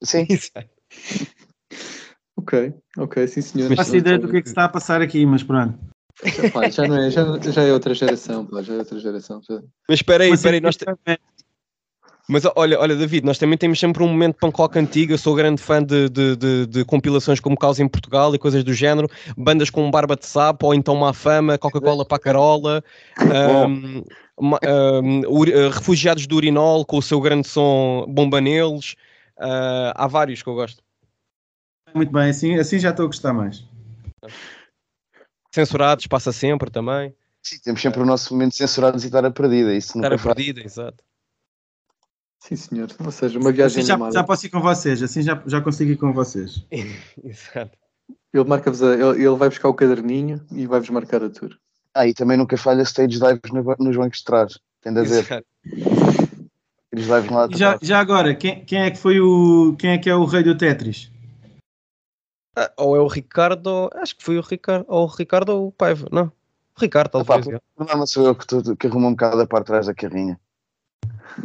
Sim. 0.02 0.26
ok, 2.36 2.74
ok, 2.98 3.28
sim 3.28 3.40
senhor. 3.40 3.68
Não 3.68 3.76
faço 3.76 3.96
ideia 3.96 4.18
do 4.18 4.28
que 4.28 4.38
é 4.38 4.42
que 4.42 4.48
está 4.48 4.64
a 4.64 4.68
passar 4.68 5.00
aqui, 5.00 5.24
mas 5.24 5.44
pronto. 5.44 5.78
Pá, 6.52 6.68
já, 6.68 6.86
não 6.86 6.96
é, 6.96 7.10
já, 7.10 7.24
já 7.50 7.62
é 7.62 7.72
outra 7.72 7.94
geração, 7.94 8.46
pá, 8.46 8.62
já 8.62 8.74
é 8.74 8.78
outra 8.78 8.98
geração. 8.98 9.40
Já... 9.48 9.60
Mas 9.88 9.98
espera 9.98 10.24
aí, 10.24 10.30
espera 10.30 10.56
aí, 10.56 10.60
nós, 10.60 10.76
te... 10.76 10.84
Mas 12.28 12.44
olha, 12.54 12.78
olha, 12.78 12.94
David, 12.94 13.26
nós 13.26 13.36
também 13.36 13.58
temos 13.58 13.80
sempre 13.80 14.02
um 14.02 14.08
momento 14.08 14.36
punk 14.36 14.56
rock 14.56 14.78
antigo. 14.78 15.12
Eu 15.12 15.18
sou 15.18 15.34
grande 15.34 15.60
fã 15.60 15.82
de, 15.82 16.08
de, 16.08 16.36
de, 16.36 16.66
de 16.66 16.84
compilações 16.84 17.40
como 17.40 17.58
Causa 17.58 17.82
em 17.82 17.88
Portugal 17.88 18.34
e 18.34 18.38
coisas 18.38 18.62
do 18.62 18.72
género, 18.72 19.08
bandas 19.36 19.70
com 19.70 19.90
Barba 19.90 20.16
de 20.16 20.24
Sapo 20.24 20.66
ou 20.66 20.74
então 20.74 20.94
Má 20.94 21.12
Fama, 21.12 21.58
Coca-Cola 21.58 22.04
para 22.04 22.16
a 22.16 22.20
Carola, 22.20 22.84
um, 23.66 24.04
um, 24.40 24.54
eh, 24.62 25.68
Refugiados 25.72 26.26
do 26.26 26.36
Urinol 26.36 26.86
com 26.86 26.98
o 26.98 27.02
seu 27.02 27.20
grande 27.20 27.48
som 27.48 28.06
Bomba 28.08 28.40
Neles. 28.40 28.94
Uh, 29.38 29.90
há 29.94 30.06
vários 30.06 30.42
que 30.42 30.48
eu 30.48 30.54
gosto. 30.54 30.82
Muito 31.94 32.12
bem, 32.12 32.30
assim, 32.30 32.54
assim 32.54 32.78
já 32.78 32.90
estou 32.90 33.04
a 33.04 33.08
gostar 33.08 33.32
mais. 33.32 33.64
Censurados, 35.52 36.06
passa 36.06 36.32
sempre 36.32 36.70
também. 36.70 37.14
Sim, 37.42 37.58
temos 37.62 37.82
sempre 37.82 38.00
o 38.00 38.06
nosso 38.06 38.32
momento 38.32 38.54
censurados 38.54 39.04
e 39.04 39.06
estar 39.06 39.24
a 39.24 39.30
perdida. 39.30 39.74
Isso 39.74 39.98
estar 39.98 40.12
a 40.12 40.18
perdida, 40.18 40.62
exato. 40.62 41.04
Sim, 42.40 42.56
senhor. 42.56 42.88
Ou 43.04 43.10
seja, 43.10 43.38
uma 43.38 43.52
viagem 43.52 43.82
assim 43.82 43.86
já, 43.86 44.10
já 44.10 44.24
posso 44.24 44.46
ir 44.46 44.48
com 44.50 44.60
vocês, 44.60 45.02
assim 45.02 45.22
já, 45.22 45.42
já 45.46 45.60
consigo 45.60 45.90
ir 45.90 45.96
com 45.96 46.12
vocês. 46.12 46.66
Exato. 47.22 47.78
Ele, 48.32 48.44
marca 48.44 48.70
ele, 48.70 49.24
ele 49.24 49.36
vai 49.36 49.48
buscar 49.48 49.68
o 49.68 49.74
caderninho 49.74 50.44
e 50.50 50.66
vai-vos 50.66 50.88
marcar 50.88 51.22
a 51.22 51.28
tour. 51.28 51.56
Ah, 51.94 52.06
e 52.06 52.14
também 52.14 52.36
nunca 52.38 52.56
falha 52.56 52.82
stage 52.82 53.18
dives 53.18 53.52
nos 53.78 53.96
bancos 53.96 54.18
de 54.18 54.24
trás. 54.24 54.58
Tende 54.80 55.00
a 55.00 55.02
dizer. 55.02 55.44
Eles 56.90 57.06
lá 57.06 57.48
já, 57.54 57.78
já 57.80 58.00
agora, 58.00 58.34
quem, 58.34 58.64
quem 58.64 58.82
é 58.82 58.90
que 58.90 58.98
foi 58.98 59.20
o. 59.20 59.74
Quem 59.78 59.90
é 59.90 59.98
que 59.98 60.10
é 60.10 60.14
o 60.14 60.24
rei 60.24 60.42
do 60.42 60.56
Tetris? 60.56 61.10
Ah, 62.54 62.70
ou 62.76 62.96
é 62.96 63.00
o 63.00 63.06
Ricardo, 63.06 63.90
acho 63.94 64.16
que 64.16 64.22
foi 64.22 64.38
o 64.38 64.42
Ricardo, 64.42 64.84
ou 64.88 65.04
o 65.04 65.06
Ricardo 65.06 65.48
ou 65.50 65.68
o 65.68 65.72
Paiva, 65.72 66.06
não. 66.12 66.26
O 66.76 66.80
Ricardo, 66.80 67.10
talvez. 67.10 67.46
Epá, 67.46 67.60
não, 67.78 67.98
não 67.98 68.06
sou 68.06 68.26
eu 68.26 68.34
que, 68.34 68.46
tu, 68.46 68.76
que 68.76 68.86
arrumo 68.86 69.08
um 69.08 69.12
bocado 69.12 69.40
a 69.40 69.46
parte 69.46 69.64
de 69.64 69.72
trás 69.72 69.86
da 69.86 69.94
carrinha. 69.94 70.38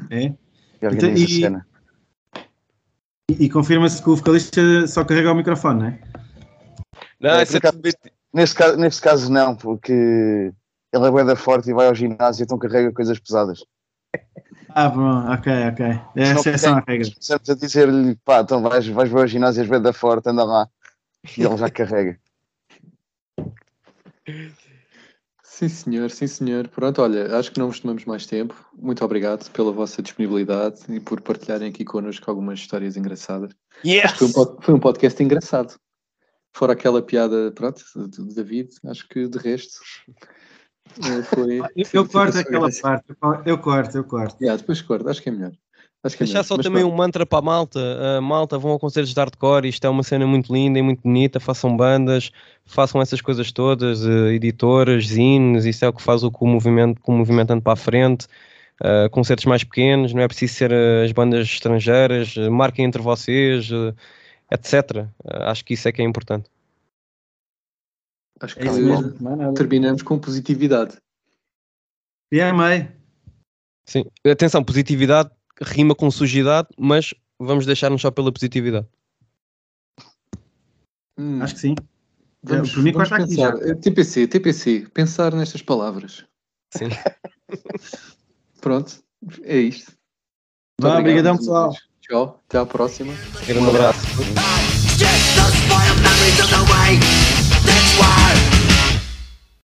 É? 0.10 0.34
E 0.82 0.86
organiza 0.86 1.08
então, 1.08 1.18
e, 1.18 1.24
a 1.24 1.28
cena. 1.28 1.68
E, 3.30 3.46
e 3.46 3.50
confirma-se 3.50 4.02
que 4.02 4.10
o 4.10 4.16
vocalista 4.16 4.88
só 4.88 5.04
carrega 5.06 5.32
o 5.32 5.36
microfone, 5.36 5.80
não 5.80 5.88
é? 5.88 6.00
Não, 7.20 7.30
é, 7.32 7.42
é 7.42 7.60
caso, 7.60 7.80
neste, 8.34 8.56
caso, 8.56 8.78
neste 8.78 9.02
caso 9.02 9.32
não, 9.32 9.56
porque 9.56 10.54
ele 10.94 11.08
é 11.08 11.26
bem 11.26 11.36
forte 11.36 11.70
e 11.70 11.74
vai 11.74 11.88
ao 11.88 11.96
ginásio, 11.96 12.44
então 12.44 12.58
carrega 12.58 12.92
coisas 12.92 13.18
pesadas. 13.20 13.64
Ah, 14.70 14.90
bom, 14.90 15.32
ok, 15.32 15.52
ok. 15.72 15.86
É 16.16 16.32
a 16.32 16.34
exceção 16.34 16.78
à 16.78 16.84
regra. 16.88 17.08
Estamos 17.08 17.50
a 17.50 17.56
dizer-lhe, 17.56 18.16
pá, 18.24 18.42
então 18.42 18.62
vais, 18.62 18.88
vais 18.88 19.10
ver 19.10 19.20
ao 19.20 19.28
ginásio, 19.28 19.62
és 19.62 19.70
bem 19.70 19.82
da 19.82 19.92
forte, 19.92 20.30
anda 20.30 20.44
lá. 20.44 20.70
E 21.38 21.44
ele 21.44 21.58
já 21.58 21.70
carrega. 21.70 22.20
Sim, 25.44 25.70
senhor, 25.70 26.12
sim, 26.12 26.28
senhor. 26.28 26.68
Pronto, 26.68 27.02
olha, 27.02 27.36
acho 27.38 27.52
que 27.52 27.60
não 27.60 27.68
vos 27.68 27.80
tomamos 27.80 28.06
mais 28.06 28.26
tempo. 28.26 28.54
Muito 28.78 29.04
obrigado 29.04 29.50
pela 29.52 29.72
vossa 29.72 30.02
disponibilidade 30.02 30.82
e 30.90 31.00
por 31.00 31.20
partilharem 31.22 31.70
aqui 31.70 31.84
connosco 31.84 32.30
algumas 32.30 32.60
histórias 32.60 32.96
engraçadas. 32.96 33.56
Yes! 33.84 34.12
Foi 34.12 34.28
um, 34.28 34.62
foi 34.62 34.74
um 34.76 34.80
podcast 34.80 35.22
engraçado. 35.24 35.76
Fora 36.54 36.74
aquela 36.74 37.02
piada, 37.02 37.52
pronto, 37.52 37.84
do 37.96 38.34
David, 38.34 38.70
acho 38.86 39.08
que 39.08 39.28
de 39.28 39.38
resto 39.38 39.80
eh, 41.04 41.24
foi. 41.24 41.60
Eu, 41.76 41.86
eu 41.94 42.08
corto 42.08 42.38
aquela 42.38 42.70
parte, 42.82 43.16
eu 43.46 43.58
corto, 43.58 43.98
eu 43.98 44.04
corto. 44.04 44.38
Yeah, 44.42 44.60
depois 44.60 44.82
corto, 44.82 45.10
acho 45.10 45.22
que 45.22 45.30
é 45.30 45.32
melhor. 45.32 45.52
Acho 46.04 46.16
que 46.16 46.24
é 46.24 46.26
Deixar 46.26 46.44
só 46.44 46.58
também 46.58 46.84
um 46.84 46.96
mantra 46.96 47.26
para 47.26 47.40
a 47.40 47.42
malta. 47.42 47.80
Uh, 47.80 48.22
malta, 48.22 48.58
vão 48.58 48.74
a 48.74 48.80
concertos 48.80 49.14
de 49.14 49.20
hardcore. 49.20 49.68
Isto 49.68 49.88
é 49.88 49.90
uma 49.90 50.04
cena 50.04 50.28
muito 50.28 50.54
linda 50.54 50.78
e 50.78 50.82
muito 50.82 51.02
bonita. 51.02 51.40
Façam 51.40 51.76
bandas, 51.76 52.32
façam 52.66 53.02
essas 53.02 53.20
coisas 53.20 53.52
todas, 53.52 54.06
uh, 54.06 54.28
editoras, 54.28 55.08
zines. 55.08 55.66
Isso 55.66 55.84
é 55.84 55.88
o 55.88 55.94
que 55.94 56.02
faz 56.02 56.24
o, 56.24 56.32
que 56.32 56.38
o 56.40 56.48
movimento, 56.48 57.02
com 57.02 57.16
o 57.16 57.18
movimento 57.18 57.52
ande 57.52 57.62
para 57.62 57.74
a 57.74 57.78
frente. 57.78 58.28
Uh, 58.80 59.10
concertos 59.10 59.46
mais 59.46 59.64
pequenos, 59.64 60.14
não 60.14 60.22
é 60.22 60.28
preciso 60.28 60.54
ser 60.54 60.72
as 60.74 61.12
bandas 61.12 61.48
estrangeiras. 61.48 62.38
marquem 62.52 62.86
entre 62.86 63.02
vocês, 63.02 63.70
etc. 64.52 65.08
acho 65.26 65.66
que 65.66 65.74
isso 65.74 65.88
é 65.88 65.92
que 65.92 66.02
é 66.02 66.06
importante. 66.06 66.48
Acho 68.40 68.56
que 68.56 68.68
é 68.68 69.54
terminamos 69.56 70.04
com 70.04 70.20
positividade. 70.20 70.98
E 72.32 72.38
yeah, 72.38 72.56
mãe. 72.56 72.92
Sim, 73.88 74.06
atenção, 74.24 74.64
positividade 74.64 75.32
rima 75.62 75.96
com 75.96 76.10
sujidade, 76.12 76.70
mas 76.78 77.14
vamos 77.40 77.66
deixar-nos 77.66 78.02
só 78.02 78.12
pela 78.12 78.32
positividade. 78.32 78.88
Hum. 81.18 81.42
Acho 81.42 81.56
que 81.56 81.62
sim. 81.62 81.76
Vamos, 82.44 82.70
é, 82.78 82.92
vamos 82.92 83.10
pensar. 83.10 83.58
TPC, 83.82 84.28
TPC, 84.28 84.88
pensar 84.94 85.34
nestas 85.34 85.62
palavras. 85.62 86.26
Sim. 86.74 86.90
Pronto, 88.62 89.04
é 89.44 89.58
isto. 89.58 89.94
Vá, 90.80 91.00
obrigadão 91.00 91.38
pessoal. 91.38 91.74
Tchau, 92.02 92.40
até 92.48 92.60
à 92.60 92.66
próxima. 92.66 93.14
Um 93.60 93.70
abraço. 93.70 94.00